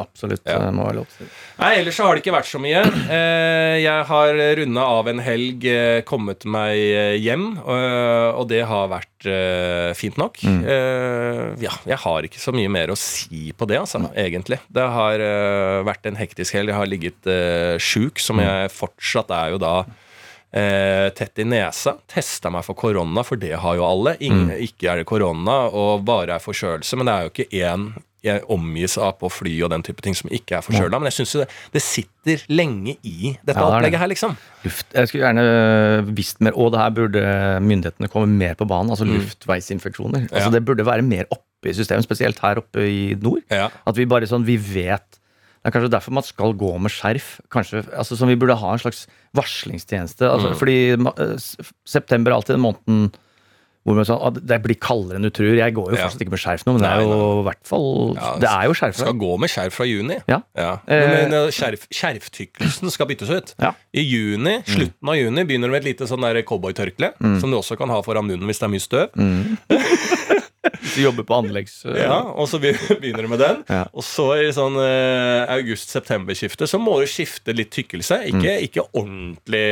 Absolutt. 0.00 0.44
Det 0.46 0.54
må 0.72 0.86
være 0.86 1.00
lov 1.00 1.08
til. 1.16 1.26
Nei, 1.58 1.72
Ellers 1.80 1.98
så 1.98 2.06
har 2.06 2.14
det 2.14 2.22
ikke 2.22 2.36
vært 2.36 2.48
så 2.48 2.53
mye. 2.62 2.82
Eh, 3.10 3.76
jeg 3.82 4.04
har 4.08 4.38
runda 4.58 4.84
av 4.98 5.08
en 5.10 5.22
helg, 5.24 5.64
eh, 5.68 6.02
kommet 6.06 6.44
meg 6.46 6.74
eh, 6.78 7.16
hjem, 7.22 7.46
og 7.64 8.44
det 8.50 8.62
har 8.68 8.90
vært 8.92 9.28
fint 9.96 10.18
nok. 10.20 10.42
Eh, 10.44 11.54
ja, 11.64 11.72
jeg 11.88 11.98
har 12.04 12.26
ikke 12.28 12.42
så 12.42 12.52
mye 12.52 12.68
mer 12.72 12.92
å 12.92 12.98
si 12.98 13.52
på 13.56 13.66
det, 13.70 13.78
altså, 13.80 14.02
egentlig. 14.14 14.58
Det 14.68 14.86
har 14.96 15.22
vært 15.86 16.06
en 16.10 16.18
hektisk 16.20 16.58
helg. 16.58 16.72
Jeg 16.74 16.80
har 16.80 16.90
ligget 16.90 17.30
sjuk, 17.82 18.20
som 18.20 18.42
jeg 18.42 18.72
fortsatt 18.74 19.32
er 19.34 19.54
jo 19.54 19.62
da 19.62 19.76
eh, 20.54 21.08
tett 21.16 21.38
i 21.42 21.46
nesa. 21.48 21.96
Testa 22.10 22.52
meg 22.52 22.64
for 22.66 22.78
korona, 22.78 23.24
for 23.26 23.40
det 23.40 23.54
har 23.60 23.78
jo 23.78 23.86
alle. 23.86 24.16
Ingen, 24.24 24.52
Ikke 24.62 24.92
er 24.92 25.02
det 25.02 25.08
korona, 25.10 25.64
og 25.72 26.04
bare 26.06 26.36
er 26.36 26.44
forkjølelse. 26.44 26.98
Men 27.00 27.08
det 27.10 27.14
er 27.14 27.24
jo 27.26 27.34
ikke 27.34 27.62
én 27.64 27.88
jeg 28.24 28.42
omgis 28.50 28.96
av 28.98 29.18
på 29.20 29.28
fly 29.30 29.52
og 29.66 29.70
den 29.74 29.82
type 29.86 30.00
ting 30.04 30.14
som 30.16 30.30
ikke 30.32 30.56
er 30.58 30.64
forkjøla. 30.64 30.98
Men 31.00 31.10
jeg 31.10 31.18
syns 31.20 31.32
det, 31.42 31.46
det 31.74 31.82
sitter 31.84 32.44
lenge 32.48 32.96
i 33.04 33.34
dette 33.44 33.54
Ja, 33.54 33.60
det 33.60 33.66
opplegget 33.68 34.00
her, 34.00 34.08
liksom. 34.12 34.36
Luft. 34.64 34.86
Jeg 34.96 35.08
skulle 35.10 35.26
gjerne 35.26 35.44
øh, 35.44 36.12
visst 36.16 36.40
mer, 36.40 36.56
og 36.56 36.72
det 36.72 36.80
her 36.80 36.94
burde 36.96 37.24
myndighetene 37.64 38.08
komme 38.12 38.26
mer 38.40 38.54
på 38.58 38.66
banen. 38.70 38.90
Altså 38.94 39.04
luftveisinfeksjoner. 39.08 40.28
Altså 40.30 40.48
Mm. 40.48 40.52
Ja. 40.52 40.58
Det 40.58 40.64
burde 40.64 40.86
være 40.86 41.02
mer 41.02 41.24
oppe 41.30 41.68
i 41.70 41.74
systemet, 41.76 42.04
spesielt 42.04 42.38
her 42.44 42.58
oppe 42.60 42.80
i 42.88 43.14
nord. 43.20 43.42
Ja. 43.50 43.68
At 43.86 43.96
vi 43.96 44.04
bare 44.06 44.26
sånn, 44.26 44.44
vi 44.44 44.56
vet 44.56 45.20
Det 45.64 45.70
er 45.72 45.80
kanskje 45.80 45.92
derfor 45.94 46.12
man 46.12 46.22
skal 46.26 46.52
gå 46.60 46.74
med 46.78 46.92
skjerf. 46.92 47.38
Kanskje, 47.50 47.80
altså 47.96 48.16
Som 48.20 48.28
vi 48.28 48.34
burde 48.36 48.52
ha 48.60 48.72
en 48.74 48.78
slags 48.82 49.06
varslingstjeneste. 49.34 50.28
Altså, 50.28 50.50
Mm. 50.52 50.56
Fordi 50.60 51.36
s- 51.40 51.56
september 51.86 52.32
er 52.32 52.36
alltid 52.36 52.56
den 52.56 52.60
måneden 52.66 53.12
hvor 53.84 53.94
man 53.98 54.06
sånn, 54.08 54.16
«Å, 54.16 54.30
det 54.40 54.56
blir 54.64 54.78
kaldere 54.80 55.18
enn 55.20 55.26
du 55.26 55.30
tror. 55.30 55.54
Jeg 55.58 55.74
går 55.76 55.90
jo 55.92 55.96
Ja. 55.98 56.06
fortsatt 56.08 56.22
ikke 56.24 56.32
med 56.32 56.40
skjerf 56.40 56.62
nå, 56.64 56.72
men 56.72 56.82
det 56.82 56.88
er 56.90 57.02
jo 57.04 57.18
i 57.40 57.44
hvert 57.44 57.66
fall 57.68 57.88
Ja, 58.16 58.30
Det 58.40 58.48
er 58.48 58.64
jo 58.70 58.72
skjerf. 58.78 58.96
Skal 58.96 59.18
gå 59.20 59.32
med 59.38 59.50
skjerf 59.52 59.72
fra 59.76 59.84
juni. 59.84 60.16
Ja. 60.26 60.40
Men, 60.56 60.80
men 60.88 61.32
eh, 61.36 61.50
skjerf, 61.52 61.84
skjerftykkelsen 61.92 62.90
skal 62.90 63.06
byttes 63.12 63.28
ut. 63.30 63.54
Ja. 63.60 63.74
I 63.92 64.00
juni, 64.08 64.62
slutten 64.64 65.08
av 65.12 65.16
juni 65.20 65.44
begynner 65.44 65.68
du 65.68 65.72
med 65.76 65.84
et 65.84 65.90
lite 65.92 66.08
sånn 66.08 66.24
cowboytørkle, 66.44 67.12
Mm. 67.20 67.40
som 67.40 67.50
du 67.50 67.56
også 67.58 67.76
kan 67.76 67.88
ha 67.92 68.00
foran 68.02 68.24
munnen 68.26 68.48
hvis 68.48 68.58
det 68.58 68.66
er 68.68 68.72
mye 68.72 68.80
støv. 68.80 69.08
Hvis 70.84 70.94
du 70.96 71.02
jobber 71.04 71.24
på 71.28 71.34
anleggs... 71.36 71.84
øh, 71.84 71.96
Ja, 71.98 72.20
og 72.24 72.48
så 72.48 72.58
begynner 72.60 73.22
du 73.24 73.28
med 73.28 73.38
den. 73.40 73.62
Ja. 73.68 73.82
Og 73.92 74.04
så 74.04 74.30
i 74.40 74.48
sånn 74.56 74.76
eh, 74.80 75.44
august-september-skiftet 75.58 76.68
så 76.70 76.80
må 76.80 76.96
du 77.02 77.06
skifte 77.10 77.54
litt 77.56 77.70
tykkelse. 77.74 78.22
Ikke, 78.30 78.54
Mm. 78.54 78.64
ikke 78.68 78.84
ordentlig 78.96 79.64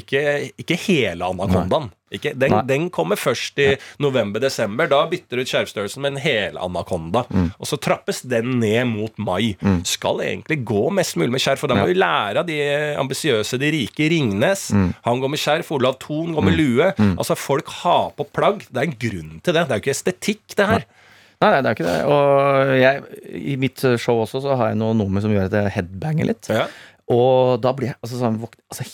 ikke, 0.00 0.22
ikke 0.64 0.78
hele 0.86 1.28
anakondaen. 1.28 1.90
Ikke, 2.12 2.34
den, 2.38 2.52
den 2.68 2.90
kommer 2.94 3.16
først 3.18 3.56
i 3.58 3.70
november-desember. 4.04 4.86
Da 4.92 5.00
bytter 5.10 5.40
du 5.40 5.42
ut 5.42 5.50
skjervstørrelsen 5.50 6.02
med 6.04 6.12
en 6.14 6.20
helanakonda. 6.22 7.24
Mm. 7.32 7.48
Og 7.58 7.66
så 7.66 7.78
trappes 7.82 8.20
den 8.28 8.58
ned 8.60 8.84
mot 8.92 9.16
mai. 9.18 9.54
Skal 9.88 10.20
egentlig 10.22 10.60
gå 10.68 10.84
mest 10.94 11.16
mulig 11.18 11.32
med 11.34 11.42
skjerf, 11.42 11.62
for 11.64 11.72
da 11.72 11.78
må 11.80 11.88
vi 11.90 11.96
lære 11.98 12.42
av 12.44 12.46
de 12.48 12.58
ambisiøse, 13.00 13.58
de 13.58 13.72
rike. 13.74 14.08
Ringnes, 14.12 14.68
Mm. 14.74 14.92
han 15.04 15.20
går 15.24 15.30
med 15.34 15.40
skjerf. 15.42 15.72
Olav 15.74 15.98
Thon 16.02 16.34
går 16.36 16.44
med 16.44 16.56
lue. 16.60 16.92
Altså, 17.16 17.34
folk 17.38 17.68
har 17.82 18.12
på 18.18 18.28
plagg. 18.32 18.62
Det 18.70 18.76
er 18.84 18.90
en 18.90 18.98
grunn 19.08 19.40
til 19.42 19.54
det. 19.56 19.66
Det 19.66 19.72
er 19.74 19.80
jo 19.80 19.84
ikke 19.84 19.96
estetikk, 19.96 20.44
det 20.56 20.66
her. 20.70 20.84
Nei, 21.42 21.50
nei, 21.50 21.60
det 21.60 21.68
er 21.70 21.74
ikke 21.74 21.88
det. 21.90 21.98
Og 22.08 22.74
jeg, 22.78 23.02
i 23.52 23.56
mitt 23.60 23.82
show 24.00 24.22
også 24.22 24.40
så 24.44 24.54
har 24.56 24.70
jeg 24.70 24.78
noe 24.80 24.94
nummer 24.96 25.20
som 25.20 25.32
gjør 25.34 25.48
at 25.50 25.56
jeg 25.58 25.72
headbanger 25.80 26.30
litt. 26.30 26.48
Ja. 26.48 26.68
Og 27.10 27.58
da 27.60 27.72
blir 27.76 27.90
jeg 27.90 27.96
altså, 28.00 28.16
sånn, 28.22 28.38
altså, 28.70 28.86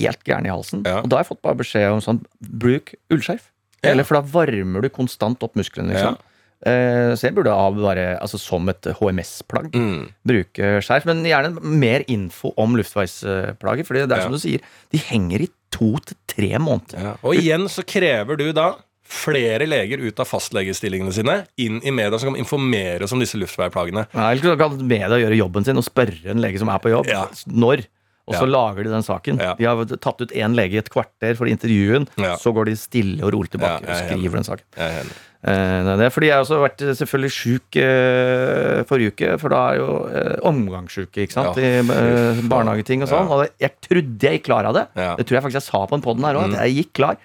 helt 0.00 0.24
gæren 0.24 0.46
i 0.46 0.52
halsen. 0.52 0.82
Ja. 0.86 1.00
Og 1.02 1.08
da 1.08 1.16
har 1.18 1.24
jeg 1.24 1.30
fått 1.36 1.42
bare 1.42 1.58
beskjed 1.60 1.92
om 1.92 2.00
sånn 2.04 2.20
Bruk 2.40 2.94
ullskjerf. 3.12 3.48
Ja. 3.82 3.90
Eller 3.90 4.04
for 4.06 4.14
da 4.14 4.22
varmer 4.22 4.82
du 4.82 4.88
konstant 4.88 5.42
opp 5.42 5.54
musklene. 5.58 5.92
Liksom. 5.94 6.16
Ja. 6.16 6.28
så 6.62 7.26
jeg 7.26 7.34
burde 7.34 7.50
ha 7.50 7.70
bare 7.74 8.04
altså, 8.22 8.38
som 8.38 8.68
et 8.70 8.86
HMS-plagg 9.00 9.72
Mm. 9.74 10.12
bruke 10.24 10.68
skjerf. 10.80 11.04
Men 11.04 11.24
gjerne 11.26 11.58
mer 11.60 12.04
info 12.06 12.52
om 12.56 12.76
luftveisplager, 12.76 13.84
For 13.84 13.94
det 13.94 14.04
er 14.10 14.16
Ja. 14.16 14.22
som 14.22 14.30
du 14.32 14.38
sier, 14.38 14.60
de 14.92 14.98
henger 14.98 15.42
i 15.42 15.48
to 15.72 15.96
til 16.06 16.16
tre 16.28 16.50
måneder. 16.58 17.02
Ja. 17.02 17.16
Og 17.24 17.34
igjen 17.34 17.66
så 17.68 17.82
krever 17.84 18.36
du 18.38 18.52
da 18.52 18.76
flere 19.04 19.66
leger 19.66 19.98
ut 20.06 20.20
av 20.20 20.26
fastlegestillingene 20.26 21.12
sine 21.12 21.46
inn 21.58 21.80
i 21.84 21.90
media 21.90 22.16
som 22.18 22.32
kan 22.32 22.40
informere 22.40 23.02
oss 23.02 23.12
om 23.12 23.18
disse 23.20 23.34
luftveisplagene. 23.36 24.06
Ja, 24.14 24.30
Eller 24.30 24.42
så 24.42 24.56
kan 24.56 24.78
media 24.86 25.08
gjøre 25.18 25.36
jobben 25.36 25.64
sin 25.64 25.76
og 25.76 25.84
spørre 25.84 26.30
en 26.30 26.40
lege 26.40 26.58
som 26.58 26.68
er 26.68 26.78
på 26.78 26.90
jobb, 26.94 27.08
Ja. 27.08 27.26
når. 27.48 27.84
Og 28.30 28.36
så 28.38 28.46
Ja. 28.46 28.52
lager 28.54 28.84
de 28.86 28.90
den 28.92 29.02
saken. 29.02 29.40
Ja. 29.42 29.54
De 29.58 29.64
har 29.66 29.84
tatt 29.98 30.20
ut 30.22 30.30
én 30.30 30.54
lege 30.54 30.74
i 30.74 30.78
et 30.78 30.88
kvarter 30.90 31.34
for 31.36 31.46
intervjuen. 31.50 32.06
Ja. 32.16 32.36
Så 32.38 32.52
går 32.54 32.66
de 32.70 32.76
stille 32.78 33.18
og 33.24 33.32
rolig 33.34 33.50
tilbake 33.50 33.82
og 33.82 33.88
er 33.90 34.06
skriver 34.06 34.38
den 34.38 34.44
saken. 34.46 34.64
Jeg. 34.78 35.06
Eh, 35.42 35.96
det 35.98 36.04
er 36.06 36.10
fordi 36.14 36.28
jeg 36.28 36.36
har 36.38 36.44
også 36.44 36.60
vært 36.62 36.84
selvfølgelig 36.94 37.32
sjuk 37.34 37.76
eh, 37.82 38.84
forrige 38.86 39.10
uke, 39.10 39.32
for 39.42 39.48
da 39.50 39.62
er 39.72 39.80
jo 39.80 39.88
eh, 40.06 40.36
omgangssjuke, 40.46 41.24
ikke 41.26 41.34
sant. 41.34 41.58
I 41.58 41.80
eh, 41.82 42.42
barnehageting 42.46 43.02
og 43.02 43.10
sånn. 43.10 43.26
Og 43.34 43.48
jeg 43.58 43.74
trodde 43.82 44.22
jeg 44.28 44.38
gikk 44.38 44.46
klar 44.46 44.70
av 44.70 44.74
det. 44.78 44.86
Det 44.94 45.26
tror 45.26 45.40
jeg 45.40 45.42
faktisk 45.48 45.58
jeg 45.58 45.66
sa 45.72 45.82
på 45.90 45.98
en 45.98 46.04
poden 46.06 46.22
her 46.28 46.38
òg, 46.38 46.54
at 46.54 46.62
jeg 46.68 46.76
gikk 46.84 46.92
klar. 47.00 47.16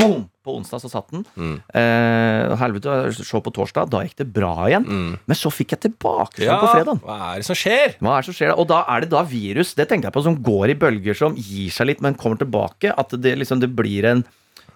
Boom! 0.00 0.26
På 0.40 0.54
onsdag 0.56 0.80
så 0.80 0.88
satt 0.88 1.10
den. 1.12 1.22
Mm. 1.36 1.56
Eh, 1.76 2.54
helvete, 2.56 2.94
se 3.12 3.40
på 3.44 3.52
torsdag. 3.52 3.90
Da 3.92 4.00
gikk 4.06 4.16
det 4.22 4.26
bra 4.32 4.54
igjen. 4.70 4.86
Mm. 4.88 5.10
Men 5.28 5.36
så 5.36 5.52
fikk 5.52 5.74
jeg 5.76 5.82
tilbakeslag 5.84 6.48
Ja, 6.48 6.56
på 6.62 6.70
fredag. 6.72 7.02
hva 7.04 7.18
er 7.34 7.42
det 7.42 7.46
som 7.50 7.58
skjer? 7.60 7.96
Hva 8.00 8.14
er 8.16 8.24
det 8.24 8.30
som 8.30 8.38
skjer? 8.38 8.54
Og 8.56 8.66
da 8.72 8.80
er 8.88 9.04
det 9.04 9.10
da 9.12 9.20
virus, 9.28 9.74
det 9.76 9.86
tenkte 9.90 10.08
jeg 10.08 10.16
på, 10.16 10.22
som 10.24 10.38
går 10.42 10.72
i 10.72 10.78
bølger, 10.80 11.14
som 11.20 11.36
gir 11.36 11.68
seg 11.76 11.90
litt, 11.92 12.00
men 12.00 12.16
kommer 12.16 12.40
tilbake. 12.40 12.94
At 12.96 13.12
det 13.20 13.36
liksom 13.42 13.60
det 13.60 13.68
blir 13.76 14.08
en 14.14 14.24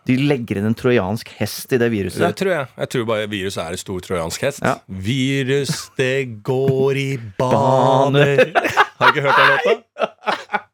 De 0.05 0.19
legger 0.21 0.59
inn 0.61 0.67
en 0.69 0.75
trojansk 0.77 1.31
hest 1.39 1.73
i 1.73 1.79
det 1.81 1.89
viruset. 1.89 2.21
Det 2.21 2.37
tror 2.37 2.51
jeg. 2.53 2.67
Jeg 2.77 2.89
tror 2.93 3.05
bare 3.09 3.27
virus 3.33 3.57
er 3.57 3.73
en 3.73 3.81
stor 3.81 4.03
trojansk 4.05 4.43
hest. 4.45 4.61
Ja. 4.61 4.75
Virus, 4.87 5.87
det 5.97 6.43
går 6.45 7.01
i 7.01 7.11
baner 7.41 8.53
Har 9.01 9.09
du 9.09 9.17
ikke 9.17 9.25
hørt 9.25 9.41
den 9.41 9.49
låta? 9.55 10.61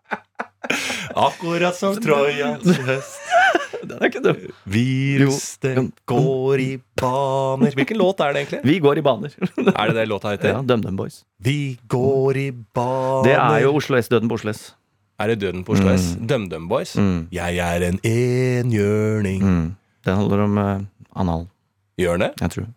Akkurat 1.16 1.76
som 1.76 1.96
Trojans 2.02 2.66
høst. 2.86 3.20
Den 3.80 3.96
er 3.96 4.10
ikke 4.10 4.20
dum. 4.22 4.40
Virus, 4.68 5.56
den 5.62 5.86
går 6.10 6.60
i 6.60 6.66
baner 7.00 7.72
Hvilken 7.78 7.96
låt 7.96 8.20
er 8.20 8.34
det 8.36 8.42
egentlig? 8.42 8.58
Vi 8.68 8.74
går 8.84 8.98
i 9.00 9.02
baner. 9.06 9.32
Er 9.72 9.88
det 9.88 9.94
det 9.96 10.04
låta 10.10 10.34
heter? 10.34 10.50
Ja, 10.52 10.58
DumDum 10.62 10.98
Boys. 10.98 11.22
Vi 11.40 11.78
går 11.88 12.36
i 12.36 12.44
baner 12.76 13.24
Det 13.24 13.36
er 13.38 13.62
jo 13.64 13.72
Oslo 13.78 13.96
S, 13.96 14.10
Døden 14.12 14.28
på 14.28 14.36
Oslo 14.36 14.52
S. 14.52 14.74
Er 15.20 15.32
det 15.32 15.38
Døden 15.40 15.64
på 15.64 15.72
Oslo 15.78 15.94
S? 15.94 16.10
DumDum 16.20 16.68
Boys? 16.68 16.92
Mm. 17.00 17.22
Jeg 17.32 17.56
er 17.64 17.86
en 17.88 17.98
enhjørning. 18.04 19.40
Mm. 19.42 19.64
Den 20.04 20.16
handler 20.20 20.44
om 20.44 20.58
uh, 20.60 20.84
anal, 21.16 21.48
Gjør 22.00 22.20
den 22.20 22.26
det? 22.28 22.30
jeg 22.44 22.54
tror. 22.58 22.68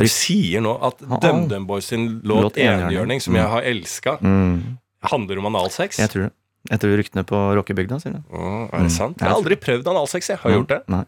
Du 0.00 0.10
sier 0.10 0.62
nå 0.62 0.74
at. 0.90 1.00
DumDum 1.22 1.64
Boys 1.70 1.86
sin 1.90 2.18
låt 2.22 2.42
Låt 2.50 2.58
Enhjørning. 2.58 2.90
'Enhjørning', 2.90 3.22
som 3.24 3.34
jeg 3.38 3.46
har 3.54 3.62
elska, 3.62 4.18
Mm. 4.20 4.76
handler 5.02 5.38
om 5.38 5.46
analsex? 5.54 5.98
Jeg 5.98 6.10
tror 6.10 6.22
det. 6.28 6.32
Etter 6.68 6.92
ryktene 7.00 7.24
på 7.24 7.38
rockebygda, 7.56 7.96
sier. 8.02 8.18
Å, 8.28 8.68
er 8.74 8.82
det 8.84 8.92
sant? 8.92 9.16
Mm. 9.16 9.24
Jeg 9.24 9.30
har 9.32 9.38
aldri 9.40 9.56
prøvd 9.56 9.86
analsex, 9.94 10.28
jeg. 10.34 10.42
Har 10.42 10.50
du 10.52 10.58
gjort 10.60 10.74
det? 10.74 10.82
Nei. 10.92 11.04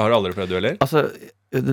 Har 0.00 0.08
du 0.08 0.14
aldri 0.16 0.32
prøvd 0.32 0.48
du 0.48 0.54
heller? 0.56 0.76
Altså, 0.80 1.02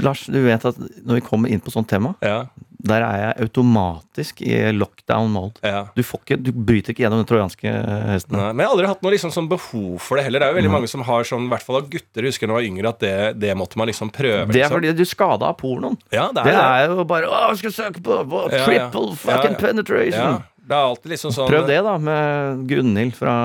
Lars, 0.01 0.25
du 0.25 0.39
vet 0.43 0.63
at 0.65 0.75
når 1.05 1.19
vi 1.19 1.21
kommer 1.23 1.51
inn 1.53 1.61
på 1.61 1.69
sånt 1.71 1.87
tema, 1.87 2.15
Ja. 2.25 2.47
der 2.83 3.03
er 3.05 3.17
jeg 3.21 3.45
automatisk 3.45 4.41
i 4.41 4.71
lockdown 4.73 5.29
mode. 5.31 5.61
ja. 5.63 5.85
Du, 5.95 6.01
får 6.03 6.19
ikke, 6.25 6.37
du 6.43 6.51
bryter 6.51 6.91
ikke 6.91 7.03
gjennom 7.05 7.21
den 7.21 7.29
trojanske 7.29 7.71
hesten. 8.09 8.35
Nei, 8.35 8.49
men 8.53 8.63
jeg 8.65 8.67
har 8.67 8.73
aldri 8.75 8.87
hatt 8.89 9.03
noe 9.05 9.13
liksom 9.13 9.31
sånn 9.31 9.47
behov 9.47 9.99
for 10.01 10.17
det 10.17 10.25
heller. 10.25 10.39
Det 10.41 10.47
er 10.47 10.51
jo 10.55 10.57
veldig 10.59 10.73
mange 10.73 10.89
som 10.91 11.05
har 11.07 11.23
sånn, 11.29 11.45
i 11.45 11.51
hvert 11.53 11.63
fall 11.63 11.77
av 11.79 11.87
gutter, 11.93 12.25
jeg 12.25 12.33
husker 12.33 12.47
da 12.49 12.53
jeg 12.53 12.59
var 12.59 12.67
yngre, 12.71 12.89
at 12.89 12.99
det, 13.05 13.15
det 13.45 13.55
måtte 13.55 13.77
man 13.79 13.87
liksom 13.87 14.09
prøve. 14.11 14.49
Det 14.49 14.57
er 14.59 14.65
liksom. 14.65 14.77
fordi 14.81 14.93
du 14.97 15.05
skada 15.05 15.45
av 15.53 15.57
pornoen. 15.61 15.95
Ja, 16.11 16.27
det 16.33 16.41
er 16.41 16.49
Det 16.51 16.57
det. 16.57 16.67
er 16.67 16.91
jo 16.97 17.07
bare 17.13 17.29
Å, 17.31 17.41
jeg 17.53 17.61
skal 17.63 17.77
søke 17.77 18.03
på, 18.03 18.19
på 18.33 18.43
Ja, 18.51 18.57
ja. 18.57 18.65
triple 18.65 19.15
fucking 19.15 19.53
Ja, 19.53 19.55
ja. 19.55 19.63
penetration. 19.67 20.43
Ja, 20.67 20.73
det 20.73 20.75
er 20.81 20.89
alltid 20.91 21.11
liksom 21.13 21.31
sånn 21.31 21.47
Prøv 21.47 21.67
det, 21.69 21.77
da, 21.85 21.93
med 21.97 22.65
Gunhild 22.67 23.15
fra 23.15 23.35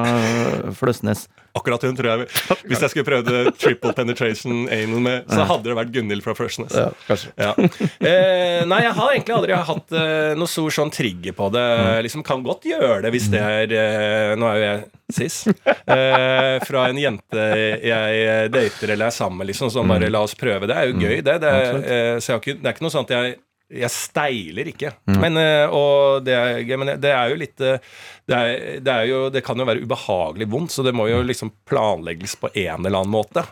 Fløsnes. 0.75 1.29
Akkurat 1.53 1.83
hun 1.85 1.93
tror 1.99 2.07
jeg 2.09 2.29
Hvis 2.65 2.81
jeg 2.81 2.91
skulle 2.95 3.05
prøvd 3.05 3.29
triple 3.61 3.93
penetration 3.93 4.63
anal 4.73 5.03
med, 5.05 5.27
så 5.29 5.45
hadde 5.51 5.69
det 5.69 5.77
vært 5.77 5.93
Gunhild 5.93 6.25
fra 6.25 6.33
Freshness. 6.35 6.73
kanskje. 7.07 7.31
Ja. 7.37 7.53
Eh, 8.01 8.65
nei, 8.67 8.79
jeg 8.87 8.95
har 8.97 9.13
egentlig 9.13 9.37
aldri 9.37 9.59
hatt 9.69 9.93
eh, 10.01 10.33
noe 10.41 10.49
stor 10.51 10.73
sånn 10.75 10.91
trigger 10.95 11.37
på 11.37 11.51
det. 11.53 11.63
Mm. 11.63 11.91
Liksom 12.09 12.25
Kan 12.27 12.43
godt 12.47 12.65
gjøre 12.71 13.03
det 13.05 13.13
hvis 13.15 13.29
det 13.33 13.43
er 13.45 13.77
eh, 13.77 14.33
Nå 14.41 14.49
er 14.49 14.59
jo 14.59 14.65
jeg 14.71 14.83
cis. 15.13 15.39
Eh, 15.69 16.57
fra 16.65 16.87
en 16.89 16.99
jente 16.99 17.47
jeg 17.85 18.51
dater 18.55 18.95
eller 18.97 19.11
er 19.11 19.15
sammen 19.15 19.43
med, 19.43 19.51
liksom. 19.53 19.69
Sånn 19.75 19.91
bare 19.93 20.09
la 20.11 20.25
oss 20.25 20.35
prøve. 20.39 20.67
Det 20.71 20.77
er 20.79 20.89
jo 20.89 20.99
gøy, 21.05 21.19
det. 21.21 21.39
Det 21.45 21.53
er, 21.53 21.73
Mm. 21.73 21.85
Eh, 21.85 22.17
så 22.21 22.33
jeg 22.33 22.35
har 22.37 22.41
ikke, 22.43 22.55
det 22.63 22.69
er 22.69 22.75
ikke 22.75 22.85
noe 22.89 22.93
sånt 22.97 23.11
jeg 23.13 23.37
jeg 23.73 23.93
steiler 23.93 24.69
ikke. 24.73 24.93
Mm. 25.09 25.19
Men, 25.23 25.39
eh, 25.41 25.73
og 25.73 26.27
det 26.27 26.37
er, 26.37 26.77
men 26.81 26.95
det 27.01 27.13
er 27.15 27.33
jo 27.33 27.41
litt 27.41 27.65
eh, 27.65 27.81
det, 28.29 28.37
er, 28.37 28.53
det, 28.85 28.93
er 28.93 29.09
jo, 29.09 29.25
det 29.33 29.43
kan 29.47 29.59
jo 29.59 29.67
være 29.69 29.83
ubehagelig 29.87 30.49
vondt, 30.53 30.75
så 30.75 30.85
det 30.87 30.95
må 30.97 31.09
jo 31.11 31.23
liksom 31.27 31.53
planlegges 31.69 32.37
på 32.41 32.53
en 32.53 32.85
eller 32.85 33.01
annen 33.01 33.15
måte. 33.15 33.45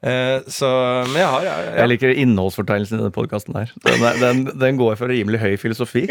Eh, 0.00 0.38
så 0.52 0.70
Men 1.08 1.20
jeg 1.22 1.28
har 1.32 1.46
jeg, 1.46 1.68
Jeg 1.80 1.92
liker 1.92 2.18
innholdsfortegnelsen 2.24 2.98
i 2.98 3.02
denne 3.02 3.14
podkasten 3.14 3.58
her. 3.58 3.72
Den, 3.86 4.08
den, 4.22 4.42
den 4.54 4.80
går 4.80 4.98
for 5.00 5.10
rimelig 5.12 5.42
høy 5.42 5.54
filosofi. 5.60 6.06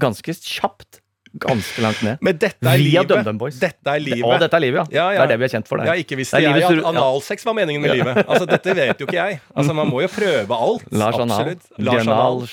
Ganske 0.00 0.36
kjapt. 0.36 1.00
Ganske 1.42 1.82
langt 1.82 2.02
ned. 2.06 2.18
Men 2.24 2.38
dette 2.38 2.70
er 2.70 2.78
Via 2.80 3.02
livet. 3.02 3.38
Boys. 3.38 3.58
Dette 3.60 3.92
er 3.92 4.00
livet. 4.00 4.24
Å, 4.24 4.38
dette 4.40 4.56
er 4.56 4.62
livet, 4.64 4.92
ja. 4.92 4.96
Ja, 4.96 5.06
ja. 5.12 5.18
Det 5.18 5.24
er 5.26 5.32
det 5.34 5.38
vi 5.42 5.48
er 5.48 5.52
kjent 5.56 5.68
for. 5.68 5.82
Jeg 5.82 5.90
har 5.92 6.02
ikke 6.02 6.16
visst 6.20 6.36
Det 6.36 6.42
jeg 6.44 6.62
at 6.64 6.84
analsex 6.92 7.44
var 7.48 7.56
meningen 7.58 7.82
med 7.82 7.96
livet. 7.96 8.22
Altså, 8.26 8.46
Dette 8.48 8.76
vet 8.78 9.02
jo 9.02 9.08
ikke 9.08 9.18
jeg. 9.18 9.40
Altså, 9.54 9.74
Man 9.76 9.90
må 9.90 10.00
jo 10.04 10.08
prøve 10.12 10.60
alt. 10.68 10.86
Lars 10.92 11.18
Anal. 11.20 11.56
Lars 11.78 12.06
Anal. 12.06 12.46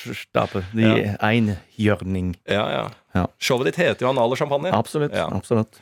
De 0.73 1.15
einhjørning. 1.21 2.33
Ja, 2.49 2.65
ja. 2.71 2.83
Ja. 3.13 3.27
Showet 3.37 3.69
ditt 3.69 3.77
heter 3.77 4.07
jo 4.07 4.09
Anal 4.09 4.33
og 4.33 4.39
champagne. 4.39 4.71
Absolutt. 4.73 5.13
Ja. 5.13 5.27
absolutt. 5.29 5.77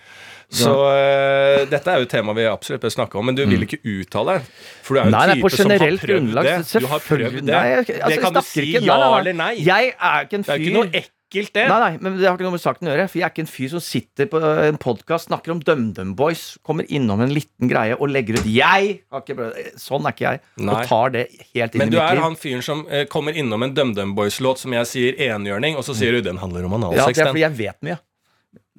Så 0.52 0.72
eh, 0.92 1.62
dette 1.72 1.88
er 1.88 2.02
jo 2.02 2.08
et 2.10 2.12
tema 2.12 2.34
vi 2.36 2.44
absolutt 2.44 2.84
bør 2.84 2.92
snakke 2.92 3.16
om, 3.16 3.30
men 3.30 3.38
du 3.38 3.46
vil 3.48 3.64
ikke 3.64 3.80
uttale 3.88 4.34
deg. 4.36 4.50
For 4.84 4.98
du 4.98 5.00
er 5.00 5.06
jo 5.06 5.12
Mm. 5.12 5.16
Nei, 5.16 5.24
en 5.24 5.38
type 5.40 5.52
som 5.56 5.72
har 5.72 5.80
prøvd 5.80 6.02
grunnlag. 6.04 6.44
det. 6.44 6.82
Du 6.84 6.88
har 6.92 7.00
prøvd 7.06 7.38
det. 7.40 7.44
Nei, 7.48 7.68
jeg, 7.72 7.78
altså, 7.80 8.10
det 8.12 8.20
kan 8.26 8.34
du 8.36 8.42
si 8.44 8.66
ja 8.84 8.98
eller 9.20 9.34
nei. 9.34 9.54
Jeg 9.64 9.94
er 9.96 10.28
ikke 10.28 10.36
en 10.36 10.44
Det 10.44 10.52
er 10.52 10.60
jo 10.60 10.66
ikke 10.68 10.76
noe 10.76 10.92
ekkelt, 10.92 11.12
det. 11.56 11.66
Nei, 11.70 11.80
nei, 11.80 11.92
men 12.04 12.18
det 12.20 12.28
har 12.28 12.36
ikke 12.36 12.46
noe 12.48 12.56
med 12.58 12.64
saken 12.64 12.90
å 12.90 12.92
gjøre. 12.92 13.08
For 13.12 13.22
jeg 13.22 13.26
er 13.28 13.34
ikke 13.34 13.46
en 13.46 13.52
fyr 13.52 13.72
som 13.74 13.84
sitter 13.84 14.30
på 14.32 14.42
en 14.42 14.80
podkast, 14.82 15.30
snakker 15.30 15.56
om 15.56 15.62
DumDum 15.64 16.14
Boys, 16.20 16.58
kommer 16.68 16.88
innom 16.92 17.24
en 17.24 17.34
liten 17.34 17.72
greie 17.72 17.96
og 17.98 18.12
legger 18.12 18.40
ut 18.40 18.46
'Jeg 18.46 19.02
har 19.12 19.24
ikke 19.24 19.38
prøvd. 19.40 19.80
Sånn 19.80 20.06
er 20.06 20.16
ikke 20.16 20.28
jeg. 20.28 20.42
Nei. 20.58 20.76
Og 20.76 20.88
tar 20.88 21.10
det 21.16 21.26
helt 21.54 21.76
inn 21.76 21.80
Men 21.80 21.88
i 21.88 21.92
du 21.96 22.00
er 22.04 22.22
han 22.22 22.36
fyren 22.36 22.62
som 22.62 22.86
eh, 22.90 23.06
kommer 23.06 23.34
innom 23.34 23.64
en 23.64 23.74
DumDum 23.74 24.16
Boys-låt 24.16 24.60
som 24.60 24.74
jeg 24.74 24.86
sier 24.86 25.14
enhjørning, 25.32 25.78
og 25.78 25.84
så 25.84 25.96
sier 25.96 26.12
du 26.12 26.22
den 26.22 26.38
handler 26.38 26.66
om 26.66 26.72
Ja, 26.94 27.06
det 27.08 27.18
er 27.18 27.32
fordi 27.32 27.48
jeg 27.48 27.58
vet 27.58 27.82
mye. 27.82 28.00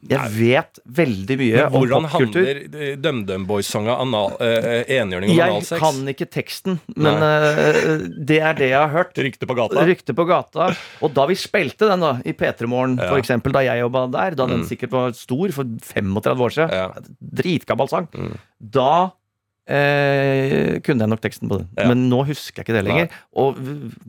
Jeg 0.08 0.30
vet 0.34 0.78
veldig 0.98 1.36
mye 1.38 1.52
Men 1.52 1.70
popkultur. 1.70 1.82
hvordan 1.86 2.06
handler 2.10 2.60
eh, 2.82 2.94
DumDum 2.96 3.44
Boys-songa 3.46 3.98
anal, 4.02 4.32
eh, 4.40 4.82
enhjørning 4.98 5.30
om 5.30 5.36
Jeg 5.36 5.78
kan 5.78 6.08
ikke 6.10 6.26
teksten, 6.32 6.80
men 6.96 7.22
eh, 7.22 8.08
det 8.18 8.40
er 8.40 8.54
det 8.58 8.70
jeg 8.72 8.80
har 8.80 8.88
hørt. 8.90 9.14
Rykte 9.14 9.46
på 9.46 9.54
gata? 9.54 9.84
Rykte 9.86 10.14
på 10.16 10.26
gata. 10.26 10.70
Og 11.02 11.12
da 11.14 11.26
vi 11.30 11.36
spilte 11.38 11.86
den 11.92 12.00
da 12.00 12.14
i 12.24 12.32
P3 12.32 12.66
Morgen, 12.66 12.96
Ja. 12.98 13.12
eksempel, 13.20 13.52
da 13.52 13.60
jeg 13.62 13.78
jobba 13.84 14.06
der, 14.10 14.34
da 14.34 14.46
den 14.46 14.64
sikkert 14.64 14.90
var 14.90 15.12
stor 15.12 15.52
for 15.52 15.64
35 15.64 16.40
år 16.40 16.50
siden, 16.56 16.70
Ja. 16.72 16.88
dritgammel 17.20 17.88
sang, 17.88 18.08
Mm. 18.12 18.38
da 18.60 19.12
eh, 19.68 20.80
kunne 20.82 21.04
jeg 21.04 21.08
nok 21.12 21.20
teksten 21.22 21.48
på 21.48 21.58
den. 21.60 21.68
Ja. 21.78 21.86
Men 21.92 22.08
nå 22.10 22.24
husker 22.26 22.62
jeg 22.62 22.66
ikke 22.66 22.74
det 22.80 22.84
lenger. 22.88 23.08
Og 23.38 23.56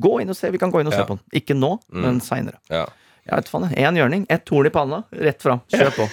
gå 0.01 0.15
inn 0.23 0.29
og 0.33 0.35
se. 0.35 0.49
Vi 0.49 0.57
kan 0.57 0.71
gå 0.73 0.81
inn 0.81 0.87
og 0.89 0.93
se 0.95 1.03
på 1.05 1.17
den. 1.17 1.23
Ikke 1.39 1.53
nå, 1.57 1.75
Mm. 1.93 2.01
men 2.01 2.19
seinere. 2.21 2.57
Ja. 2.71 2.85
Jeg 3.23 3.39
vet 3.39 3.49
faen, 3.51 3.69
Én 3.79 3.95
hjørning, 3.99 4.25
ett 4.33 4.43
torn 4.49 4.67
i 4.67 4.71
panna, 4.73 5.03
rett 5.15 5.41
fram. 5.43 5.61
Kjør 5.71 5.93
på. 5.95 6.07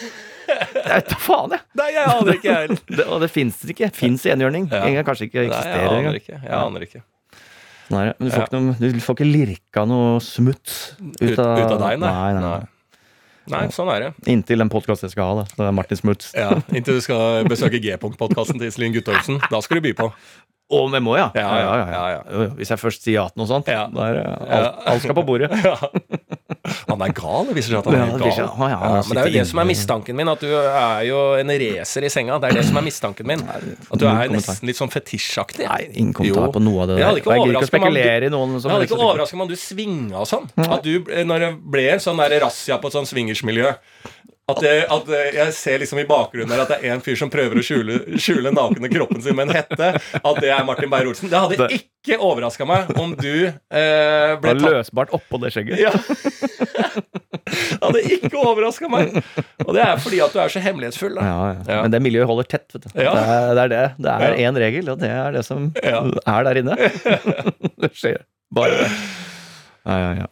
Jeg 0.51 0.91
vet 0.91 1.09
da 1.11 1.17
faen, 1.23 1.53
jeg. 1.57 1.63
Nei, 1.81 1.89
jeg 1.95 2.11
aner 2.11 2.37
ikke, 2.37 2.49
jeg 2.51 2.67
heller. 2.67 2.83
Det, 2.99 3.07
og 3.07 3.21
det 3.23 3.31
fins 3.35 3.61
ikke. 3.71 3.89
Fins 3.95 4.27
enhjørning. 4.31 4.69
Ja. 4.71 4.83
Engang 4.89 5.07
kanskje 5.11 5.29
ikke 5.31 5.41
Nei, 5.43 5.47
jeg 5.47 5.55
eksisterer 5.55 5.87
aner 5.89 6.01
engang. 6.01 6.19
ikke. 6.21 6.41
Jeg 6.43 6.57
aner 6.59 6.87
ikke. 6.89 7.03
Er. 7.91 8.13
Men 8.21 8.29
du 8.29 8.31
får, 8.31 8.45
ikke 8.47 8.59
noe, 8.61 8.75
du 8.95 9.01
får 9.03 9.17
ikke 9.19 9.27
lirka 9.27 9.83
noe 9.91 10.21
smutt 10.23 10.75
Ut, 11.01 11.25
ut 11.27 11.41
av 11.43 11.57
deg, 11.83 11.97
nei. 11.99 12.11
nei, 12.11 12.29
nei. 12.37 12.43
nei. 12.45 12.61
Nei, 13.51 13.63
sånn 13.75 13.89
er 13.91 14.05
det. 14.05 14.11
Inntil 14.31 14.63
den 14.63 14.71
podkasten 14.71 15.09
jeg 15.09 15.17
skal 15.17 15.27
ha. 15.33 15.41
da 15.43 15.57
Det 15.59 15.65
er 15.67 15.75
Martin 15.75 15.99
Smuts. 15.99 16.29
Ja, 16.39 16.53
Inntil 16.71 17.01
du 17.01 17.03
skal 17.03 17.49
besøke 17.51 17.81
G-punkt-podkasten 17.83 18.61
til 18.63 18.69
Iselin 18.71 18.95
Guttormsen. 18.95 19.41
Da 19.51 19.59
skal 19.65 19.81
du 19.81 19.89
by 19.89 19.95
på. 19.99 20.07
Å, 20.71 20.81
vi 20.93 21.01
må, 21.03 21.17
ja. 21.19 21.33
Ja, 21.35 21.49
ja, 21.59 22.05
ja. 22.15 22.45
Hvis 22.55 22.71
jeg 22.71 22.79
først 22.79 23.03
sier 23.03 23.17
ja 23.17 23.25
til 23.33 23.43
noe 23.43 23.51
sånt, 23.51 23.67
Ja. 23.73 23.89
da 23.91 24.05
er 24.07 24.21
det 24.21 24.27
alt, 24.55 24.79
alt 24.93 25.03
skal 25.03 25.17
på 25.19 25.25
bordet. 25.27 25.51
Ja. 26.61 26.73
Han 26.91 27.03
er 27.07 27.13
gal. 27.17 27.47
Det 27.49 27.55
viser 27.57 27.73
seg 27.73 27.79
at 27.81 27.89
han 27.89 27.97
er 27.97 28.19
gal. 28.21 28.33
ja, 28.37 28.47
han 28.53 28.97
men 29.09 29.17
det 29.17 29.23
er 29.23 29.31
jo 29.31 29.37
det 29.39 29.45
som 29.49 29.63
er 29.63 29.69
mistanken 29.71 30.19
min, 30.19 30.29
at 30.29 30.43
du 30.45 30.51
er 30.53 31.05
jo 31.09 31.21
en 31.41 31.53
racer 31.63 32.05
i 32.05 32.11
senga. 32.13 32.37
Det 32.43 32.51
er 32.51 32.59
det 32.61 32.65
som 32.69 32.81
er 32.81 32.87
mistanken 32.87 33.31
min. 33.31 33.45
At 33.49 34.03
du 34.03 34.07
er 34.11 34.35
nesten 34.35 34.69
litt 34.69 34.81
sånn 34.81 34.93
fetisjaktig. 34.93 35.65
Nei, 35.71 35.89
ingen 35.95 36.13
kommentar 36.17 36.53
på 36.53 36.63
noe 36.65 36.85
av 36.85 36.93
det 36.93 36.99
der. 37.01 37.07
Jeg 37.07 37.25
gidder 37.25 37.55
ikke 37.55 37.65
å 37.65 37.73
spekulere 37.73 38.29
i 38.29 38.35
noen 38.35 38.59
hadde 38.61 38.89
ikke 38.89 39.01
overraska 39.01 39.41
meg 39.41 39.49
om 39.49 39.53
du 39.53 39.59
svinga 39.61 40.27
sånn. 40.29 40.51
At 40.69 40.85
du, 40.87 40.95
når 41.27 41.47
det 41.47 41.51
ble 41.77 41.87
sånn 42.03 42.21
razzia 42.21 42.81
på 42.81 42.91
et 42.91 42.99
sånn 42.99 43.09
swingersmiljø 43.09 43.75
at, 44.51 44.63
jeg, 44.67 44.85
at 44.91 45.11
Jeg 45.37 45.55
ser 45.57 45.79
liksom 45.83 46.01
i 46.03 46.07
bakgrunnen 46.09 46.53
her 46.55 46.63
at 46.65 46.73
det 46.75 46.79
er 46.85 46.95
en 46.97 47.03
fyr 47.05 47.17
som 47.21 47.31
prøver 47.33 47.61
å 47.61 47.65
skjule, 47.65 47.99
skjule 48.21 48.53
nakne 48.55 48.91
kroppen 48.93 49.23
sin 49.25 49.37
med 49.39 49.49
en 49.51 49.57
hette. 49.61 49.91
At 50.21 50.41
det 50.43 50.51
er 50.55 50.67
Martin 50.69 50.91
Beyer-Olsen. 50.93 51.31
Det 51.33 51.41
hadde 51.45 51.69
ikke 51.79 52.19
overraska 52.25 52.67
meg 52.69 52.91
om 53.01 53.13
du 53.19 53.33
eh, 53.49 54.35
ble 54.41 54.55
tatt 54.57 54.65
løsbart 54.65 55.13
oppå 55.17 55.41
det 55.45 55.53
skjegget. 55.55 55.81
ja. 55.87 55.93
Det 57.51 57.79
hadde 57.83 58.03
ikke 58.15 58.37
overraska 58.39 58.89
meg. 58.93 59.17
Og 59.67 59.73
det 59.75 59.83
er 59.83 60.01
fordi 60.03 60.21
at 60.23 60.35
du 60.35 60.41
er 60.43 60.53
så 60.53 60.61
hemmelighetsfull. 60.63 61.15
Da. 61.17 61.25
Ja, 61.27 61.39
ja. 61.51 61.63
Ja. 61.67 61.79
Men 61.85 61.95
det 61.95 62.01
miljøet 62.05 62.29
holder 62.31 62.47
tett. 62.51 62.67
Vet 62.75 62.85
du. 62.87 62.91
Ja. 63.01 63.15
Det, 63.17 63.23
er, 63.25 63.55
det 63.57 63.63
er 63.65 63.73
det. 63.73 63.85
Det 63.99 64.13
er 64.13 64.37
Ja. 64.41 64.51
regel, 64.61 64.91
og 64.93 65.01
det 65.01 65.11
er 65.15 65.33
det 65.39 65.45
som 65.47 65.71
er 65.81 66.45
der 66.47 66.61
inne. 66.61 66.77
det 67.85 67.91
skjer 67.97 68.21
bare 68.55 68.83
det. 68.83 68.91
Ja, 69.87 69.97
ja, 70.05 70.11
ja. 70.23 70.29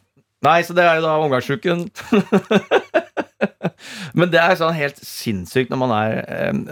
Nei, 0.46 0.60
så 0.62 0.74
det 0.76 0.84
er 0.86 1.00
jo 1.00 1.06
da 1.08 1.16
omgangsuken. 1.24 1.88
Men 4.18 4.32
det 4.32 4.40
er 4.42 4.58
sånn 4.58 4.76
helt 4.76 4.98
sinnssykt 5.04 5.70
når 5.70 5.80
man 5.80 5.94
er 5.94 6.16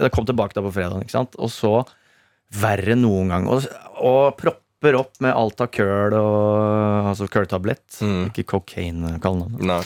Jeg 0.03 0.13
kom 0.15 0.27
tilbake 0.27 0.57
da 0.57 0.63
på 0.65 0.73
fredag, 0.75 1.05
ikke 1.05 1.15
sant? 1.15 1.37
Og 1.39 1.51
så 1.53 1.73
verre 2.61 2.95
enn 2.95 3.03
noen 3.05 3.33
gang. 3.33 3.49
Og, 3.51 3.67
og 4.03 4.37
propper 4.39 4.99
opp 4.99 5.17
med 5.23 5.35
alt 5.35 5.63
av 5.63 5.71
curl, 5.73 6.15
og 6.19 7.11
Altså 7.11 7.27
køl-tablett. 7.31 7.99
Mm. 8.03 8.29
Ikke 8.31 8.47
cocaine, 8.57 9.17
kallenavnet. 9.23 9.67
Nei. 9.67 9.81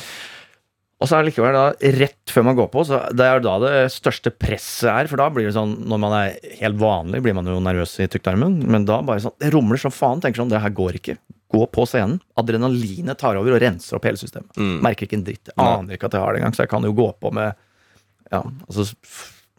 Og 1.02 1.10
så 1.10 1.18
er 1.18 1.24
det 1.24 1.32
likevel 1.32 1.56
da, 1.56 1.62
rett 1.98 2.30
før 2.30 2.44
man 2.46 2.58
går 2.60 2.68
på, 2.70 2.84
så 2.86 3.00
det 3.18 3.26
er 3.26 3.40
da 3.42 3.56
det 3.64 3.74
største 3.90 4.30
presset 4.38 4.92
er. 4.92 5.08
For 5.10 5.18
da 5.18 5.32
blir 5.34 5.48
det 5.48 5.56
sånn, 5.56 5.74
når 5.90 6.02
man 6.04 6.14
er 6.14 6.36
helt 6.60 6.78
vanlig, 6.82 7.24
blir 7.26 7.34
man 7.34 7.50
jo 7.50 7.58
nervøs 7.64 7.96
i 8.04 8.10
tykktarmen. 8.12 8.60
Men 8.70 8.86
da 8.86 9.00
bare 9.06 9.24
sånn, 9.24 9.34
det 9.42 9.50
rumler 9.56 9.82
som 9.82 9.94
faen. 9.94 10.22
Tenker 10.22 10.44
sånn, 10.44 10.52
det 10.54 10.62
her 10.62 10.76
går 10.78 11.00
ikke. 11.02 11.18
Gå 11.52 11.66
på 11.76 11.86
scenen. 11.90 12.20
Adrenalinet 12.40 13.20
tar 13.20 13.36
over 13.40 13.58
og 13.58 13.62
renser 13.62 13.98
opp 13.98 14.06
hele 14.08 14.20
systemet. 14.20 14.52
Mm. 14.58 14.78
Merker 14.86 15.08
ikke 15.08 15.18
en 15.20 15.26
dritt. 15.28 15.52
Aner 15.60 15.98
ikke 15.98 16.08
at 16.08 16.16
jeg 16.16 16.24
har 16.24 16.34
det 16.34 16.42
engang. 16.42 16.56
Så 16.56 16.64
jeg 16.64 16.72
kan 16.72 16.88
jo 16.88 16.94
gå 16.96 17.10
på 17.20 17.32
med 17.36 17.52
ja, 18.32 18.40
altså 18.70 18.86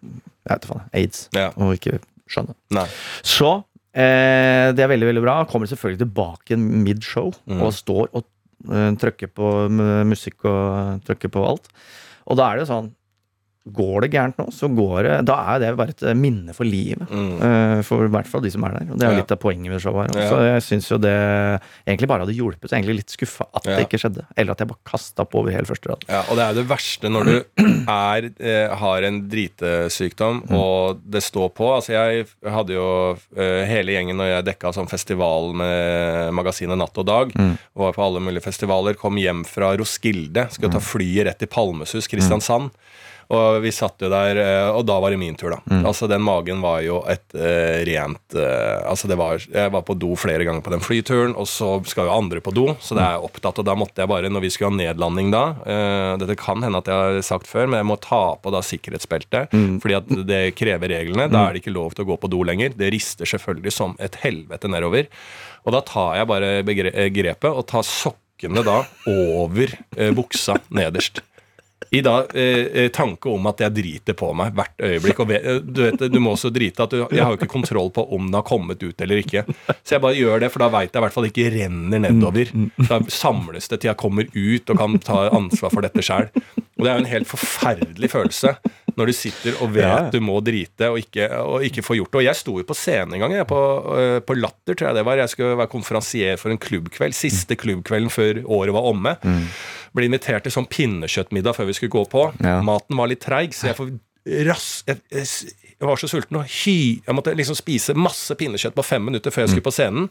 Jeg 0.03 0.57
vet 0.57 0.65
ikke. 0.65 0.81
Aids. 0.97 1.27
Ja. 1.37 1.51
Og 1.61 1.75
ikke 1.77 1.99
skjønne. 2.33 2.57
Nei. 2.73 2.87
Så 3.23 3.61
Eh, 3.93 4.73
det 4.73 4.81
er 4.81 4.89
veldig 4.89 5.05
veldig 5.05 5.21
bra. 5.21 5.33
Kommer 5.45 5.69
selvfølgelig 5.69 5.99
tilbake 6.01 6.57
mid-show 6.57 7.27
Mm. 7.45 7.59
og 7.61 7.75
står 7.77 8.07
og 8.17 8.23
uh, 8.71 8.95
trykker 8.97 9.29
på 9.29 9.69
musikk 10.09 10.47
og 10.49 11.03
trykker 11.05 11.29
på 11.29 11.43
alt. 11.45 11.69
Og 12.25 12.39
da 12.41 12.47
er 12.55 12.57
det 12.63 12.69
sånn 12.71 12.89
Går 13.71 14.01
det 14.03 14.09
gærent 14.11 14.39
nå, 14.41 14.49
så 14.51 14.67
går 14.75 15.05
det 15.07 15.17
Da 15.29 15.37
er 15.55 15.61
det 15.63 15.69
bare 15.79 15.93
et 15.95 16.03
eh, 16.03 16.15
minne 16.19 16.51
for 16.57 16.67
livet. 16.67 17.07
Mm. 17.07 17.37
Uh, 17.39 17.83
For 17.87 18.03
i 18.05 18.11
hvert 18.11 18.27
fall 18.27 18.43
de 18.43 18.51
som 18.51 18.65
er 18.67 18.73
der. 18.75 18.89
Og 18.91 18.99
det 18.99 19.07
er 19.07 19.13
jo 19.13 19.17
Ja. 19.17 19.21
litt 19.23 19.31
av 19.31 19.39
poenget 19.39 19.71
med 19.71 19.81
showet 19.81 20.11
her. 20.17 20.27
Så 20.33 20.41
jeg 20.43 20.63
syns 20.67 20.89
jo 20.91 20.99
det 20.99 21.13
egentlig 21.87 22.09
bare 22.11 22.25
hadde 22.27 22.35
hjulpet. 22.35 22.67
Så 22.67 22.75
jeg 22.75 22.81
er 22.81 22.83
egentlig 22.83 22.97
litt 23.05 23.15
skuffa 23.15 23.47
at 23.55 23.65
Ja. 23.71 23.77
det 23.77 23.87
ikke 23.87 24.01
skjedde. 24.03 24.25
Eller 24.37 24.51
at 24.57 24.59
jeg 24.65 24.69
bare 24.73 24.83
kasta 24.85 25.25
på 25.25 25.39
over 25.39 25.53
hele 25.55 25.65
første 25.71 25.89
rad. 25.93 26.03
Ja, 26.09 26.25
og 26.29 26.35
det 26.37 26.43
er 26.43 26.55
jo 26.55 26.59
det 26.63 26.69
verste 26.73 27.09
når 27.15 27.25
du 27.31 27.37
er, 27.87 28.31
eh, 28.41 28.75
har 28.83 29.03
en 29.07 29.21
dritesykdom, 29.31 30.43
og 30.53 31.01
det 31.09 31.23
står 31.23 31.53
på. 31.55 31.69
Altså, 31.77 31.93
jeg 31.95 32.27
hadde 32.51 32.75
jo 32.75 33.17
hele 33.37 33.95
gjengen 33.95 34.17
når 34.19 34.33
jeg 34.43 34.45
dekka 34.51 34.73
sånn 34.75 34.91
festival 34.91 35.53
med 35.55 36.33
magasinet 36.35 36.77
Natt 36.79 36.99
og 36.99 37.07
Dag, 37.07 37.33
var 37.77 37.93
på 37.95 38.03
alle 38.05 38.21
mulige 38.21 38.43
festivaler, 38.43 38.95
kom 38.99 39.17
hjem 39.17 39.45
fra 39.47 39.73
Roskilde, 39.79 40.49
skulle 40.51 40.73
ta 40.73 40.83
flyet 40.83 41.27
rett 41.31 41.39
til 41.39 41.49
Palmesus, 41.49 42.09
Kristiansand. 42.11 42.71
Og 43.33 43.61
vi 43.63 43.73
satt 43.75 44.03
jo 44.03 44.11
der, 44.13 44.39
eh, 44.41 44.69
og 44.73 44.85
da 44.89 44.99
var 45.03 45.13
det 45.13 45.21
min 45.21 45.37
tur, 45.39 45.55
da. 45.55 45.61
Altså 45.87 46.09
Den 46.11 46.23
magen 46.25 46.63
var 46.65 46.83
jo 46.85 47.01
et 47.11 47.25
uh, 47.37 47.81
rent 47.87 48.37
uh, 48.37 48.83
Altså 48.89 49.09
det 49.11 49.17
var 49.19 49.41
Jeg 49.41 49.73
var 49.73 49.85
på 49.87 49.97
do 49.99 50.13
flere 50.19 50.45
ganger 50.47 50.65
på 50.65 50.73
den 50.75 50.83
flyturen, 50.85 51.35
og 51.39 51.49
så 51.51 51.75
skal 51.89 52.09
jo 52.09 52.17
andre 52.17 52.43
på 52.45 52.55
do, 52.55 52.67
så 52.83 52.97
det 52.99 53.05
er 53.05 53.17
jeg 53.17 53.27
opptatt. 53.29 53.61
Og 53.63 53.69
da 53.69 53.77
måtte 53.79 54.03
jeg 54.03 54.11
bare, 54.11 54.31
når 54.33 54.45
vi 54.45 54.53
skulle 54.53 54.73
ha 54.73 54.79
nedlanding 54.81 55.33
da 55.35 55.45
uh, 55.63 56.13
Dette 56.21 56.37
kan 56.41 56.63
hende 56.65 56.83
at 56.83 56.91
jeg 56.91 56.99
har 56.99 57.21
sagt 57.27 57.51
før, 57.51 57.69
men 57.71 57.81
jeg 57.81 57.91
må 57.93 57.99
ta 58.03 58.23
på 58.43 58.53
da 58.53 58.63
sikkerhetsbeltet. 58.65 59.53
Fordi 59.83 59.97
at 59.97 60.11
det 60.29 60.43
krever 60.59 60.93
reglene. 60.93 61.29
Da 61.33 61.47
er 61.47 61.55
det 61.55 61.63
ikke 61.63 61.75
lov 61.75 61.97
til 61.97 62.05
å 62.05 62.11
gå 62.13 62.19
på 62.23 62.31
do 62.33 62.43
lenger. 62.47 62.75
Det 62.77 62.91
rister 62.95 63.29
selvfølgelig 63.29 63.75
som 63.75 63.97
et 64.03 64.17
helvete 64.23 64.71
nedover. 64.71 65.09
Og 65.67 65.75
da 65.77 65.83
tar 65.87 66.19
jeg 66.21 66.31
bare 66.31 66.55
grepet 67.15 67.51
og 67.51 67.67
tar 67.71 67.87
sokkene 67.87 68.65
da 68.67 68.83
over 69.11 69.77
buksa 70.17 70.59
nederst. 70.75 71.23
I 71.93 72.01
da 72.01 72.15
eh, 72.33 72.67
eh, 72.73 72.89
tanke 72.95 73.29
om 73.29 73.45
at 73.51 73.61
jeg 73.61 73.75
driter 73.77 74.17
på 74.17 74.31
meg 74.37 74.55
hvert 74.57 74.81
øyeblikk. 74.81 75.19
Og 75.21 75.33
eh, 75.37 75.59
du, 75.61 75.83
vet, 75.85 76.05
du 76.09 76.19
må 76.25 76.33
også 76.33 76.49
drite 76.55 76.87
at 76.87 76.95
du, 76.95 77.03
jeg 77.13 77.21
har 77.21 77.35
jo 77.35 77.41
ikke 77.41 77.51
kontroll 77.53 77.91
på 77.93 78.07
om 78.17 78.31
det 78.33 78.39
har 78.41 78.47
kommet 78.49 78.81
ut 78.81 79.05
eller 79.05 79.21
ikke. 79.21 79.45
Så 79.83 79.99
jeg 79.99 80.05
bare 80.05 80.17
gjør 80.17 80.41
det, 80.41 80.53
for 80.55 80.65
da 80.65 80.71
veit 80.73 80.89
jeg 80.89 81.03
i 81.03 81.05
hvert 81.05 81.17
fall 81.19 81.29
ikke 81.29 81.51
renner 81.53 82.01
nedover. 82.07 82.53
Da 82.89 83.03
samles 83.13 83.69
det 83.69 83.83
til 83.83 83.93
jeg 83.93 84.01
kommer 84.01 84.25
ut 84.33 84.73
og 84.73 84.81
kan 84.81 84.97
ta 85.05 85.27
ansvar 85.37 85.75
for 85.75 85.85
dette 85.85 86.05
sjæl. 86.07 86.31
Og 86.81 86.87
det 86.87 86.89
er 86.91 86.97
jo 86.97 87.05
en 87.05 87.13
helt 87.13 87.29
forferdelig 87.31 88.09
følelse 88.11 88.57
når 88.97 89.09
du 89.09 89.13
sitter 89.17 89.55
og 89.65 89.71
vet 89.73 89.85
Ja. 89.87 90.09
du 90.13 90.19
må 90.21 90.35
drite 90.45 90.89
og 90.93 90.99
ikke, 91.01 91.29
og 91.41 91.63
ikke 91.65 91.85
får 91.85 91.97
gjort 92.01 92.11
det. 92.13 92.19
Og 92.21 92.27
jeg 92.27 92.37
sto 92.41 92.57
jo 92.61 92.65
på 92.69 92.77
scenen 92.77 93.15
en 93.17 93.23
gang, 93.25 93.33
jeg, 93.39 93.47
på, 93.49 93.61
øh, 93.97 94.19
på 94.21 94.37
Latter, 94.37 94.75
tror 94.75 94.89
jeg 94.91 94.99
det 94.99 95.05
var. 95.09 95.17
Jeg 95.21 95.33
skulle 95.33 95.57
være 95.61 95.73
konferansier 95.73 96.37
for 96.41 96.53
en 96.53 96.61
klubbkveld. 96.61 97.17
Siste 97.17 97.57
klubbkvelden 97.57 98.13
før 98.13 98.43
året 98.45 98.75
var 98.77 98.89
omme. 98.91 99.15
Ble 99.93 100.09
invitert 100.09 100.47
til 100.47 100.55
sånn 100.55 100.69
pinnekjøttmiddag 100.73 101.57
før 101.59 101.69
vi 101.69 101.77
skulle 101.77 101.93
gå 101.93 102.07
på. 102.13 102.29
Ja. 102.45 102.61
Maten 102.65 102.99
var 102.99 103.11
litt 103.11 103.25
treig, 103.25 103.57
så 103.57 103.71
jeg 103.71 103.79
får 103.79 103.93
rass... 104.49 104.71
Jeg, 104.87 105.03
jeg, 105.13 105.27
var 105.83 105.99
så 105.99 106.07
sulten 106.07 106.39
og 106.39 106.47
hy... 106.63 106.77
Jeg 107.03 107.17
måtte 107.17 107.35
liksom 107.35 107.57
spise 107.59 107.95
masse 107.99 108.37
pinnekjøtt 108.39 108.77
på 108.77 108.85
fem 108.87 109.03
minutter 109.09 109.35
før 109.35 109.45
jeg 109.45 109.53
skulle 109.53 109.67
på 109.67 109.75
scenen. 109.75 110.07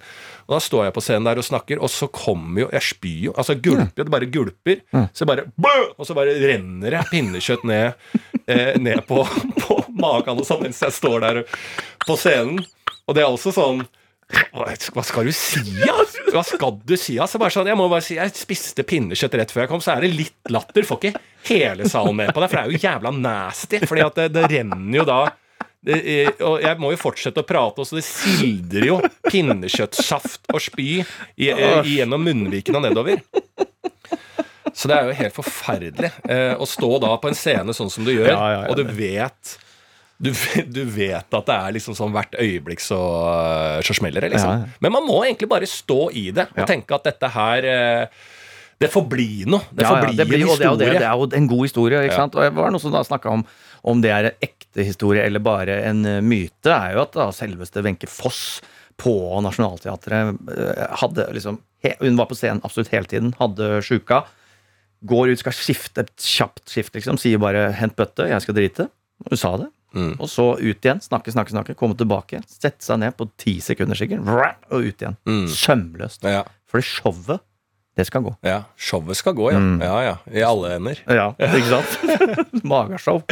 Og 0.48 0.56
da 0.56 0.60
står 0.64 0.90
jeg 0.90 0.96
på 0.98 1.04
scenen 1.06 1.30
der 1.30 1.40
og 1.40 1.48
snakker, 1.48 1.80
og 1.80 1.92
så 1.94 2.10
kommer 2.12 2.66
jo 2.66 2.68
Jeg 2.76 2.88
spyr 2.90 3.22
jo. 3.30 3.36
Altså 3.40 3.56
gulper. 3.56 4.04
Det 4.04 4.12
bare 4.12 4.30
gulper. 4.34 4.84
Så 5.16 5.24
jeg 5.24 5.32
bare! 5.32 5.48
Og 5.96 6.10
så 6.10 6.18
bare 6.18 6.36
renner 6.44 6.98
jeg 7.00 7.12
pinnekjøtt 7.14 7.64
ned, 7.72 8.12
eh, 8.46 8.76
ned 8.84 9.06
på, 9.08 9.24
på 9.64 9.80
magen 9.96 10.44
og 10.44 10.48
sånn 10.48 10.66
mens 10.66 10.84
jeg 10.84 10.98
står 11.00 11.24
der 11.24 11.42
på 12.06 12.20
scenen. 12.20 12.62
Og 13.08 13.16
det 13.16 13.24
er 13.24 13.32
også 13.32 13.56
sånn 13.56 13.86
hva 14.52 15.04
skal 15.06 15.28
du 15.28 15.34
si, 15.36 15.62
ja? 15.82 15.96
Hva 16.32 16.44
skal 16.48 16.80
du 16.88 16.96
si, 17.00 17.18
altså? 17.22 17.40
Bare 17.42 17.54
sånn, 17.54 17.70
jeg 17.72 17.80
må 17.80 17.88
bare 17.92 18.06
si, 18.06 18.18
jeg 18.20 18.34
spiste 18.38 18.86
pinnekjøtt 18.88 19.38
rett 19.40 19.54
før 19.54 19.66
jeg 19.66 19.72
kom, 19.72 19.84
så 19.84 19.96
er 19.96 20.06
det 20.06 20.14
litt 20.16 20.52
latter. 20.54 20.88
Får 20.88 21.00
ikke 21.02 21.14
hele 21.52 21.90
salen 21.92 22.18
med 22.20 22.34
på 22.36 22.44
det, 22.44 22.52
for 22.52 22.60
det 22.60 22.64
er 22.64 22.74
jo 22.74 22.84
jævla 22.88 23.14
nasty. 23.18 23.82
Fordi 23.88 24.06
at 24.08 24.20
det, 24.22 24.28
det 24.38 24.50
renner 24.54 25.02
jo 25.02 25.08
da 25.08 25.22
det, 25.82 25.98
eh, 26.06 26.44
og 26.46 26.62
jeg 26.62 26.78
må 26.78 26.92
jo 26.94 27.00
fortsette 27.02 27.42
å 27.42 27.48
prate, 27.48 27.86
så 27.88 27.98
det 27.98 28.04
sildrer 28.06 28.86
jo 28.86 29.00
pinnekjøttsaft 29.26 30.52
og 30.54 30.62
spy 30.62 30.90
i, 31.02 31.50
eh, 31.50 31.82
gjennom 31.90 32.22
munnvikene 32.28 32.78
og 32.78 32.86
nedover. 32.86 33.24
Så 34.78 34.88
det 34.88 34.96
er 34.96 35.10
jo 35.10 35.18
helt 35.18 35.36
forferdelig 35.36 36.12
eh, 36.30 36.54
å 36.56 36.68
stå 36.70 36.92
da 37.04 37.16
på 37.20 37.32
en 37.32 37.36
scene 37.36 37.74
sånn 37.76 37.90
som 37.92 38.06
du 38.08 38.14
gjør, 38.14 38.30
Ja, 38.30 38.38
ja, 38.40 38.62
ja, 38.62 38.70
og 38.70 38.78
du 38.78 38.86
vet 38.88 39.58
du, 40.22 40.30
du 40.78 40.82
vet 40.86 41.26
at 41.34 41.48
det 41.50 41.56
er 41.58 41.74
liksom 41.78 41.96
sånn 41.98 42.14
hvert 42.16 42.36
øyeblikk 42.38 42.84
så, 42.84 43.00
så 43.86 43.96
smeller 43.98 44.22
det, 44.28 44.34
liksom. 44.36 44.52
Ja. 44.52 44.84
Men 44.86 44.94
man 44.98 45.08
må 45.08 45.22
egentlig 45.26 45.50
bare 45.52 45.70
stå 45.70 46.12
i 46.14 46.28
det 46.36 46.48
og 46.54 46.62
Ja. 46.64 46.68
tenke 46.70 46.96
at 46.98 47.08
dette 47.10 47.30
her 47.34 47.68
eh, 47.72 48.22
Det 48.82 48.90
får 48.90 49.04
bli 49.10 49.44
noe. 49.46 49.62
Det 49.72 49.84
Ja, 49.86 49.90
får 49.92 49.98
ja, 50.08 50.14
det 50.18 50.28
blir, 50.30 50.42
en 50.46 50.50
og 50.54 50.58
det, 50.62 50.70
det, 50.82 50.94
det 51.02 51.06
er 51.10 51.18
jo 51.20 51.28
en 51.38 51.48
god 51.52 51.66
historie. 51.68 52.00
ikke 52.08 52.16
sant? 52.18 52.36
Og 52.38 52.42
det 52.46 52.54
var 52.58 52.72
noe 52.74 52.82
som 52.82 52.94
da 52.94 53.04
snakka 53.06 53.30
om 53.40 53.44
om 53.84 53.98
det 54.02 54.12
er 54.14 54.28
en 54.30 54.44
ekte 54.46 54.84
historie 54.86 55.24
eller 55.26 55.42
bare 55.42 55.80
en 55.90 56.04
eh, 56.06 56.20
myte, 56.22 56.70
er 56.70 56.94
jo 56.94 57.02
at 57.02 57.16
da 57.18 57.24
selveste 57.34 57.82
Wenche 57.82 58.06
Foss 58.10 58.60
på 59.02 59.14
Nationaltheatret 59.42 60.38
eh, 60.54 60.84
hadde 61.02 61.26
liksom 61.34 61.58
Hun 62.04 62.20
var 62.20 62.28
på 62.30 62.38
scenen 62.38 62.62
absolutt 62.62 62.92
hele 62.94 63.10
tiden, 63.10 63.32
hadde 63.40 63.80
sjuka. 63.82 64.20
Går 65.02 65.32
ut, 65.34 65.40
skal 65.42 65.56
skifte 65.58 66.04
et 66.06 66.12
kjapt 66.22 66.70
skift, 66.70 66.94
liksom. 66.94 67.18
Sier 67.18 67.42
bare 67.42 67.72
'hent 67.74 67.96
bøtte, 67.98 68.28
jeg 68.30 68.42
skal 68.46 68.54
drite'. 68.60 68.86
Hun 69.32 69.38
sa 69.38 69.56
det. 69.58 69.70
Mm. 69.94 70.14
Og 70.20 70.30
så 70.32 70.54
ut 70.60 70.86
igjen. 70.88 71.02
Snakke, 71.04 71.32
snakke, 71.36 71.52
snakke. 71.52 71.76
Komme 71.76 71.96
tilbake. 72.00 72.40
Sette 72.48 72.80
seg 72.86 73.00
ned 73.04 73.16
på 73.20 73.28
ti 73.38 73.58
sekunder 73.64 73.96
sikkert. 74.00 74.24
Og 74.72 74.80
ut 74.88 75.02
igjen. 75.04 75.18
Mm. 75.28 75.48
Sømløst. 75.52 76.24
Ja, 76.24 76.46
For 76.72 76.80
det 76.80 76.88
showet, 76.88 77.42
det 78.00 78.06
skal 78.08 78.24
gå. 78.24 78.32
ja. 78.48 78.62
Showet 78.80 79.18
skal 79.20 79.34
gå, 79.36 79.50
ja. 79.52 79.60
Mm. 79.60 79.82
Ja, 79.84 79.98
ja. 80.06 80.14
I 80.32 80.46
alle 80.48 80.70
ender. 80.78 81.02
Ja, 81.12 81.26
ikke 81.36 81.68
sant? 81.68 81.92
Magashow. 82.72 83.20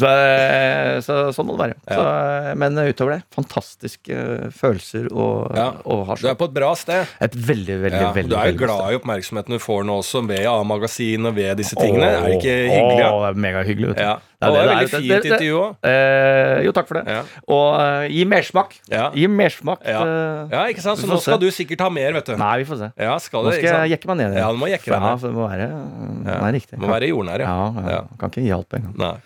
så, 0.00 0.08
eh, 0.08 0.96
så 1.04 1.18
sånn 1.36 1.46
må 1.50 1.58
det 1.58 1.66
være. 1.66 1.76
Så, 1.84 2.00
eh, 2.00 2.48
men 2.58 2.80
utover 2.80 3.18
det, 3.18 3.26
fantastiske 3.36 4.16
eh, 4.16 4.48
følelser 4.56 5.10
og, 5.12 5.52
Ja. 5.56 5.68
og 5.84 6.06
har 6.08 6.16
Du 6.22 6.28
er 6.32 6.38
på 6.40 6.48
et 6.48 6.56
bra 6.56 6.72
sted. 6.80 7.04
Et 7.20 7.36
veldig, 7.36 7.76
veldig, 7.84 8.00
Ja, 8.06 8.12
veldig 8.16 8.32
du 8.32 8.36
er 8.40 8.46
jo 8.54 8.58
glad 8.64 8.78
glad 8.78 8.92
i 8.94 8.96
oppmerksomheten 9.02 9.56
du 9.56 9.60
får 9.62 9.84
nå 9.84 10.00
også 10.00 10.24
ved 10.26 10.46
A-magasin 10.48 11.26
og 11.28 11.34
ved 11.36 11.56
disse 11.60 11.76
tingene. 11.78 12.08
Åh, 12.08 12.24
det 12.26 12.34
ikke 12.40 12.56
hyggelig? 12.72 12.96
Å, 12.96 12.98
Ja? 13.04 13.12
det 13.20 13.28
er 13.36 13.40
megahyggelig. 13.46 13.88
vet 13.92 13.96
du. 13.96 14.02
Ja. 14.02 14.16
Det 14.40 14.48
er 14.48 14.52
det 14.52 14.60
er 14.60 14.66
det 14.66 14.72
veldig 14.72 14.90
fint 14.90 15.02
Det- 15.10 15.22
det- 15.22 15.30
intervju 15.30 15.56
òg. 15.60 15.74
Eh, 15.84 16.62
jo, 16.64 16.72
takk 16.72 16.86
for 16.88 16.94
det. 16.96 17.12
Ja. 17.12 17.22
Og 17.52 17.80
eh, 17.80 18.08
gi 18.08 18.24
mersmak. 18.24 18.72
Ja. 18.88 19.10
Gi 19.12 19.26
mersmak. 19.28 19.82
Ja. 19.84 20.00
eh, 20.00 20.48
ja, 20.54 20.62
ikke 20.72 20.80
sant? 20.80 20.96
Så 20.98 21.04
Vi 21.04 21.10
får 21.10 21.14
nå 21.14 21.20
skal 21.20 21.36
se. 21.36 21.40
du 21.44 21.50
sikkert 21.52 21.80
ha 21.84 21.90
mer, 21.90 22.12
vet 22.16 22.24
du. 22.30 22.36
Nei, 22.40 22.54
vi 22.62 22.64
får 22.70 22.78
se. 22.80 22.88
Ja, 22.96 23.18
skal 23.20 23.44
Nå 23.44 23.50
det, 23.50 23.58
skal 23.58 23.64
ikke 23.64 23.74
jeg 23.74 23.82
sant? 23.84 23.92
jekke 24.00 24.06
meg 24.08 24.16
ned. 24.22 24.36
Ja, 24.40 24.48
du 24.50 24.56
må 24.62 24.70
jekke 24.72 24.88
deg 24.88 24.96
Ja, 24.96 25.10
ned. 25.10 25.20
for 25.20 25.28
det 25.28 25.36
må 25.36 25.44
være, 25.50 25.68
det 25.68 26.32
Ja. 26.32 26.40
Nei, 26.40 26.52
riktig. 26.56 26.78
Må 26.80 26.88
være 26.88 27.08
jordnær, 27.12 27.38
ja. 27.44 27.50
ja, 27.52 27.82
ja. 27.84 27.90
Ja. 27.90 28.00
Kan 28.18 28.30
ikke 28.32 28.42
gi 28.46 28.50
alt 28.56 28.68
på 28.72 28.76
en 28.80 28.82
gang. 28.88 28.96
Nei. 28.96 29.16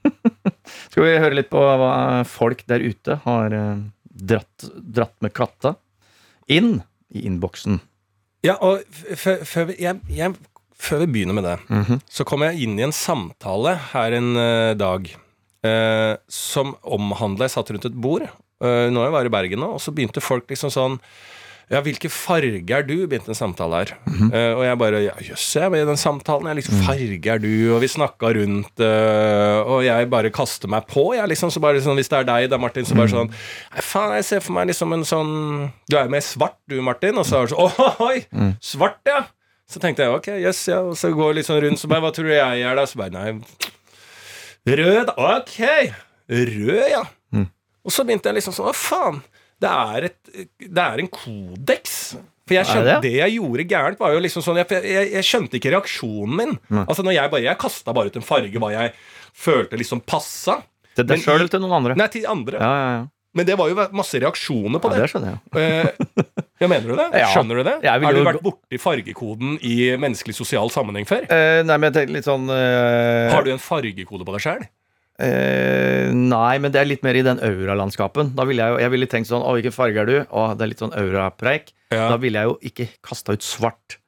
Skal 0.90 1.04
vi 1.04 1.14
høre 1.20 1.34
litt 1.38 1.50
på 1.52 1.60
hva 1.60 2.24
folk 2.26 2.64
der 2.70 2.80
ute 2.82 3.20
har 3.24 3.52
eh, 3.54 3.76
dratt, 4.10 4.66
dratt 4.74 5.14
med 5.22 5.32
katta 5.36 5.76
inn 6.50 6.80
i 7.14 7.22
innboksen? 7.28 7.80
Ja, 8.42 8.54
og 8.64 8.80
f- 8.88 9.12
f- 9.14 9.44
før 9.44 9.66
vi, 9.68 9.74
jeg, 9.84 10.00
jeg, 10.08 10.34
før 10.80 11.04
vi 11.04 11.10
begynner 11.14 11.36
med 11.36 11.44
det, 11.46 11.56
så 12.08 12.24
kom 12.28 12.46
jeg 12.46 12.64
inn 12.64 12.78
i 12.80 12.86
en 12.86 12.94
samtale 12.96 13.76
her 13.92 14.16
en 14.16 14.30
uh, 14.38 14.76
dag 14.78 15.10
uh, 15.66 16.14
som 16.32 16.74
omhandla 16.82 17.48
Jeg 17.48 17.56
satt 17.58 17.74
rundt 17.74 17.90
et 17.90 18.00
bord. 18.00 18.24
Uh, 18.60 18.88
nå 18.92 19.04
jeg 19.04 19.14
var 19.16 19.28
i 19.28 19.32
Bergen 19.32 19.62
nå, 19.62 19.74
og 19.76 19.84
så 19.84 19.92
begynte 19.92 20.24
folk 20.24 20.48
liksom 20.50 20.72
sånn 20.72 20.98
ja, 21.70 21.78
hvilke 21.86 22.08
farge 22.10 22.74
er 22.74 22.82
du? 22.82 22.96
begynte 23.06 23.30
en 23.30 23.38
samtale 23.38 23.78
her. 23.78 23.90
Eh, 24.34 24.52
og 24.56 24.64
jeg 24.66 24.78
bare 24.80 25.02
ja, 25.04 25.12
Jøss, 25.22 25.44
jeg 25.54 25.70
med 25.70 25.84
i 25.84 25.86
den 25.86 26.00
samtalen. 26.00 26.48
Jeg 26.50 26.58
liksom, 26.58 26.80
farge 26.82 27.30
er 27.30 27.38
du? 27.38 27.52
Og 27.76 27.78
vi 27.84 27.90
snakka 27.92 28.32
rundt, 28.34 28.82
uh, 28.82 29.62
og 29.70 29.84
jeg 29.86 30.08
bare 30.10 30.32
kaster 30.34 30.70
meg 30.70 30.88
på. 30.90 31.12
Jeg 31.14 31.30
liksom, 31.30 31.52
så 31.54 31.62
bare 31.62 31.78
sånn, 31.84 31.94
Hvis 32.00 32.10
det 32.10 32.18
er 32.18 32.26
deg, 32.26 32.48
da, 32.50 32.58
Martin, 32.58 32.88
så 32.88 32.98
bare 32.98 33.12
sånn 33.12 33.30
Nei, 33.30 33.84
faen, 33.86 34.16
jeg 34.18 34.26
ser 34.26 34.42
for 34.42 34.58
meg 34.58 34.66
liksom 34.72 34.96
en 34.98 35.06
sånn 35.06 35.32
Du 35.86 35.94
er 35.94 36.08
jo 36.08 36.14
mer 36.16 36.26
svart, 36.26 36.58
du, 36.66 36.80
Martin. 36.82 37.22
Og 37.22 37.28
så 37.28 37.38
er 37.38 37.46
det 37.46 37.54
sånn 37.54 38.02
Oi! 38.08 38.50
Svart, 38.72 38.98
ja! 39.06 39.28
Så 39.70 39.78
tenkte 39.82 40.02
jeg 40.02 40.16
ok, 40.16 40.28
yes, 40.42 40.64
ja. 40.70 40.80
Og 40.82 40.96
så 40.98 41.12
går 41.14 41.30
jeg 41.30 41.40
litt 41.40 41.48
sånn 41.48 41.60
rundt, 41.62 41.80
så 41.82 41.90
bare 41.90 42.02
Hva 42.02 42.12
tror 42.14 42.26
du 42.26 42.34
jeg 42.34 42.64
er, 42.66 42.74
da? 42.78 42.86
Så 42.90 42.98
bare 42.98 43.14
Nei, 43.14 43.36
rød, 44.66 45.12
da. 45.12 45.14
Ok! 45.38 45.60
Rød, 46.30 46.82
ja. 46.90 47.04
Og 47.80 47.94
så 47.94 48.04
begynte 48.06 48.28
jeg 48.30 48.40
liksom 48.40 48.56
sånn 48.56 48.70
Å, 48.70 48.74
faen? 48.76 49.22
Det 49.60 49.70
er, 49.70 50.08
et, 50.08 50.34
det 50.58 50.82
er 50.82 51.02
en 51.02 51.08
kodeks. 51.12 51.96
For 52.48 52.56
jeg 52.56 52.66
skjønte, 52.66 52.96
det 53.04 53.10
det, 53.10 53.14
jeg 53.20 53.36
gjorde 53.36 53.66
gærent, 53.70 54.00
var 54.00 54.14
jo 54.14 54.22
liksom 54.24 54.42
sånn 54.42 54.58
Jeg, 54.62 54.80
jeg, 54.88 55.10
jeg 55.14 55.26
skjønte 55.28 55.58
ikke 55.60 55.72
reaksjonen 55.76 56.36
min. 56.38 56.54
Altså 56.86 57.04
når 57.06 57.16
Jeg 57.18 57.32
bare 57.34 57.44
Jeg 57.44 57.60
kasta 57.60 57.94
bare 57.96 58.10
ut 58.10 58.18
en 58.18 58.26
farge 58.26 58.62
hva 58.62 58.72
jeg 58.74 58.94
følte 59.40 59.78
liksom 59.78 60.02
passa. 60.02 60.58
Til 60.98 61.06
deg 61.06 61.22
sjøl 61.22 61.38
eller 61.38 61.52
til 61.52 61.62
noen 61.62 61.76
andre? 61.78 61.96
Nei, 62.00 62.08
til 62.10 62.26
andre. 62.28 62.58
Ja, 62.58 62.70
ja, 62.80 62.92
ja. 62.98 63.08
Men 63.38 63.46
det 63.46 63.54
var 63.60 63.70
jo 63.70 63.76
masse 63.94 64.18
reaksjoner 64.18 64.82
på 64.82 64.90
ja 64.90 64.96
det. 64.96 65.04
det 65.04 65.10
skjønner 65.12 65.36
jeg. 65.36 66.24
Ja, 66.60 66.68
mener 66.68 66.92
du 66.92 66.96
det? 66.98 67.06
Ja. 67.16 67.30
Skjønner 67.32 67.60
du 67.60 67.64
det? 67.64 67.76
Har 67.88 68.02
du 68.02 68.18
jo 68.20 68.26
vært 68.26 68.42
borti 68.44 68.80
fargekoden 68.80 69.54
i 69.64 69.76
menneskelig 70.00 70.34
sosial 70.36 70.68
sammenheng 70.72 71.06
før? 71.08 71.24
Eh, 71.32 71.62
nei, 71.64 71.78
men 71.80 71.88
jeg 71.88 71.96
tenker 71.96 72.16
litt 72.18 72.28
sånn 72.28 72.50
eh, 72.52 73.30
Har 73.32 73.46
du 73.46 73.54
en 73.54 73.62
fargekode 73.62 74.26
på 74.28 74.34
deg 74.36 74.44
sjøl? 74.44 74.66
Eh, 75.20 76.08
nei, 76.16 76.52
men 76.60 76.72
det 76.72 76.80
er 76.80 76.88
litt 76.88 77.02
mer 77.04 77.16
i 77.16 77.24
den 77.24 77.40
auralandskapen. 77.44 78.34
Da 78.36 78.46
ville 78.48 78.64
jeg 78.64 78.72
jo 78.76 78.82
Jeg 78.84 78.92
ville 78.94 79.08
tenkt 79.12 79.28
sånn 79.28 79.44
Å, 79.44 79.54
hvilken 79.56 79.74
farge 79.74 80.04
er 80.04 80.08
du? 80.08 80.14
Å, 80.28 80.44
det 80.56 80.64
er 80.66 80.72
litt 80.72 80.84
sånn 80.84 80.94
aurapreik. 80.96 81.72
Ja. 81.92 82.06
Da 82.12 82.20
ville 82.22 82.40
jeg 82.44 82.52
jo 82.52 82.58
ikke 82.70 82.88
kasta 83.04 83.36
ut 83.36 83.44
svart. 83.44 83.98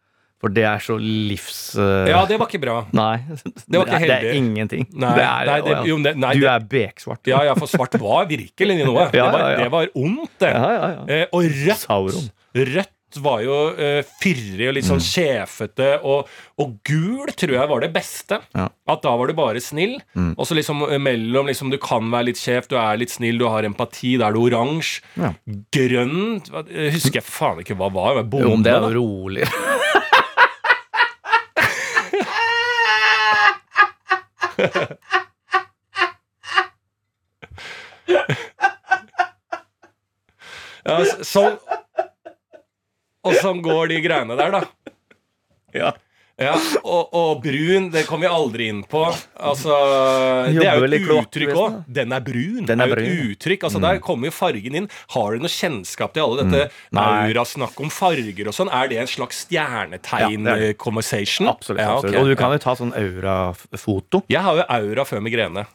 For 0.42 0.50
det 0.50 0.64
er 0.66 0.80
så 0.82 0.96
livs... 0.98 1.76
Uh... 1.78 2.02
Ja, 2.10 2.24
det 2.26 2.34
var 2.40 2.48
ikke 2.50 2.58
bra. 2.64 2.80
Nei. 2.98 3.20
Det 3.62 3.78
var 3.78 3.86
ikke 3.86 4.00
heldig. 4.02 4.08
det 4.24 4.30
er 4.32 4.38
ingenting. 4.40 4.88
Nei, 4.90 5.12
det 5.14 5.22
er, 5.22 5.46
nei, 5.46 5.58
det- 5.68 5.76
jo, 5.86 5.98
det- 6.02 6.14
nei, 6.18 6.32
du 6.34 6.46
er 6.50 6.64
beksvart. 6.72 7.20
Ja, 7.30 7.44
ja, 7.46 7.52
for 7.54 7.70
svart 7.70 7.94
var 8.02 8.26
virkelig 8.26 8.80
noe. 8.82 9.04
Ja, 9.14 9.28
det, 9.30 9.36
var, 9.36 9.44
det 9.60 9.68
var 9.70 9.92
ondt, 10.02 10.32
det. 10.42 10.50
Ja, 10.50 10.72
ja, 10.74 10.88
ja. 10.96 11.04
Eh, 11.14 11.28
og 11.30 11.46
rødt 11.46 11.84
Sauron. 11.84 12.26
Rødt 12.54 13.18
var 13.20 13.42
jo 13.44 13.56
uh, 13.76 14.00
fyrig 14.22 14.70
og 14.70 14.76
litt 14.76 14.86
sånn 14.88 15.02
sjefete, 15.04 15.98
og, 16.08 16.30
og 16.60 16.70
gul 16.88 17.28
tror 17.36 17.54
jeg 17.58 17.68
var 17.68 17.84
det 17.84 17.90
beste. 17.92 18.38
Ja. 18.56 18.66
At 18.88 19.02
da 19.04 19.12
var 19.20 19.28
du 19.28 19.36
bare 19.36 19.60
snill. 19.60 19.98
Og 20.32 20.46
så 20.48 20.56
liksom 20.56 20.84
eh, 20.88 20.98
mellom 21.02 21.50
liksom, 21.50 21.70
Du 21.72 21.78
kan 21.82 22.08
være 22.12 22.30
litt 22.30 22.40
sjef, 22.40 22.68
du 22.70 22.76
er 22.80 23.00
litt 23.00 23.12
snill, 23.12 23.40
du 23.40 23.46
har 23.52 23.68
empati. 23.68 24.14
Da 24.20 24.30
er 24.30 24.36
du 24.36 24.40
oransje. 24.46 25.04
Ja. 25.20 25.34
Grønn 25.76 26.40
eh, 26.64 26.88
husker 26.94 27.20
jeg 27.20 27.28
faen 27.28 27.60
ikke 27.64 27.76
hva 27.76 27.92
var. 27.92 28.22
var 28.22 28.44
Jo, 28.44 28.54
om 28.56 28.64
det 28.64 28.72
er 28.72 28.88
jo 28.88 28.94
rolig. 29.00 29.48
Ja, 40.82 40.96
sånn 41.22 41.54
Og 43.24 43.36
sånn 43.38 43.60
går 43.62 43.92
de 43.92 44.00
greiene 44.04 44.38
der, 44.38 44.56
da. 44.58 44.62
Ja. 45.76 45.92
Ja, 46.40 46.54
og, 46.80 47.10
og 47.14 47.42
brun, 47.44 47.90
det 47.92 48.06
kom 48.08 48.22
vi 48.24 48.26
aldri 48.26 48.66
inn 48.72 48.80
på. 48.88 49.02
Altså, 49.36 49.74
det 50.48 50.64
er 50.64 50.80
jo 50.80 50.86
et 50.88 51.04
uttrykk 51.20 51.52
òg. 51.60 51.74
Den 51.92 52.14
er 52.16 52.24
brun. 52.24 52.64
Den 52.66 52.80
er 52.82 52.88
det 52.88 52.88
er 52.88 52.88
jo 52.88 52.96
brun, 52.96 53.04
et. 53.12 53.20
Mm. 53.20 53.34
uttrykk. 53.36 53.66
Altså, 53.68 53.82
Der 53.84 54.00
kommer 54.02 54.30
jo 54.30 54.34
fargen 54.34 54.78
inn. 54.80 54.88
Har 55.12 55.36
du 55.36 55.44
noe 55.44 55.52
kjennskap 55.52 56.16
til 56.16 56.24
alle 56.24 56.46
dette 56.48 56.62
Nei. 56.96 57.04
aurasnakk 57.28 57.78
om 57.84 57.92
farger 57.92 58.48
og 58.50 58.56
sånn? 58.56 58.72
Er 58.74 58.90
det 58.90 58.98
en 59.04 59.12
slags 59.12 59.44
Ja, 59.52 59.66
det 59.86 60.00
er 60.00 60.00
stjernetegn-conversation? 60.00 61.52
Absolutt. 61.52 61.84
absolutt. 61.84 62.18
Og 62.24 62.32
du 62.32 62.34
kan 62.40 62.56
jo 62.56 62.62
ta 62.64 62.74
sånn 62.80 62.94
aurafoto. 62.96 64.24
Jeg 64.32 64.42
har 64.48 64.62
jo 64.62 64.66
aura 64.80 65.06
før 65.08 65.22
migrene 65.28 65.66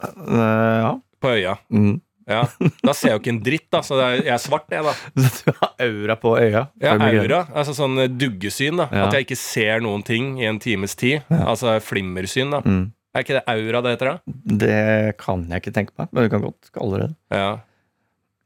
Uh, 0.00 0.80
ja. 0.80 0.92
på 1.20 1.28
øya. 1.36 1.58
Mm. 1.68 1.98
Ja, 2.30 2.44
Da 2.86 2.94
ser 2.94 3.10
jeg 3.10 3.16
jo 3.16 3.20
ikke 3.24 3.32
en 3.34 3.42
dritt, 3.46 3.66
da. 3.74 3.80
Så 3.86 3.98
er, 3.98 4.20
jeg 4.22 4.34
er 4.36 4.42
svart, 4.42 4.68
jeg, 4.70 4.84
da. 4.86 4.94
Så 5.34 5.50
Du 5.50 5.58
har 5.58 5.74
aura 5.88 6.16
på 6.22 6.36
øya. 6.38 6.62
Ja, 6.82 6.94
aura. 6.96 7.42
Altså 7.50 7.74
sånn 7.76 7.98
eh, 8.04 8.10
duggesyn, 8.12 8.78
da. 8.80 8.86
Ja. 8.94 9.08
At 9.08 9.18
jeg 9.18 9.26
ikke 9.28 9.40
ser 9.40 9.82
noen 9.84 10.04
ting 10.06 10.36
i 10.40 10.46
en 10.48 10.60
times 10.62 10.94
tid. 11.00 11.26
Altså 11.40 11.74
flimmersyn, 11.84 12.54
da. 12.54 12.62
Mm. 12.64 12.86
Er 13.10 13.24
ikke 13.24 13.40
det 13.40 13.42
aura 13.50 13.80
det 13.82 13.96
heter, 13.96 14.12
da? 14.14 14.36
Det 14.62 15.16
kan 15.18 15.42
jeg 15.50 15.64
ikke 15.64 15.74
tenke 15.74 15.96
meg, 15.98 16.12
men 16.14 16.28
du 16.28 16.30
kan 16.30 16.44
godt 16.46 16.70
kalle 16.76 17.00
det 17.00 17.08
det. 17.08 17.40
Ja. 17.40 17.50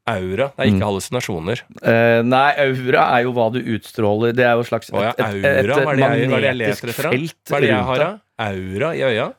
Aura. 0.08 0.50
Det 0.52 0.60
er 0.60 0.68
ikke 0.68 0.80
Mm. 0.80 0.86
hallusinasjoner. 0.88 1.60
Uh, 1.80 2.20
nei, 2.28 2.48
aura 2.60 3.04
er 3.16 3.22
jo 3.24 3.32
hva 3.36 3.46
du 3.52 3.60
utstråler. 3.76 4.34
Det 4.36 4.44
er 4.44 4.52
jo 4.58 4.64
slags 4.68 4.90
et, 4.92 4.96
et, 5.00 5.20
et, 5.20 5.44
et, 5.44 5.70
et, 5.70 6.28
magnetisk 6.28 6.90
felt 6.92 7.36
Hva 7.48 7.56
er 7.60 7.64
det 7.64 7.70
jeg 7.70 7.86
har, 7.88 8.02
da? 8.02 8.10
Aura 8.44 8.90
i 8.96 9.04
øya? 9.06 9.30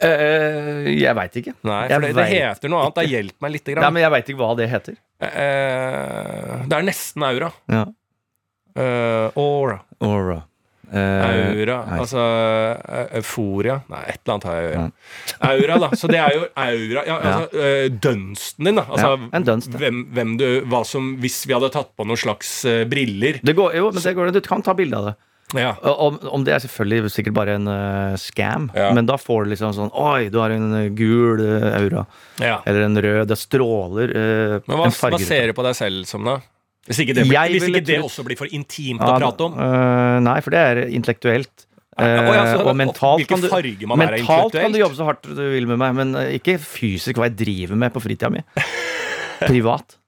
Eh, 0.00 0.90
jeg 0.96 1.16
veit 1.16 1.40
ikke. 1.42 1.54
Nei, 1.68 1.80
for 1.90 2.04
det, 2.06 2.12
det 2.16 2.26
heter 2.30 2.72
noe 2.72 2.84
annet. 2.86 2.96
Da 2.96 3.04
hjelp 3.04 3.44
meg 3.44 3.56
lite 3.56 3.74
Nei, 3.76 3.88
men 3.92 4.04
jeg 4.04 4.14
veit 4.16 4.30
ikke 4.32 4.40
hva 4.40 4.52
det 4.56 4.68
heter. 4.72 5.00
Uh, 5.20 6.60
det 6.70 6.78
er 6.78 6.86
nesten 6.86 7.26
aura. 7.26 7.50
Ja. 7.68 7.82
Uh, 8.78 9.26
aura. 9.36 9.82
Aura. 10.00 10.38
Aura. 10.90 11.76
Altså 12.00 12.22
euforia 13.14 13.76
Nei, 13.92 14.00
et 14.10 14.16
eller 14.24 14.32
annet 14.34 14.46
har 14.48 14.56
jeg 14.56 14.70
øya. 14.70 14.86
Aura, 15.46 15.76
da. 15.84 15.90
Så 16.00 16.10
det 16.10 16.18
er 16.18 16.34
jo 16.34 16.48
aura 16.58 17.04
ja, 17.06 17.18
altså, 17.20 17.60
Dunsten 18.02 18.66
din, 18.66 18.80
da. 18.80 18.84
Altså, 18.88 19.12
Ja, 19.12 19.28
en 19.38 19.46
dunst, 19.46 19.76
hvem, 19.78 20.00
hvem 20.16 20.32
du 20.40 20.46
Hva 20.66 20.80
som 20.88 21.12
Hvis 21.22 21.44
vi 21.46 21.54
hadde 21.54 21.70
tatt 21.76 21.92
på 21.94 22.08
noen 22.08 22.18
slags 22.18 22.50
briller 22.90 23.38
det 23.46 23.54
går, 23.54 23.76
jo, 23.78 23.92
men 23.94 24.02
det 24.02 24.16
går, 24.18 24.32
du 24.34 24.40
kan 24.42 24.66
ta 24.66 24.74
bilde 24.74 24.98
av 24.98 25.12
det. 25.12 25.14
Ja. 25.56 25.72
Om, 25.82 26.18
om 26.30 26.44
det 26.46 26.54
er 26.54 26.62
selvfølgelig 26.64 27.10
sikkert 27.14 27.36
bare 27.36 27.56
en 27.58 27.66
uh, 27.70 28.16
scam, 28.20 28.68
Ja. 28.76 28.90
men 28.96 29.08
da 29.08 29.16
får 29.20 29.44
du 29.44 29.54
liksom 29.54 29.74
sånn 29.76 29.90
Oi, 29.98 30.28
du 30.30 30.38
har 30.42 30.54
en 30.54 30.68
eh, 30.78 30.90
gul 30.94 31.42
uh, 31.42 31.70
aura. 31.80 32.04
ja. 32.42 32.60
Eller 32.66 32.86
en 32.86 33.00
rød. 33.02 33.24
Det 33.30 33.38
stråler 33.40 34.14
uh, 34.14 34.54
Men 34.68 34.84
hva, 34.84 34.90
hva 34.90 35.22
ser 35.22 35.50
du 35.50 35.56
på 35.56 35.66
deg 35.66 35.78
selv 35.78 36.06
som, 36.10 36.26
da? 36.26 36.38
Hvis 36.88 37.02
ikke 37.04 37.14
det, 37.18 37.26
blir, 37.28 37.56
hvis 37.56 37.66
ikke 37.68 37.86
det 37.86 37.98
også 38.02 38.24
blir 38.26 38.38
for 38.40 38.50
intimt 38.56 39.02
å 39.04 39.16
prate 39.18 39.46
om? 39.46 39.58
nei, 40.24 40.38
for 40.42 40.54
det 40.54 40.62
er 40.64 40.78
intellektuelt. 40.88 41.52
Ja, 41.60 41.68
Eh, 42.00 42.60
og 42.64 42.76
mentalt 42.78 43.26
kan, 43.28 43.42
du, 43.42 43.48
mentalt 43.98 44.54
kan 44.56 44.72
du 44.72 44.78
jobbe 44.80 44.96
så 44.96 45.08
hardt 45.08 45.26
du 45.26 45.42
vil 45.52 45.66
med 45.68 45.80
meg, 45.80 45.96
men 45.98 46.14
ikke 46.38 46.56
fysisk 46.62 47.20
hva 47.20 47.28
jeg 47.28 47.36
driver 47.42 47.80
med 47.80 47.92
på 47.92 48.02
fritida 48.02 48.30
mi. 48.32 48.40
Privat. 49.50 49.99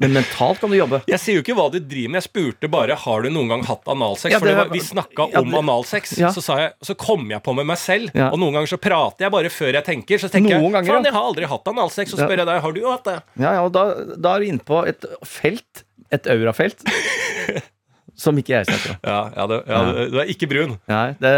Men 0.00 0.12
mentalt 0.16 0.58
kan 0.62 0.70
du 0.72 0.76
jobbe. 0.76 1.02
Jeg 1.06 1.20
sier 1.20 1.36
jo 1.36 1.42
ikke 1.44 1.54
hva 1.58 1.66
du 1.72 1.78
driver 1.78 2.10
med, 2.14 2.22
jeg 2.22 2.28
spurte 2.30 2.68
bare 2.72 2.94
har 2.96 3.22
du 3.22 3.28
noen 3.30 3.48
gang 3.52 3.62
hatt 3.68 3.84
analsex. 3.92 4.32
Ja, 4.32 4.38
for 4.38 4.46
det 4.48 4.54
det- 4.56 4.62
var, 4.62 4.72
vi 4.72 4.80
snakka 4.80 5.26
ja, 5.32 5.40
om 5.42 5.50
det- 5.50 5.58
analsex, 5.58 6.14
ja. 6.18 6.30
så, 6.32 6.42
sa 6.42 6.56
jeg, 6.58 6.72
så 6.82 6.94
kom 6.96 7.28
jeg 7.30 7.42
på 7.42 7.54
med 7.54 7.66
meg 7.66 7.78
selv. 7.78 8.10
Og 8.30 8.38
noen 8.40 8.52
ganger 8.56 8.66
så 8.72 8.78
prater 8.80 9.26
jeg 9.26 9.32
bare 9.32 9.50
før 9.52 9.72
jeg 9.74 9.84
tenker. 9.84 10.18
Så 10.18 10.30
tenker 10.32 10.58
Noen 10.58 10.72
jeg 10.80 10.86
faen, 10.88 11.04
jeg 11.04 11.12
har 11.12 11.22
aldri 11.28 11.44
hatt 11.50 11.68
analsex. 11.68 12.10
Så 12.10 12.18
Ja. 12.18 12.26
spør 12.26 12.38
jeg 12.42 12.46
deg 12.46 12.60
har 12.62 12.72
du 12.72 12.82
hatt 12.88 13.04
det. 13.04 13.18
Ja, 13.38 13.52
ja, 13.52 13.62
og 13.64 13.72
da, 13.72 13.84
da 14.16 14.34
er 14.36 14.40
du 14.40 14.46
inne 14.46 14.64
på 14.64 14.86
et 14.88 15.04
felt, 15.24 15.84
et 16.10 16.26
aurafelt, 16.26 16.80
som 18.22 18.36
ikke 18.38 18.52
jeg 18.58 18.66
snakker 18.68 18.90
om. 18.94 18.98
Ja, 19.04 19.20
ja, 19.36 19.46
det, 19.46 19.60
ja, 19.66 19.82
Ja. 19.82 20.06
Du, 20.12 20.18
er 20.20 20.26
ikke 20.32 20.48
brun. 20.50 20.78
Nei, 20.88 21.16
det 21.20 21.34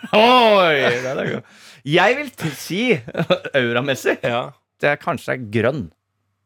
Oi! 0.12 0.78
Det 1.02 1.10
er 1.12 1.20
det. 1.22 1.42
Jeg 1.84 2.16
vil 2.16 2.30
si, 2.54 2.82
auramessig, 3.58 4.18
Ja. 4.22 4.50
det 4.80 4.88
er 4.94 4.96
kanskje 5.02 5.34
er 5.36 5.44
grønn. 5.50 5.90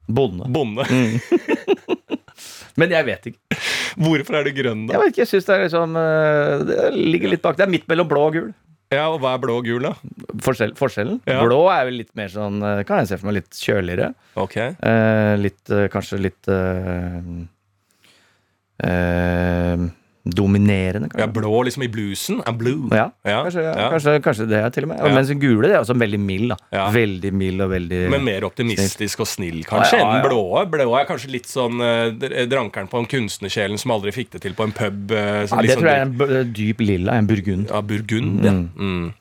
Bonde. 0.07 0.47
Bonde. 0.53 0.85
Men 2.81 2.93
jeg 2.93 3.07
vet 3.09 3.27
ikke. 3.31 3.59
Hvorfor 3.97 4.37
er 4.37 4.45
du 4.47 4.53
grønn, 4.53 4.83
da? 4.87 4.95
Jeg 4.97 5.01
vet 5.03 5.13
ikke, 5.15 5.23
jeg 5.25 5.31
synes 5.33 5.47
det 5.49 5.55
er 5.57 5.63
liksom 5.65 5.95
eh, 5.97 6.65
Det 6.69 6.79
ligger 6.95 7.33
litt 7.33 7.43
bak. 7.47 7.57
Det 7.57 7.65
er 7.65 7.73
midt 7.73 7.87
mellom 7.89 8.09
blå 8.11 8.27
og 8.29 8.35
gul. 8.37 8.51
Ja, 8.93 9.09
Og 9.11 9.19
hva 9.23 9.33
er 9.35 9.41
blå 9.43 9.57
og 9.59 9.67
gul, 9.67 9.83
da? 9.89 9.95
Forskjell, 10.45 10.75
forskjellen. 10.79 11.17
Ja. 11.27 11.41
Blå 11.43 11.63
er 11.73 11.89
jo 11.89 11.97
litt 11.97 12.13
mer 12.19 12.29
sånn 12.31 12.61
eh, 12.63 12.83
Kan 12.87 13.01
jeg 13.03 13.09
se 13.11 13.19
for 13.19 13.31
meg 13.31 13.39
litt 13.41 13.57
kjøligere. 13.59 14.13
Ok 14.39 14.57
Eh, 14.61 15.33
litt 15.41 15.73
eh, 15.75 15.87
Kanskje 15.91 16.21
litt 16.23 16.53
eh, 16.53 17.31
eh, 18.87 19.87
Dominerende, 20.27 21.09
Kanskje. 21.09 21.20
Ja. 21.20 21.27
Blå 21.27 21.62
liksom 21.66 21.83
i 21.87 21.89
bluesen? 21.89 22.41
I'm 22.47 22.57
blue. 22.59 22.89
Ja, 22.91 23.11
Ja, 23.24 23.43
kanskje, 23.45 23.62
ja. 23.62 23.91
Kanskje, 23.93 24.14
kanskje 24.24 24.47
det 24.51 24.62
til 24.74 24.87
og 24.87 24.89
med. 24.91 24.99
Ja. 24.99 25.12
Mens 25.14 25.31
gule 25.41 25.68
det 25.68 25.77
er 25.77 25.85
også 25.85 25.95
veldig 25.99 26.20
mild. 26.20 26.55
da. 26.55 26.87
Veldig 26.95 27.33
mild 27.33 27.61
og 27.62 27.70
veldig 27.70 28.01
Men 28.11 28.24
mer 28.27 28.47
optimistisk 28.49 29.20
og 29.22 29.31
snill, 29.31 29.62
kanskje, 29.68 30.01
enn 30.01 30.12
den 30.16 30.27
blå. 30.27 30.43
Blå 30.70 30.89
er 30.99 31.07
kanskje 31.09 31.31
litt 31.31 31.47
sånn 31.51 31.81
eh, 31.81 32.47
drankeren 32.51 32.91
på 32.91 32.99
en 33.03 33.07
kunstnersjelen 33.11 33.79
som 33.79 33.95
aldri 33.95 34.12
fikk 34.16 34.35
det 34.37 34.43
til 34.47 34.55
på 34.59 34.66
en 34.66 34.74
pub. 34.77 35.12
eh, 35.12 35.47
som 35.47 35.59
ja, 35.59 35.62
Det 35.62 35.68
liksom 35.68 35.83
tror 35.83 35.91
jeg 35.93 36.01
er 36.01 36.41
en 36.43 36.53
dyp 36.53 36.81
lilla. 36.81 37.16
En 37.16 37.27
burgund. 37.31 37.70
Ja, 37.70 37.81
burgund, 37.83 38.45
ja. 38.45 38.53
Mm. 38.53 39.12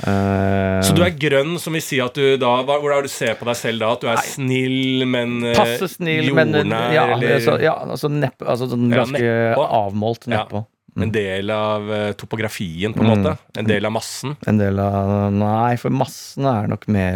Eh, 0.00 0.80
Så 0.86 0.94
du 0.96 1.02
er 1.04 1.10
grønn, 1.20 1.58
som 1.60 1.74
vil 1.76 1.82
si 1.84 2.00
at 2.00 2.14
du 2.16 2.36
da 2.40 2.62
hva- 2.64 2.78
Hvordan 2.80 2.98
er 2.98 3.02
det 3.02 3.10
du 3.10 3.14
ser 3.14 3.34
på 3.36 3.44
deg 3.48 3.56
selv 3.56 3.78
da? 3.84 3.92
At 3.92 4.00
du 4.00 4.08
er 4.08 4.16
snill, 4.24 5.04
men 5.06 5.42
eh, 5.44 5.54
Passe 5.58 5.88
snill, 5.96 6.32
men 6.34 6.52
jordnær, 6.54 6.92
ja, 6.94 7.04
eller 7.16 7.34
altså, 7.36 7.60
ja, 7.60 7.74
altså, 7.84 8.08
nepp, 8.10 8.38
altså 8.46 8.68
sånn 8.70 8.90
Ja, 8.90 9.02
ganske 9.04 9.20
nedpå. 9.20 9.66
avmålt 9.80 10.26
Ja. 10.28 10.44
nedpå. 10.44 10.66
en 11.00 11.10
del 11.14 11.50
av 11.54 11.90
eh, 11.92 12.12
topografien, 12.18 12.92
på 12.92 13.00
en 13.00 13.06
Mm. 13.06 13.22
måte? 13.22 13.38
En 13.56 13.64
del 13.64 13.86
av 13.86 13.92
massen? 13.92 14.36
En 14.46 14.58
del 14.58 14.78
av 14.80 15.32
Nei, 15.32 15.76
for 15.76 15.88
massene 15.90 16.64
er 16.64 16.66
nok 16.68 16.88
mer 16.88 17.14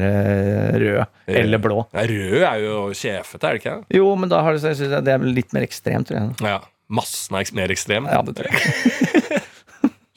rød. 0.78 1.06
Eller 1.26 1.58
blå. 1.58 1.86
Ja, 1.92 2.00
rød 2.06 2.42
er 2.52 2.60
jo 2.64 2.76
sjefete, 2.94 3.44
er 3.44 3.58
det 3.58 3.62
ikke? 3.64 3.84
Jo, 3.90 4.14
men 4.16 4.28
da 4.30 4.42
har 4.42 4.52
det, 4.56 4.78
det 5.04 5.08
er 5.08 5.18
litt 5.18 5.52
mer 5.52 5.62
ekstremt, 5.66 6.06
tror 6.06 6.20
jeg. 6.20 6.30
Ja. 6.40 6.60
Massen 6.88 7.34
er 7.36 7.44
mer 7.54 7.68
ekstrem? 7.74 8.06
Ja, 8.06 8.22
det 8.22 8.36
tror 8.36 8.48
jeg. 8.52 9.42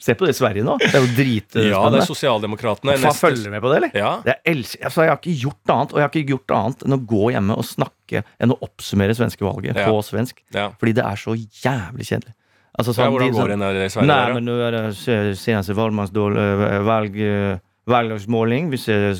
Se 0.08 0.14
på 0.16 0.24
det 0.24 0.32
i 0.32 0.38
Sverige 0.38 0.64
nå. 0.64 0.78
Det 0.80 0.88
er 0.96 1.04
jo 1.04 1.68
Ja, 1.68 1.82
det 1.92 2.00
er 2.00 2.06
Sosialdemokratene. 2.08 2.96
Faen, 3.02 3.16
følger 3.18 3.52
med 3.52 3.60
på 3.64 3.68
det, 3.72 3.76
eller? 3.82 3.92
Ja. 3.98 4.34
Elsker, 4.48 4.86
altså, 4.88 5.04
jeg 5.04 5.12
har 5.12 5.20
ikke 5.20 5.36
gjort 5.44 5.72
annet, 5.74 5.92
og 5.92 6.00
jeg 6.00 6.06
har 6.06 6.12
ikke 6.16 6.32
gjort 6.32 6.54
annet 6.58 6.84
enn 6.86 6.96
å 6.96 7.00
gå 7.12 7.22
hjemme 7.34 7.56
og 7.60 7.66
snakke 7.68 8.24
enn 8.40 8.54
å 8.54 8.58
oppsummere 8.64 9.16
svenskevalget 9.18 9.76
Ja. 9.76 9.86
på 9.90 10.00
svensk. 10.06 10.40
Ja. 10.56 10.70
Fordi 10.80 10.94
det 10.96 11.04
er 11.04 11.20
så 11.20 11.36
jævlig 11.36 12.08
kjedelig. 12.08 12.34
Altså, 12.78 12.92
Ja, 12.94 12.96
sånn, 13.02 13.12
hvordan 13.12 13.32
går 13.34 13.48
det 13.52 13.58
nede 13.58 13.84
i 13.84 13.88
Sverige? 13.90 14.06
Nei, 14.06 14.32
men 14.38 14.44
nå 14.46 14.56
er 14.62 14.70
det 14.70 15.36
seneste 15.36 15.74
valgmannsdål, 15.74 16.36
øh, 16.38 16.84
valg, 16.86 17.16
øh, 17.18 17.58
valgdagsmåling. 17.90 18.70
Vi 18.70 18.76
ser 18.78 19.14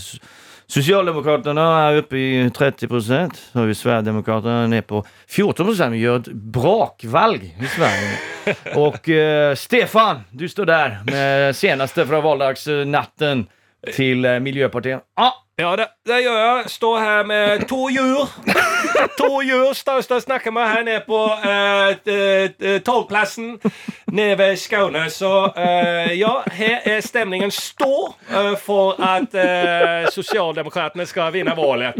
s- 0.68 0.74
Sosialdemokraterna 0.74 1.64
er 1.90 1.98
oppe 2.02 2.18
i 2.18 2.50
30 2.50 3.00
Så 3.34 3.58
har 3.58 3.66
vi 3.66 3.74
Sverigedemokraterna 3.74 4.66
ned 4.66 4.82
på 4.86 5.02
14 5.28 5.92
Vi 5.92 5.98
gjør 6.02 6.16
et 6.20 6.28
brakvalg 6.52 7.42
i 7.42 7.66
Sverige. 7.66 8.18
Og 8.84 9.08
øh, 9.08 9.56
Stefan, 9.56 10.24
du 10.38 10.46
står 10.48 10.64
der 10.64 10.90
med 11.06 11.52
seneste 11.54 12.06
fra 12.06 12.20
valgdagsnatten 12.20 13.46
til 13.94 14.24
Miljøpartiet. 14.42 14.42
Miljöpartiet. 14.42 15.00
Ja, 15.18 15.30
Ja, 15.58 15.76
det, 15.76 15.86
det 16.06 16.20
gjør 16.22 16.36
jeg. 16.38 16.68
Står 16.70 16.98
her 17.02 17.24
med 17.26 17.64
to 17.66 17.88
jur. 17.90 18.28
To 19.18 19.40
jur 19.42 19.72
snakker 19.74 20.52
med 20.54 20.68
her 20.70 20.84
nede 20.86 21.00
på 21.02 21.18
eh, 21.50 22.78
togplassen 22.86 23.56
nede 24.06 24.36
ved 24.38 24.56
Skåne. 24.56 25.10
Så 25.10 25.30
eh, 25.56 26.12
ja, 26.14 26.30
her 26.54 26.86
er 26.86 27.00
stemningen 27.02 27.50
stor 27.50 28.14
eh, 28.30 28.54
for 28.62 29.02
at 29.02 29.34
eh, 29.34 30.06
Sosialdemokratene 30.14 31.06
skal 31.10 31.32
vinne 31.34 31.56
valget. 31.58 31.98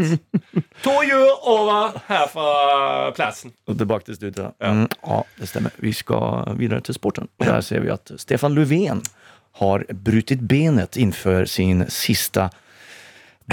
To 0.86 0.94
jur 1.02 1.42
over 1.42 1.98
her 2.06 2.30
fra 2.30 3.10
plassen. 3.18 3.52
Og 3.66 3.74
tilbake 3.78 4.04
til 4.04 4.20
studiet. 4.20 4.54
Ja. 4.62 4.70
Mm, 4.70 4.86
ja, 5.02 5.20
det 5.40 5.50
stemmer. 5.50 5.74
Vi 5.82 5.92
skal 5.92 6.54
videre 6.62 6.80
til 6.80 6.94
sporten. 6.94 7.26
Og 7.40 7.46
der 7.50 7.60
ser 7.60 7.82
vi 7.82 7.90
at 7.90 8.14
Stefan 8.22 8.54
Löfven 8.54 9.02
har 9.58 9.82
brutt 10.04 10.30
benet 10.46 10.96
innenfor 10.96 11.50
sin 11.50 11.88
siste 11.90 12.46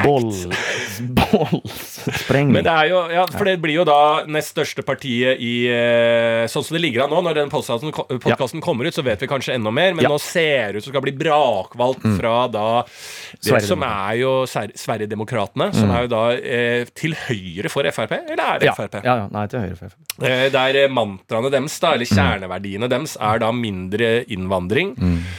boll... 0.03 0.31
bollsprengning. 1.25 2.53
Men 2.55 2.65
det 2.67 2.71
er 2.73 2.89
jo, 2.91 2.99
ja, 3.13 3.23
for 3.31 3.47
det 3.47 3.55
blir 3.63 3.77
jo 3.79 3.85
da 3.87 3.97
nest 4.31 4.53
største 4.53 4.83
partiet 4.85 5.41
i 5.43 5.53
eh, 5.71 6.45
Sånn 6.51 6.63
som 6.67 6.75
det 6.77 6.81
ligger 6.83 7.05
an 7.05 7.13
nå, 7.13 7.21
når 7.25 7.37
den 7.39 7.51
podkasten 7.51 8.61
kommer 8.63 8.87
ut, 8.89 8.95
så 8.95 9.03
vet 9.05 9.21
vi 9.23 9.29
kanskje 9.31 9.55
enda 9.57 9.71
mer, 9.73 9.93
men 9.95 10.05
Ja. 10.05 10.09
Mm. 10.11 10.15
nå 10.15 10.19
ser 10.21 10.73
det 10.75 10.77
ut 10.81 10.85
som 10.87 10.93
skal 10.93 11.03
bli 11.05 11.15
brakvalgt 11.17 12.05
fra 12.19 12.35
da 12.51 12.65
det 12.85 13.61
som 13.65 13.83
er 13.85 14.19
jo 14.21 14.31
Sverigedemokraterna, 14.49 15.71
som 15.75 15.91
er 15.91 16.05
jo 16.05 16.11
da 16.13 16.23
eh, 16.37 16.85
til 16.95 17.15
høyre 17.25 17.71
for 17.73 17.87
Frp, 17.95 18.13
eller 18.21 18.41
er 18.45 18.59
det 18.63 18.73
Frp? 18.77 18.99
ja, 19.03 19.15
ja, 19.23 19.27
nei, 19.33 19.45
til 19.51 19.63
høyre 19.65 19.79
for 19.79 19.89
Frp. 19.91 20.23
Eh, 20.25 20.45
der 20.53 20.81
mantraene 20.93 21.51
deres, 21.53 21.79
da, 21.81 21.91
Mm. 21.95 21.95
eller 21.95 22.09
kjerneverdiene 22.11 22.87
deres, 22.91 23.17
er 23.21 23.39
da 23.39 23.51
mindre 23.55 24.07
innvandring 24.31 24.95
eh, 24.97 25.35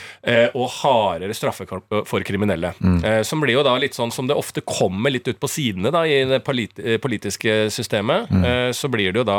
og 0.59 0.71
hardere 0.81 1.35
straffe 1.37 1.67
for 1.69 2.25
kriminelle. 2.27 2.73
Mm. 2.81 2.99
Eh, 3.05 3.21
som 3.27 3.43
blir 3.43 3.55
jo 3.55 3.65
da 3.67 3.77
litt 3.79 3.95
sånn 3.95 4.11
som 4.15 4.27
det 4.27 4.37
ofte 4.39 4.65
kommer 4.67 5.13
litt 5.15 5.29
ut 5.29 5.39
på 5.41 5.51
sidene 5.51 5.93
da, 5.95 6.03
i 6.07 6.25
det 6.27 6.41
eh, 6.43 6.99
politiske 7.03 7.59
systemet. 7.71 8.31
Mm. 8.31 8.45
Eh, 8.45 8.71
så 8.75 8.91
blir 8.93 9.13
det 9.13 9.23
jo 9.23 9.29
da 9.29 9.39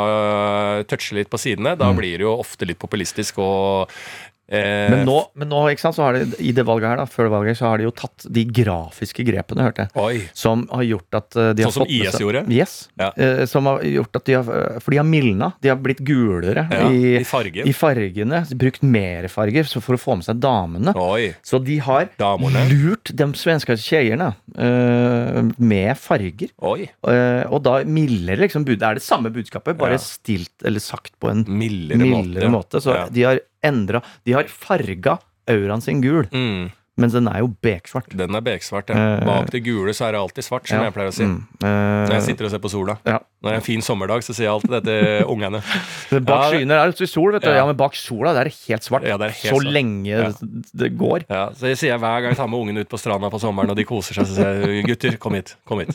touche 0.88 1.18
litt 1.18 1.30
på 1.30 1.40
sidene. 1.40 1.76
Da 1.78 1.92
blir 1.96 2.18
det 2.18 2.24
jo 2.26 2.38
ofte 2.38 2.68
litt 2.68 2.80
populistisk 2.80 3.40
og 3.44 3.90
eh, 3.90 4.37
Men 4.48 5.02
nå, 5.04 5.16
men 5.36 5.48
nå 5.52 5.58
ikke 5.72 5.82
sant, 5.84 5.96
så 5.98 6.06
har 6.06 6.16
de, 6.16 6.26
i 6.40 6.52
det 6.56 6.64
valget 6.64 6.88
her 6.88 6.96
da, 7.02 7.04
før 7.10 7.28
valget, 7.34 7.58
så 7.58 7.66
har 7.68 7.78
de 7.78 7.84
jo 7.84 7.90
tatt 7.92 8.24
de 8.32 8.44
grafiske 8.48 9.24
grepene, 9.28 9.66
hørte 9.66 9.84
jeg. 9.84 9.90
Oi. 10.00 10.22
Som 10.32 10.62
har 10.72 10.82
gjort 10.88 11.18
at 11.18 11.36
eh, 11.36 11.50
de 11.58 11.66
har 11.66 11.72
Sånn 11.72 11.82
som 11.82 11.84
fått 11.84 11.92
med 11.92 12.08
IS 12.08 12.20
gjorde? 12.22 12.42
Yes. 12.56 12.76
Ja. 12.96 13.10
Eh, 13.16 13.42
som 13.50 13.68
har 13.68 13.82
gjort 13.84 14.16
at 14.16 14.24
de 14.24 14.36
har 14.38 14.48
eh, 14.48 14.78
For 14.80 14.94
de 14.94 15.00
har 15.02 15.04
mildna. 15.08 15.50
De 15.60 15.68
har 15.72 15.76
blitt 15.84 16.00
gulere 16.08 16.64
Ja, 16.72 16.88
i, 16.88 17.18
i 17.20 17.24
fargen. 17.28 17.68
i 17.68 17.74
fargene. 17.76 18.40
Brukt 18.64 18.82
mer 18.88 19.28
farger 19.32 19.68
så 19.68 19.82
for 19.84 19.98
å 19.98 20.00
få 20.00 20.16
med 20.16 20.24
seg 20.28 20.40
damene. 20.40 20.94
Oi. 20.96 21.34
Så 21.44 21.60
de 21.64 21.76
har 21.84 22.08
Damene. 22.18 22.64
lurt 22.72 23.12
de 23.12 23.28
svenske 23.36 23.76
tjejerna 23.76 24.32
eh, 24.56 25.42
med 25.60 25.92
farger. 26.00 26.50
Eh, 26.56 27.44
og 27.52 27.60
da 27.66 27.78
mildere 27.84 28.40
liksom 28.46 28.64
bud. 28.64 28.78
Det 28.80 28.88
er 28.88 28.98
det 29.00 29.04
samme 29.04 29.30
budskapet, 29.34 29.76
bare 29.78 29.98
Ja. 29.98 30.02
stilt 30.02 30.64
eller 30.64 30.80
sagt 30.80 31.12
på 31.20 31.30
en 31.30 31.44
Mildere, 31.48 31.98
mildere 31.98 32.48
måte. 32.52 32.80
Så 32.80 32.94
Ja. 32.94 33.06
de 33.10 33.22
har 33.22 33.40
endra 33.62 34.02
De 34.24 34.32
har 34.32 34.44
farga 34.48 35.18
auraen 35.48 35.80
sin 35.80 36.00
gul, 36.02 36.26
Mm, 36.32 36.70
men 36.98 37.10
den 37.14 37.28
er 37.30 37.38
jo 37.44 37.48
beksvart. 37.62 38.10
den 38.18 38.34
er 38.34 38.42
beksvart. 38.44 38.90
Ja. 38.90 39.16
Eh, 39.18 39.24
Bak 39.24 39.50
det 39.54 39.62
gule 39.64 39.94
så 39.96 40.08
er 40.08 40.12
det 40.16 40.20
alltid 40.20 40.44
svart, 40.44 40.66
som 40.68 40.78
Ja. 40.82 40.84
jeg 40.90 40.94
pleier 40.98 41.08
å 41.12 41.14
si. 41.14 41.24
Mm. 41.24 41.46
Når 41.62 42.10
Eh, 42.10 42.14
jeg 42.18 42.22
sitter 42.28 42.44
og 42.44 42.50
ser 42.50 42.58
på 42.58 42.70
sola. 42.70 42.98
ja. 43.06 43.18
Når 43.38 43.50
det 43.50 43.54
er 43.54 43.60
en 43.60 43.62
fin 43.68 43.80
sommerdag, 43.86 44.22
så 44.26 44.34
sier 44.34 44.48
jeg 44.48 44.50
alltid 44.50 44.70
det 44.70 44.82
til 44.84 45.26
ungene. 45.30 45.60
Bak 46.26 46.48
skyene 46.52 46.74
er 46.74 46.90
det 46.90 47.08
sol, 47.08 47.30
vet 47.32 47.42
du. 47.42 47.50
Ja. 47.54 47.64
Men 47.66 47.76
bak 47.78 47.94
sola 47.94 48.32
det 48.34 48.40
er 48.40 48.44
det 48.50 48.54
helt 48.66 48.82
svart. 48.82 49.04
Ja, 49.06 49.16
det 49.16 49.28
er 49.28 49.36
helt 49.38 49.54
så 49.54 49.60
svart. 49.62 49.72
lenge 49.72 50.34
det 50.74 50.90
går. 50.98 51.22
Ja, 51.30 51.44
så 51.54 51.68
jeg 51.70 51.78
sier 51.78 51.98
hver 52.02 52.18
gang 52.24 52.32
jeg 52.34 52.36
tar 52.40 52.48
med 52.50 52.58
ungene 52.58 52.80
ut 52.82 52.88
på 52.90 52.98
stranda 52.98 53.30
på 53.30 53.38
sommeren, 53.38 53.70
og 53.70 53.76
de 53.78 53.84
koser 53.86 54.18
seg, 54.18 54.26
så 54.26 54.34
sier 54.34 54.66
jeg 54.66 54.84
gutter, 54.90 55.16
kom 55.22 55.34
hit. 55.38 55.54
kom 55.64 55.78
hit. 55.78 55.94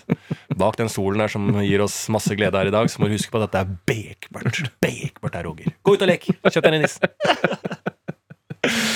Bak 0.56 0.78
den 0.80 0.88
solen 0.88 1.20
der 1.20 1.28
som 1.28 1.52
gir 1.60 1.82
oss 1.84 2.08
masse 2.08 2.32
glede 2.40 2.56
her 2.56 2.72
i 2.72 2.72
dag, 2.72 2.88
så 2.88 3.00
må 3.04 3.10
du 3.12 3.18
huske 3.18 3.30
på 3.36 3.44
at 3.44 3.52
det 3.52 3.60
er 3.60 3.76
bekmørkt. 3.92 4.72
Bekmørkt 4.80 5.36
her, 5.36 5.44
Roger. 5.44 5.76
Gå 5.84 5.98
ut 5.98 6.02
og 6.02 6.08
lek. 6.08 6.24
Kjøp 6.48 6.64
deg 6.64 6.74
en 6.80 6.84
is. 6.88 6.96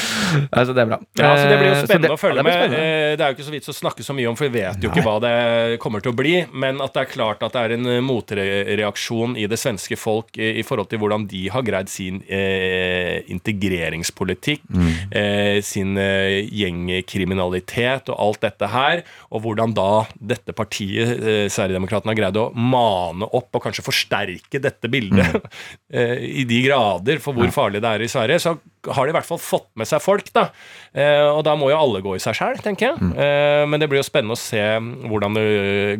Altså, 0.51 0.73
det 0.75 0.81
er 0.83 0.89
bra. 0.91 0.99
Ja, 1.19 1.29
altså, 1.33 1.47
Det 1.49 1.57
blir 1.59 1.67
jo 1.67 1.75
Eh, 1.77 1.83
spennende 1.85 2.07
det- 2.07 2.15
å 2.15 2.19
følge 2.21 2.43
det 2.43 2.53
spennende. 2.53 2.69
med. 2.69 3.11
Eh, 3.11 3.15
Det 3.17 3.21
er 3.21 3.29
jo 3.31 3.35
ikke 3.37 3.47
så 3.47 3.53
vits 3.55 3.69
å 3.69 3.75
snakke 3.77 4.03
så 4.05 4.13
mye 4.17 4.29
om, 4.29 4.35
for 4.35 4.49
vi 4.49 4.59
vet 4.61 4.81
jo 4.83 4.89
ikke 4.89 5.03
hva 5.05 5.15
det 5.21 5.79
kommer 5.79 6.01
til 6.01 6.11
å 6.11 6.15
bli. 6.15 6.45
Men 6.53 6.81
at 6.81 6.93
det 6.93 7.01
er 7.07 7.11
klart 7.13 7.43
at 7.43 7.53
det 7.53 7.61
er 7.63 7.73
en 7.77 7.85
eh, 7.87 8.01
motreaksjon 8.01 9.37
i 9.37 9.47
det 9.47 9.57
svenske 9.59 9.97
folk 9.97 10.37
i 10.37 10.63
forhold 10.63 10.89
til 10.89 10.99
hvordan 10.99 11.27
de 11.27 11.47
har 11.49 11.61
greid 11.63 11.89
sin 11.89 12.21
eh, 12.29 13.21
integreringspolitikk, 13.27 14.61
Mm. 14.67 14.93
eh, 15.11 15.61
sin 15.61 15.97
eh, 15.97 16.43
gjengkriminalitet 16.51 18.09
og 18.09 18.17
alt 18.19 18.41
dette 18.41 18.67
her. 18.71 19.03
Og 19.31 19.41
hvordan 19.43 19.73
da 19.77 20.05
dette 20.19 20.53
partiet, 20.53 21.17
eh, 21.21 21.47
Sverigedemokraterna, 21.51 22.13
har 22.13 22.19
greid 22.21 22.39
å 22.41 22.47
mane 22.55 23.27
opp 23.33 23.49
og 23.55 23.63
kanskje 23.63 23.83
forsterke 23.85 24.61
dette 24.61 24.87
bildet 24.89 25.17
Mm. 25.17 25.41
eh, 25.93 26.17
i 26.41 26.43
de 26.47 26.61
grader 26.67 27.19
for 27.19 27.33
hvor 27.33 27.47
farlig 27.53 27.81
det 27.81 27.89
er 27.89 28.03
i 28.05 28.07
Sverige. 28.11 28.39
Så 28.43 28.57
har 28.85 29.05
de 29.07 29.11
i 29.11 29.15
hvert 29.15 29.25
fall 29.27 29.39
fått 29.41 29.67
med 29.79 29.87
seg 29.89 29.99
folk, 30.03 30.27
da. 30.35 30.47
Eh, 30.93 31.23
og 31.31 31.41
da 31.47 31.55
må 31.59 31.69
jo 31.71 31.77
alle 31.79 32.01
gå 32.05 32.13
i 32.15 32.21
seg 32.23 32.35
sjæl, 32.37 32.59
tenker 32.63 32.91
jeg. 32.91 32.99
Mm. 33.01 33.13
Eh, 33.17 33.63
men 33.71 33.81
det 33.81 33.89
blir 33.91 33.99
jo 33.99 34.05
spennende 34.07 34.37
å 34.37 34.39
se 34.39 34.61
hvordan 35.09 35.35
det 35.37 35.45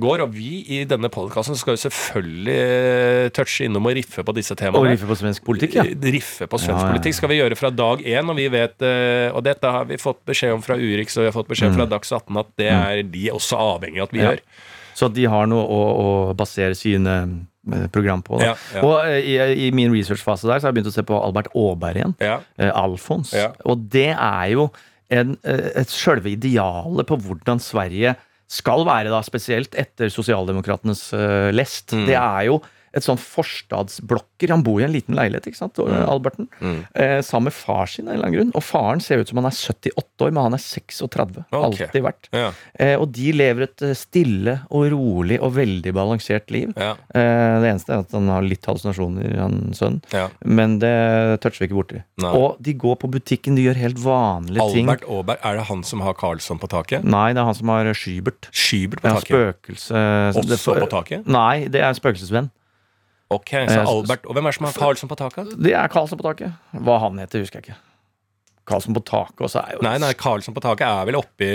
går. 0.04 0.24
Og 0.28 0.36
vi 0.38 0.62
i 0.78 0.84
denne 0.88 1.10
podkasten 1.12 1.58
skal 1.60 1.76
jo 1.76 1.82
selvfølgelig 1.88 2.58
eh, 2.62 3.30
touche 3.36 3.66
innom 3.68 3.90
og 3.90 3.98
riffe 3.98 4.24
på 4.28 4.36
disse 4.38 4.56
temaene. 4.60 4.84
Og 4.86 4.92
riffe 4.94 5.10
på 5.10 5.18
svensk 5.20 5.44
politikk, 5.48 5.80
ja. 5.80 5.88
Riffe 5.88 6.48
på 6.48 6.62
svensk 6.62 6.78
Ja, 6.78 6.86
ja, 6.88 6.94
politikk 6.96 7.18
skal 7.20 7.34
vi 7.34 7.40
gjøre 7.42 7.58
fra 7.60 7.74
dag 7.74 8.06
én, 8.06 8.30
og 8.32 8.38
vi 8.40 8.48
vet 8.54 8.82
Og 9.34 9.42
dette 9.46 9.74
har 9.74 9.86
vi 9.90 9.98
fått 10.02 10.22
beskjed 10.28 10.54
om 10.56 10.64
fra 10.66 10.78
Urix, 10.78 11.18
og 11.18 11.26
vi 11.26 11.30
har 11.32 11.36
fått 11.36 11.50
beskjed 11.52 11.76
fra 11.76 11.86
Dags 11.90 12.12
18 12.14 12.38
at 12.44 12.50
det 12.60 12.72
er 12.72 13.04
de 13.04 13.28
også 13.34 13.58
avhengig 13.60 14.02
av 14.04 14.10
at 14.10 14.14
vi 14.14 14.18
Mm. 14.18 14.24
Ja. 14.24 14.32
gjør. 14.32 14.42
Så 14.98 15.06
at 15.06 15.14
de 15.14 15.26
har 15.30 15.46
noe 15.46 15.62
å, 15.62 15.82
å 16.02 16.34
basere 16.38 16.74
sine 16.74 17.14
program 17.94 18.24
på. 18.26 18.40
Ja, 18.44 18.54
ja. 18.76 18.84
Og 18.86 19.00
eh, 19.06 19.20
i, 19.22 19.68
i 19.68 19.72
min 19.76 19.94
researchfase 19.94 20.50
der 20.50 20.60
så 20.60 20.68
har 20.68 20.74
jeg 20.74 20.80
begynt 20.80 20.92
å 20.92 20.96
se 20.96 21.06
på 21.08 21.18
Albert 21.20 21.52
Aaberg 21.56 22.02
igjen. 22.02 22.16
Ja. 22.24 22.38
Eh, 22.60 22.72
Alfons. 22.72 23.34
Og 23.68 23.88
det 23.94 24.12
er 24.14 24.46
jo 24.54 24.70
en, 25.14 25.36
eh, 25.48 25.70
et 25.84 25.94
sjølve 25.94 26.34
idealet 26.36 27.08
på 27.08 27.20
hvordan 27.26 27.62
Sverige 27.64 28.16
skal 28.48 28.86
være, 28.88 29.12
da, 29.12 29.20
spesielt 29.26 29.76
etter 29.76 30.12
sosialdemokratenes 30.12 31.10
eh, 31.16 31.50
lest. 31.56 31.92
Mm. 31.96 32.06
Det 32.08 32.18
er 32.20 32.48
jo 32.48 32.62
et 32.94 33.04
sånn 33.04 33.18
forstadsblokker. 33.20 34.50
Han 34.54 34.64
bor 34.66 34.80
i 34.82 34.86
en 34.88 34.94
liten 34.94 35.16
leilighet, 35.18 35.48
ikke 35.52 35.58
sant, 35.60 35.78
Mm. 35.78 36.10
Alberten. 36.10 36.48
Eh, 36.96 37.22
sammen 37.22 37.46
med 37.46 37.54
far 37.54 37.86
sin 37.88 38.08
av 38.08 38.14
en 38.14 38.18
eller 38.20 38.28
annen 38.28 38.38
grunn. 38.40 38.52
Og 38.56 38.64
faren 38.64 39.00
ser 39.02 39.20
ut 39.20 39.28
som 39.30 39.38
han 39.38 39.46
er 39.46 39.56
78 39.56 40.26
år, 40.26 40.32
men 40.34 40.44
han 40.44 40.54
er 40.54 40.58
36. 40.58 41.46
Okay. 41.52 41.64
Alltid 41.64 42.04
vært. 42.04 42.30
Ja. 42.34 42.52
Eh, 42.80 42.96
og 43.00 43.12
de 43.12 43.32
lever 43.32 43.64
et 43.68 43.82
eh, 43.82 43.94
stille 43.94 44.62
og 44.72 44.90
rolig 44.92 45.40
og 45.42 45.54
veldig 45.56 45.94
balansert 45.94 46.50
liv. 46.52 46.74
Ja. 46.76 46.92
Eh, 47.14 47.60
det 47.62 47.70
eneste 47.72 47.94
er 47.94 48.00
at 48.00 48.12
han 48.12 48.28
har 48.28 48.42
litt 48.42 48.66
hallusinasjoner, 48.66 49.38
han 49.40 49.74
sønnen. 49.78 50.02
Ja. 50.14 50.30
Men 50.44 50.80
det 50.80 51.40
toucher 51.42 51.60
vi 51.66 51.68
ikke 51.70 51.80
borti. 51.82 52.04
Nei. 52.24 52.34
Og 52.36 52.58
de 52.62 52.74
går 52.74 52.96
på 53.04 53.10
butikken, 53.12 53.56
de 53.56 53.64
gjør 53.68 53.76
helt 53.84 54.00
vanlige 54.04 54.72
ting. 54.74 54.90
Albert 54.90 55.08
Aaberg, 55.10 55.40
er 55.44 55.56
det 55.62 55.66
han 55.70 55.84
som 55.84 56.02
har 56.02 56.14
Karlsson 56.14 56.60
på 56.60 56.68
taket? 56.70 57.04
Nei, 57.04 57.34
det 57.34 57.42
er 57.42 57.46
han 57.46 57.56
som 57.56 57.68
har 57.70 57.86
Skybert. 57.94 58.50
Skybert 58.52 59.02
på 59.02 59.08
Ja, 59.08 59.20
taket? 59.22 59.56
spøkelse 59.64 60.02
Også 60.42 60.76
på 60.80 60.90
taket? 60.90 61.28
Nei, 61.28 61.68
det 61.68 61.82
er 61.82 61.94
spøkelsesvenn. 61.94 62.50
Ok, 63.30 63.50
så 63.68 63.82
Eh, 63.82 63.88
Albert 63.92 64.26
Og 64.26 64.36
hvem 64.38 64.46
er 64.48 64.54
det 64.54 64.56
som 64.56 64.66
har 64.70 64.74
Karlsson 64.78 65.10
på 65.12 65.18
taket? 65.20 65.50
Det 65.60 65.74
er 65.76 65.88
Karlsson 65.92 66.20
på 66.20 66.24
taket. 66.30 66.54
Hva 66.74 67.00
han 67.04 67.18
heter, 67.20 67.42
husker 67.44 67.60
jeg 67.60 67.68
ikke. 67.68 67.78
Karlsson 68.68 68.96
på 68.96 69.04
taket 69.08 69.44
også 69.48 69.62
er 69.64 69.76
jo 69.78 69.84
Nei, 69.84 69.98
nei, 70.04 70.14
Karlsson 70.14 70.56
på 70.56 70.64
taket 70.64 70.88
er 70.88 71.06
vel 71.10 71.16
oppi 71.20 71.50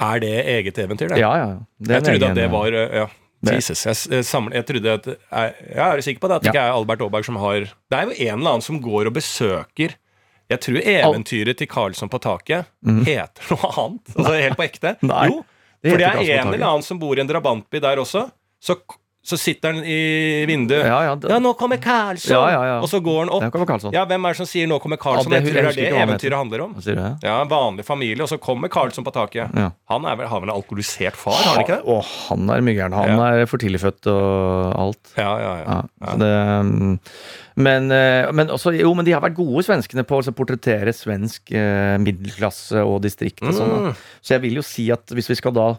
Er 0.00 0.20
det 0.20 0.32
eget 0.56 0.78
eventyr, 0.84 1.08
det? 1.12 1.18
Ja, 1.20 1.30
ja. 1.38 1.46
ja. 1.54 1.58
Det 1.78 1.94
jeg 1.98 2.04
trodde 2.08 2.30
at 2.30 2.38
det 2.40 2.48
var 2.52 2.72
uh, 2.76 2.96
Ja. 3.02 3.06
Det- 3.44 3.54
Jesus. 3.58 3.82
Jeg, 3.84 3.96
eh, 4.18 4.22
samler, 4.24 4.54
jeg 4.56 4.66
trodde 4.66 4.92
at 4.94 5.06
Jeg, 5.06 5.54
jeg 5.74 5.78
er 5.84 6.00
sikker 6.00 6.20
på 6.20 6.28
det, 6.28 6.36
at 6.36 6.42
det 6.46 6.52
ikke 6.54 6.62
er 6.64 6.72
Albert 6.72 7.00
Aaberg 7.04 7.24
som 7.26 7.36
har 7.36 7.60
Det 7.68 7.98
er 7.98 8.02
jo 8.08 8.10
en 8.16 8.38
eller 8.40 8.50
annen 8.54 8.62
som 8.64 8.80
går 8.80 9.06
og 9.10 9.12
besøker 9.18 9.96
Jeg 10.50 10.60
tror 10.60 10.80
eventyret 10.80 11.56
til 11.60 11.66
Karlsson 11.68 12.08
på 12.12 12.20
taket 12.20 12.64
heter 12.84 13.50
noe 13.52 13.72
annet. 13.84 14.12
Altså 14.16 14.32
helt 14.40 14.56
på 14.60 14.64
ekte. 14.64 14.94
Nei, 15.02 15.26
jo, 15.28 15.42
for 15.84 15.96
det 16.00 16.04
er 16.08 16.20
en 16.40 16.52
eller 16.54 16.66
annen 16.68 16.82
som 16.84 16.98
bor 17.00 17.16
i 17.16 17.20
en 17.20 17.28
drabantby 17.28 17.80
der 17.80 17.96
også. 18.00 18.26
Så, 18.60 18.76
så 19.24 19.38
sitter 19.40 19.72
han 19.72 19.84
i 19.88 20.44
vinduet. 20.44 20.84
Ja, 20.84 20.98
ja, 21.06 21.14
det- 21.16 21.30
ja, 21.32 21.38
nå 21.40 21.54
kommer 21.56 21.78
Karlsson! 21.80 22.34
Ja, 22.34 22.50
ja, 22.52 22.64
ja. 22.66 22.80
Og 22.84 22.88
så 22.92 23.00
går 23.00 23.20
han 23.24 23.30
opp. 23.32 23.40
Det. 23.80 23.92
Ja, 23.94 24.04
Hvem 24.04 24.26
er 24.26 24.34
det 24.34 24.36
som 24.36 24.46
sier 24.46 24.66
'nå 24.68 24.78
kommer 24.82 24.98
Karlsson'? 25.00 25.32
Ja, 25.32 25.40
jeg 25.40 25.48
tror 25.48 25.54
det 25.54 25.64
er 25.64 25.80
det 25.80 25.92
eventyret 25.96 26.36
handler 26.36 26.60
om. 26.60 26.74
Det? 26.74 27.22
Ja, 27.22 27.40
En 27.40 27.48
vanlig 27.48 27.84
familie, 27.86 28.20
og 28.20 28.28
så 28.28 28.38
kommer 28.38 28.68
Karlsson 28.68 29.02
på 29.04 29.12
taket. 29.12 29.48
Ja. 29.56 29.70
Han 29.88 30.02
vel, 30.02 30.26
har 30.28 30.40
vel 30.40 30.50
en 30.50 30.56
alkoholisert 30.60 31.16
far, 31.16 31.32
har 31.32 31.54
han 31.56 31.64
ikke 31.64 31.80
det? 31.80 31.86
Å, 31.86 32.04
han 32.28 32.50
er 32.50 32.60
mye 32.60 32.76
gæren. 32.76 32.92
Han 32.92 33.20
er 33.20 33.46
for 33.46 33.56
tidlig 33.56 33.80
født 33.80 34.06
og 34.12 34.76
alt. 34.76 35.14
Ja, 35.16 35.38
ja, 35.38 35.56
ja. 35.64 36.16
Det, 36.16 36.32
mm, 36.68 36.98
men, 37.56 37.90
eh, 37.92 38.30
men, 38.30 38.48
også, 38.48 38.78
jo, 38.78 38.92
men 38.94 39.06
de 39.06 39.12
har 39.12 39.22
vært 39.22 39.36
gode, 39.36 39.64
svenskene, 39.64 40.04
på 40.04 40.18
å 40.18 40.20
altså, 40.20 40.34
portrettere 40.36 40.92
svensk 40.92 41.50
eh, 41.50 41.96
middelklasse 41.96 42.84
og 42.84 43.00
distrikt. 43.02 43.40
Og 43.42 43.54
sånn. 43.54 43.74
Mm. 43.88 43.96
Så 44.20 44.34
jeg 44.36 44.42
vil 44.42 44.60
jo 44.60 44.62
si 44.62 44.90
at 44.90 45.06
hvis 45.06 45.28
vi 45.32 45.34
skal 45.40 45.52
da 45.52 45.78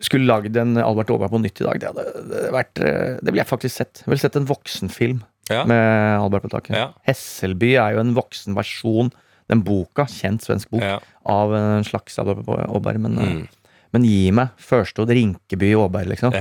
skulle 0.00 0.26
lagd 0.28 0.56
en 0.56 0.76
Albert 0.82 1.10
Aaberg 1.10 1.30
på 1.32 1.40
nytt 1.42 1.60
i 1.60 1.64
dag, 1.64 1.80
det 1.80 1.88
hadde 1.88 2.04
det 2.30 2.52
vært 2.52 2.78
eh, 2.84 3.16
Det 3.22 3.30
ville 3.32 3.42
jeg 3.44 3.48
faktisk 3.50 3.76
sett. 3.76 4.02
Jeg 4.04 4.10
ville 4.12 4.20
sett 4.24 4.36
en 4.36 4.46
voksenfilm 4.48 5.22
Ja. 5.48 5.64
med 5.64 6.20
Albert 6.20 6.42
på 6.42 6.50
taket. 6.50 6.76
Ja. 6.76 6.88
Hesselby 7.06 7.74
er 7.78 7.94
jo 7.94 8.00
en 8.02 8.14
voksen 8.16 8.54
versjon, 8.58 9.12
den 9.48 9.62
boka, 9.62 10.04
kjent 10.10 10.42
svensk 10.42 10.70
bok, 10.74 10.82
Ja. 10.82 10.98
av 11.24 11.54
en 11.54 11.84
slags 11.86 12.18
Albert 12.18 12.44
Aaberg. 12.48 12.98
Men, 13.00 13.18
eh, 13.18 13.24
Mm. 13.36 13.48
Men 13.94 14.02
gi 14.04 14.30
meg 14.34 14.48
Førstod 14.58 15.08
Rinkeby 15.08 15.70
Åberg, 15.78 16.08
liksom. 16.10 16.32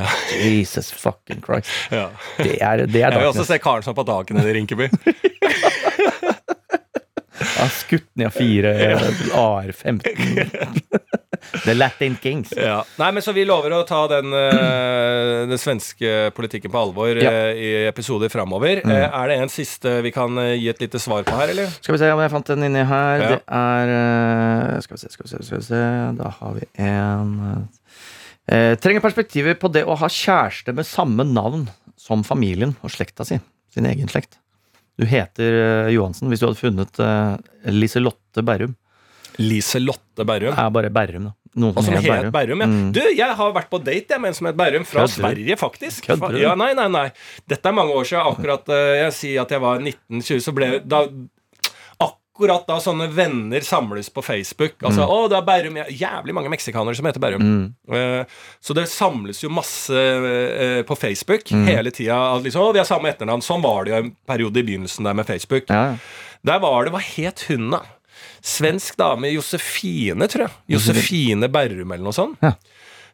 Jesus 0.42 0.90
fucking 0.92 1.42
Christ. 1.46 1.70
Ja. 1.92 2.10
Det 2.42 2.58
er, 2.60 2.86
det 2.88 3.04
er 3.04 3.12
Jeg 3.14 3.20
vil 3.22 3.28
også 3.30 3.46
se 3.46 3.60
Karlsson 3.60 3.96
på 3.96 4.04
taket 4.04 4.36
nede 4.36 4.50
i 4.50 4.54
Rinkeby. 4.58 4.90
Jeg 7.36 7.62
har 7.62 7.70
skutt 7.72 8.08
ned 8.20 8.34
fire 8.34 8.74
AR-15. 9.32 10.02
The 11.66 11.74
Latin 11.76 12.16
Kings. 12.22 12.54
Ja. 12.58 12.84
Nei, 13.00 13.12
men 13.16 13.24
Så 13.26 13.34
vi 13.36 13.44
lover 13.46 13.74
å 13.78 13.82
ta 13.88 14.04
den, 14.12 14.34
eh, 14.34 15.46
den 15.50 15.58
svenske 15.62 16.32
politikken 16.36 16.72
på 16.74 16.82
alvor 16.82 17.16
Ja. 17.22 17.32
eh, 17.32 17.54
i 17.56 17.70
episoder 17.90 18.30
framover. 18.30 18.82
Mm. 18.86 18.92
Eh, 18.92 19.08
er 19.22 19.28
det 19.32 19.38
en 19.42 19.50
siste 19.54 20.02
vi 20.06 20.12
kan 20.16 20.36
gi 20.36 20.70
et 20.70 20.80
lite 20.82 21.00
svar 21.02 21.24
på 21.28 21.36
her, 21.40 21.50
eller? 21.54 21.68
Skal 21.82 21.96
vi 21.96 22.02
se 22.04 22.12
om 22.12 22.20
jeg 22.24 22.32
fant 22.32 22.46
den 22.54 22.64
inni 22.70 22.86
her. 22.86 23.18
Ja. 23.20 23.28
Det 23.30 23.42
er 23.48 24.82
Skal 24.82 24.98
vi 24.98 25.02
se, 25.04 25.10
skal 25.12 25.26
vi 25.26 25.30
se, 25.34 25.44
skal 25.46 25.58
vi 25.60 25.68
se. 25.70 25.84
Da 26.22 26.30
har 26.40 26.54
vi 26.54 26.66
en 26.84 27.68
eh, 28.48 28.76
Trenger 28.76 29.02
perspektiver 29.02 29.56
på 29.58 29.72
det 29.74 29.86
å 29.86 29.96
ha 29.98 30.08
kjæreste 30.08 30.74
med 30.76 30.86
samme 30.86 31.24
navn 31.26 31.68
som 31.98 32.24
familien 32.24 32.76
og 32.84 32.92
slekta 32.94 33.26
si. 33.26 33.40
Sin 33.74 33.86
egen 33.90 34.08
slekt. 34.08 34.38
Du 34.98 35.04
heter 35.06 35.90
Johansen 35.92 36.30
hvis 36.30 36.40
du 36.40 36.46
hadde 36.48 36.62
funnet 36.62 37.00
Liselotte 37.74 38.44
Berrum. 38.46 38.76
Liselotte 39.42 40.26
Berrum. 40.28 40.54
Er 40.58 40.70
bare 40.76 40.90
Berrum, 40.94 41.30
da. 41.32 41.36
Noen 41.56 41.72
Og 41.78 41.86
som 41.86 41.94
het 41.96 42.04
Berrum. 42.04 42.32
Berrum, 42.36 42.62
ja. 42.66 42.68
Mm. 42.68 42.90
Du, 42.96 43.00
jeg 43.16 43.36
har 43.40 43.54
vært 43.56 43.70
på 43.72 43.80
date 43.80 44.12
jeg, 44.18 44.20
med 44.22 44.34
en 44.34 44.36
som 44.36 44.50
het 44.50 44.58
Berrum, 44.60 44.84
fra 44.88 45.06
Kødder? 45.06 45.14
Sverige, 45.22 45.56
faktisk. 45.62 46.04
Kødder? 46.10 46.36
Ja, 46.42 46.56
nei, 46.60 46.74
nei, 46.76 46.90
nei. 46.92 47.06
Dette 47.48 47.72
er 47.72 47.78
mange 47.78 47.96
år 47.96 48.04
siden. 48.10 48.28
Akkurat 48.34 48.68
uh, 48.74 48.82
jeg 49.06 49.14
sier 49.16 49.46
at 49.46 49.54
jeg 49.56 49.64
var 49.64 49.80
1920, 49.80 50.44
så 50.44 50.56
ble 50.58 50.74
da 50.84 51.06
Akkurat 52.36 52.66
da 52.68 52.76
sånne 52.84 53.06
venner 53.16 53.64
samles 53.64 54.10
på 54.12 54.20
Facebook. 54.20 54.74
Altså, 54.84 55.06
å, 55.08 55.22
det 55.32 55.38
er 55.38 55.46
Berrum 55.48 55.78
ja, 55.80 55.86
Jævlig 55.88 56.34
mange 56.36 56.50
meksikanere 56.52 56.98
som 56.98 57.08
heter 57.08 57.22
Berrum. 57.24 57.46
Mm. 57.48 57.70
Uh, 57.88 58.42
så 58.60 58.76
det 58.76 58.90
samles 58.92 59.40
jo 59.40 59.48
masse 59.56 59.96
uh, 59.96 60.82
på 60.84 60.98
Facebook 61.00 61.48
Mm. 61.56 61.64
hele 61.72 61.94
tida. 61.96 62.18
Liksom, 62.44 62.60
å, 62.66 62.74
vi 62.76 62.82
har 62.84 62.90
samme 62.90 63.08
etternavn. 63.14 63.40
Sånn 63.46 63.64
var 63.64 63.86
det 63.88 63.94
jo 63.94 64.02
en 64.02 64.12
periode 64.28 64.60
i 64.60 64.66
begynnelsen 64.68 65.08
der 65.08 65.16
med 65.16 65.30
Facebook. 65.32 65.72
Ja, 65.72 65.94
ja. 65.94 66.42
Der 66.46 66.60
var 66.62 66.84
det 66.86 66.92
Hva 66.94 67.00
het 67.02 67.46
hun, 67.48 67.70
da? 67.72 67.80
Svensk 68.46 68.98
dame. 69.00 69.34
Josefine, 69.34 70.30
tror 70.30 70.48
jeg. 70.48 70.58
Josefine 70.76 71.50
Berrum, 71.52 71.92
eller 71.96 72.06
noe 72.06 72.16
sånt. 72.16 72.38
Ja. 72.46 72.54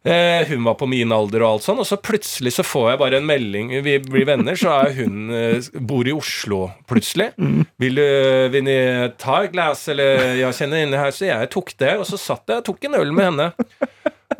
Eh, 0.04 0.48
hun 0.48 0.64
var 0.66 0.80
på 0.80 0.88
min 0.90 1.12
alder 1.14 1.44
og 1.44 1.48
alt 1.52 1.66
sånn, 1.68 1.80
og 1.84 1.86
så 1.86 2.00
plutselig 2.02 2.56
så 2.56 2.64
får 2.66 2.88
jeg 2.90 3.00
bare 3.04 3.20
en 3.20 3.28
melding 3.30 3.68
Vi 3.86 4.00
blir 4.02 4.26
venner, 4.26 4.58
så 4.58 4.72
er 4.80 4.96
hun 4.98 5.30
eh, 5.30 5.68
bor 5.78 6.08
i 6.10 6.16
Oslo 6.16 6.64
plutselig. 6.90 7.28
Vil, 7.38 8.00
du, 8.00 8.08
vil 8.56 8.66
ni 8.66 8.80
ta 9.22 9.44
et 9.46 9.54
glass, 9.54 9.86
eller 9.94 10.40
jeg 10.40 10.58
kjenner 10.58 10.88
inne 10.88 11.04
her, 11.04 11.14
så 11.14 11.30
jeg 11.30 11.52
tok 11.54 11.76
det. 11.78 11.94
Og 12.02 12.10
så 12.10 12.18
satt 12.18 12.50
jeg 12.50 12.64
og 12.64 12.68
tok 12.72 12.90
en 12.90 12.98
øl 13.04 13.14
med 13.14 13.30
henne. 13.30 13.52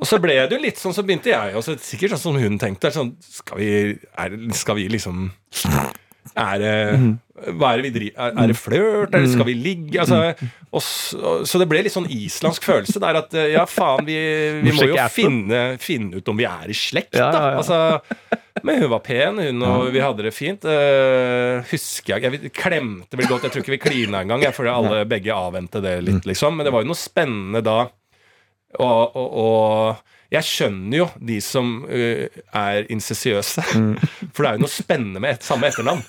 Og 0.02 0.08
så 0.10 0.18
ble 0.24 0.40
det 0.40 0.58
jo 0.58 0.64
litt 0.64 0.82
sånn, 0.82 0.96
så 0.98 1.06
begynte 1.06 1.30
jeg 1.30 1.54
også, 1.60 1.78
sikkert 1.86 2.16
sånn 2.16 2.24
som 2.24 2.42
hun 2.42 2.58
tenkte. 2.62 2.90
Sånn, 2.96 3.14
skal 3.22 3.62
vi, 3.62 3.72
er, 4.18 4.38
skal 4.58 4.80
vi 4.82 4.90
liksom 4.90 5.28
er 6.40 6.62
det, 6.62 6.76
hva 7.58 7.72
er 7.72 7.82
det 7.82 7.86
vi 7.88 7.92
driver 7.96 8.32
Er, 8.32 8.52
det 8.52 8.58
flørt, 8.60 9.16
eller 9.18 9.32
skal 9.32 9.48
vi 9.48 9.56
ligge? 9.58 10.00
Altså, 10.02 10.20
og 10.72 10.84
så, 10.86 11.62
det 11.62 11.68
ble 11.72 11.82
litt 11.86 11.96
sånn 11.96 12.10
islandsk 12.12 12.66
følelse 12.68 13.02
der 13.04 13.20
at 13.24 13.34
eh, 13.38 13.52
ja, 13.56 13.66
faen, 13.70 14.06
vi, 14.08 14.18
vi 14.64 14.76
må 14.78 14.92
jo 14.92 15.00
finne, 15.12 15.64
finne 15.82 16.22
ut 16.22 16.32
om 16.32 16.40
vi 16.40 16.48
er 16.48 16.72
i 16.72 16.78
slekt, 16.78 17.18
da. 17.18 17.58
Altså, 17.60 18.00
men 18.68 18.82
hun 18.84 18.92
var 18.92 19.02
pen, 19.06 19.40
hun, 19.42 19.64
og 19.66 19.90
vi 19.94 20.04
hadde 20.04 20.26
det 20.28 20.34
fint. 20.36 20.66
Uh, 20.68 21.64
husker 21.72 22.18
jeg 22.20 22.42
Jeg 22.42 22.52
klemte 22.56 23.18
vel 23.20 23.30
godt, 23.30 23.48
jeg 23.48 23.56
tror 23.56 23.64
ikke 23.64 23.76
vi 23.78 23.82
klina 23.82 24.22
engang, 24.26 24.44
fordi 24.56 24.74
alle 24.74 25.06
begge 25.10 25.34
avvente 25.36 25.82
det 25.84 25.98
litt, 26.06 26.28
liksom. 26.30 26.60
Men 26.60 26.68
det 26.68 26.76
var 26.76 26.86
jo 26.86 26.92
noe 26.92 27.00
spennende 27.00 27.64
da. 27.66 27.80
Og, 28.80 29.16
og, 29.16 29.34
og 29.42 30.32
jeg 30.32 30.48
skjønner 30.48 30.98
jo 31.02 31.08
de 31.20 31.42
som 31.44 31.84
uh, 31.84 32.26
er 32.56 32.86
incisiøse. 32.94 33.64
For 34.34 34.44
det 34.44 34.50
er 34.52 34.58
jo 34.60 34.64
noe 34.66 34.72
spennende 34.72 35.20
med 35.24 35.36
et, 35.40 35.44
samme 35.48 35.68
etternavn. 35.68 36.04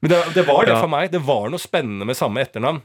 Men 0.00 0.10
det, 0.14 0.20
det 0.34 0.46
var 0.48 0.64
det 0.64 0.72
Ja. 0.72 0.80
for 0.80 0.88
meg. 0.88 1.10
Det 1.12 1.20
var 1.26 1.50
noe 1.52 1.60
spennende 1.60 2.06
med 2.08 2.16
samme 2.16 2.40
etternavn. 2.40 2.80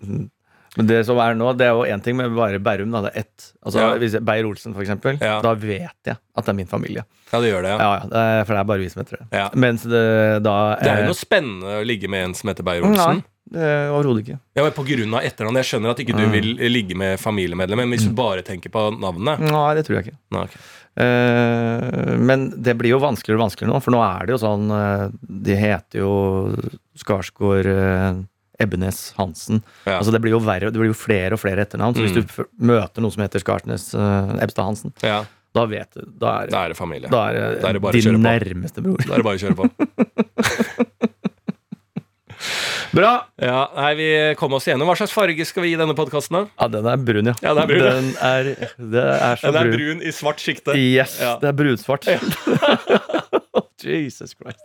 Men 0.75 0.87
det 0.89 1.05
som 1.07 1.15
er 1.23 1.37
nå, 1.39 1.53
det 1.55 1.69
er 1.69 1.71
jo 1.77 1.85
én 1.87 2.01
ting 2.03 2.17
med 2.19 2.33
bare 2.35 2.59
Bærum. 2.59 2.91
Da. 2.91 3.05
Det 3.05 3.11
er 3.13 3.19
ett. 3.23 3.45
Altså, 3.63 3.79
Ja. 3.79 3.93
hvis 4.01 4.17
Beyer-Olsen, 4.19 4.75
eksempel. 4.75 5.15
Ja. 5.23 5.37
Da 5.41 5.53
vet 5.55 5.95
jeg 6.09 6.17
at 6.17 6.43
det 6.43 6.51
er 6.51 6.57
min 6.57 6.67
familie. 6.67 7.05
Ja, 7.31 7.39
det 7.39 7.53
gjør 7.53 7.63
det, 7.63 7.71
ja. 7.71 7.77
Ja, 7.79 8.43
For 8.43 8.51
det 8.53 8.59
er 8.59 8.67
bare 8.67 8.83
vi 8.83 8.89
som 8.91 8.99
heter 9.05 9.21
det. 9.21 9.27
Ja. 9.31 9.45
Mens 9.55 9.83
det 9.87 10.43
da 10.43 10.75
Det 10.81 10.91
er 10.91 10.99
jo 11.05 11.13
noe 11.13 11.19
spennende 11.21 11.77
å 11.79 11.85
ligge 11.87 12.09
med 12.11 12.25
en 12.25 12.33
som 12.35 12.51
heter 12.51 12.67
Beyer-Olsen. 12.67 13.23
Er 13.53 13.91
overhodet 13.93 14.23
ikke. 14.25 14.39
Ja, 14.57 14.63
men 14.65 14.71
På 14.73 14.83
grunn 14.87 15.13
av 15.13 15.21
etternavnet. 15.27 15.61
Jeg 15.61 15.69
skjønner 15.69 15.91
at 15.93 15.99
ikke 16.01 16.15
du 16.17 16.25
vil 16.33 16.47
ligge 16.71 16.95
med 16.97 17.19
familiemedlemmer, 17.21 17.85
men 17.85 17.93
hvis 17.97 18.07
du 18.09 18.13
bare 18.17 18.41
tenker 18.41 18.71
på 18.73 18.87
navnet 18.97 19.39
Nei, 19.45 19.67
det 19.77 19.83
tror 19.85 19.99
jeg 19.99 20.07
ikke. 20.07 20.17
Nei, 20.33 20.41
ok. 20.49 20.55
Eh, 20.95 22.15
men 22.17 22.47
det 22.63 22.73
blir 22.79 22.93
jo 22.95 22.99
vanskeligere 23.03 23.37
og 23.37 23.43
vanskeligere 23.49 23.73
nå, 23.75 23.81
for 23.83 23.91
nå 23.93 23.99
er 24.01 24.25
det 24.25 24.31
jo 24.33 24.39
sånn 24.39 24.69
eh, 24.71 25.09
De 25.45 25.55
heter 25.59 25.99
jo 25.99 26.11
Skarsgård 26.97 27.67
eh, 27.67 28.21
Ebbenes 28.63 29.01
Hansen. 29.17 29.59
Ja. 29.83 29.97
Altså 29.99 30.13
Det 30.15 30.21
blir 30.23 30.31
jo 30.37 30.39
verre, 30.39 30.71
det 30.71 30.79
blir 30.79 30.87
jo 30.93 30.95
flere 30.97 31.35
og 31.35 31.41
flere 31.43 31.65
etternavn. 31.67 31.93
Så 31.97 32.05
hvis 32.05 32.15
Mm. 32.15 32.21
du 32.23 32.31
f 32.31 32.47
møter 32.57 33.03
noen 33.03 33.11
som 33.11 33.25
heter 33.25 33.43
Skarsnes 33.43 33.89
eh, 33.93 34.43
Ebstad 34.45 34.63
Hansen, 34.71 34.93
Ja, 35.03 35.25
da 35.53 35.65
vet 35.67 35.91
du 35.93 36.01
Da 36.19 36.37
er, 36.43 36.47
Da 36.55 36.63
er 36.63 36.69
det 36.71 36.77
familie. 36.79 37.11
Da 37.11 37.27
er 37.29 37.59
det 37.75 37.81
bare 37.83 37.91
å 37.91 37.99
din 37.99 38.07
kjøre 38.07 38.15
på. 38.15 38.23
nærmeste 38.23 38.81
bror. 38.81 38.97
Da 39.05 39.13
er 39.13 39.17
det 39.19 39.27
bare 39.27 39.35
å 39.35 39.43
kjøre 39.43 39.55
på. 39.59 39.65
Bra! 42.95 43.11
Ja, 43.41 43.65
nei, 43.75 43.89
Vi 43.99 44.07
kom 44.39 44.53
oss 44.55 44.67
igjennom. 44.69 44.87
Hva 44.87 44.95
slags 44.95 45.11
farge 45.15 45.43
skal 45.47 45.65
vi 45.65 45.73
gi 45.73 45.79
denne 45.81 45.95
podkasten? 45.97 46.37
da? 46.37 46.43
Ja, 46.63 46.67
den 46.71 46.87
er 46.87 47.01
brun, 47.03 47.27
ja. 47.31 47.33
Ja, 47.43 47.53
den 47.57 47.63
er 47.63 47.67
brun. 47.67 47.83
Den 47.83 48.11
er, 48.23 48.43
det 48.95 49.03
er 49.03 49.41
så 49.41 49.51
Den 49.51 49.59
er 49.59 49.67
brun. 49.67 49.75
brun 49.75 50.01
i 50.07 50.13
svart 50.15 50.39
sjikte. 50.43 50.75
Yes, 50.79 51.17
Ja. 51.19 51.35
det 51.41 51.51
er 51.51 51.57
brunsvart. 51.59 52.07
Jesus 53.83 54.35
Christ. 54.37 54.61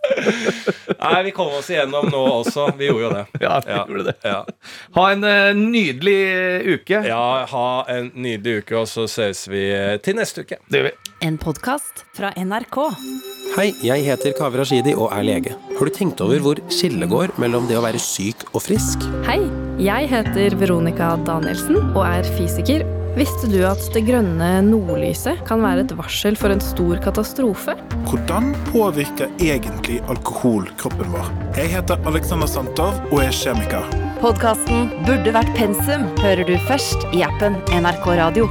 Nei, 1.01 1.23
vi 1.27 1.31
kom 1.35 1.49
oss 1.57 1.71
igjennom 1.73 2.07
nå 2.13 2.21
også. 2.41 2.69
Vi 2.79 2.87
gjorde 2.91 3.03
jo 3.07 3.11
det. 3.17 3.25
Ja, 3.45 3.57
vi 3.65 3.73
Ja. 3.73 3.85
gjorde 3.89 4.05
det. 4.11 4.15
Ja. 4.25 4.45
Ha 4.97 5.07
en 5.15 5.25
uh, 5.25 5.51
nydelig 5.57 6.19
uke. 6.77 7.01
ja, 7.09 7.25
ha 7.51 7.67
en 7.91 8.11
nydelig 8.15 8.63
uke, 8.63 8.77
og 8.83 8.87
så 8.91 9.07
ses 9.11 9.47
vi 9.51 9.65
eh, 9.75 9.97
til 10.05 10.19
neste 10.21 10.45
uke. 10.47 10.61
Det 10.71 10.83
gjør 10.83 10.89
vi. 10.91 10.95
En 11.27 11.37
podkast 11.41 12.05
fra 12.17 12.31
NRK. 12.37 12.79
Hei, 13.57 13.73
jeg 13.83 14.05
heter 14.07 14.33
Kaveh 14.39 14.61
Rashidi 14.63 14.95
og 14.95 15.11
er 15.17 15.25
lege. 15.27 15.57
Har 15.79 15.89
du 15.89 15.93
tenkt 15.97 16.21
over 16.23 16.39
hvor 16.45 16.61
skillet 16.71 17.11
går 17.11 17.35
mellom 17.43 17.67
det 17.69 17.77
å 17.81 17.83
være 17.85 17.99
syk 18.01 18.47
og 18.55 18.63
frisk? 18.63 19.03
Hei, 19.27 19.41
jeg 19.83 20.07
heter 20.13 20.55
Veronica 20.61 21.17
Danielsen 21.27 21.81
og 21.97 22.05
er 22.07 22.29
fysiker. 22.39 22.87
Visste 23.17 23.49
du 23.51 23.59
at 23.67 23.83
det 23.95 24.05
grønne 24.07 24.49
nordlyset 24.69 25.43
kan 25.49 25.65
være 25.65 25.83
et 25.83 25.95
varsel 25.99 26.39
for 26.39 26.55
en 26.55 26.63
stor 26.63 27.01
katastrofe? 27.03 27.75
Hvordan 28.07 28.53
påvirker 28.71 29.33
egentlig 29.43 29.99
alkohol 30.13 30.71
kroppen 30.79 31.11
vår? 31.15 31.33
Jeg 31.59 31.75
heter 31.75 31.99
Alexander 32.07 32.51
Santov 32.51 33.03
og 33.11 33.19
er 33.25 33.35
kjemiker. 33.35 33.91
Podkasten 34.23 34.93
Burde 35.09 35.35
vært 35.35 35.55
pensum 35.59 36.07
hører 36.23 36.47
du 36.47 36.55
først 36.71 37.09
i 37.11 37.25
appen 37.27 37.59
NRK 37.75 38.13
Radio. 38.21 38.51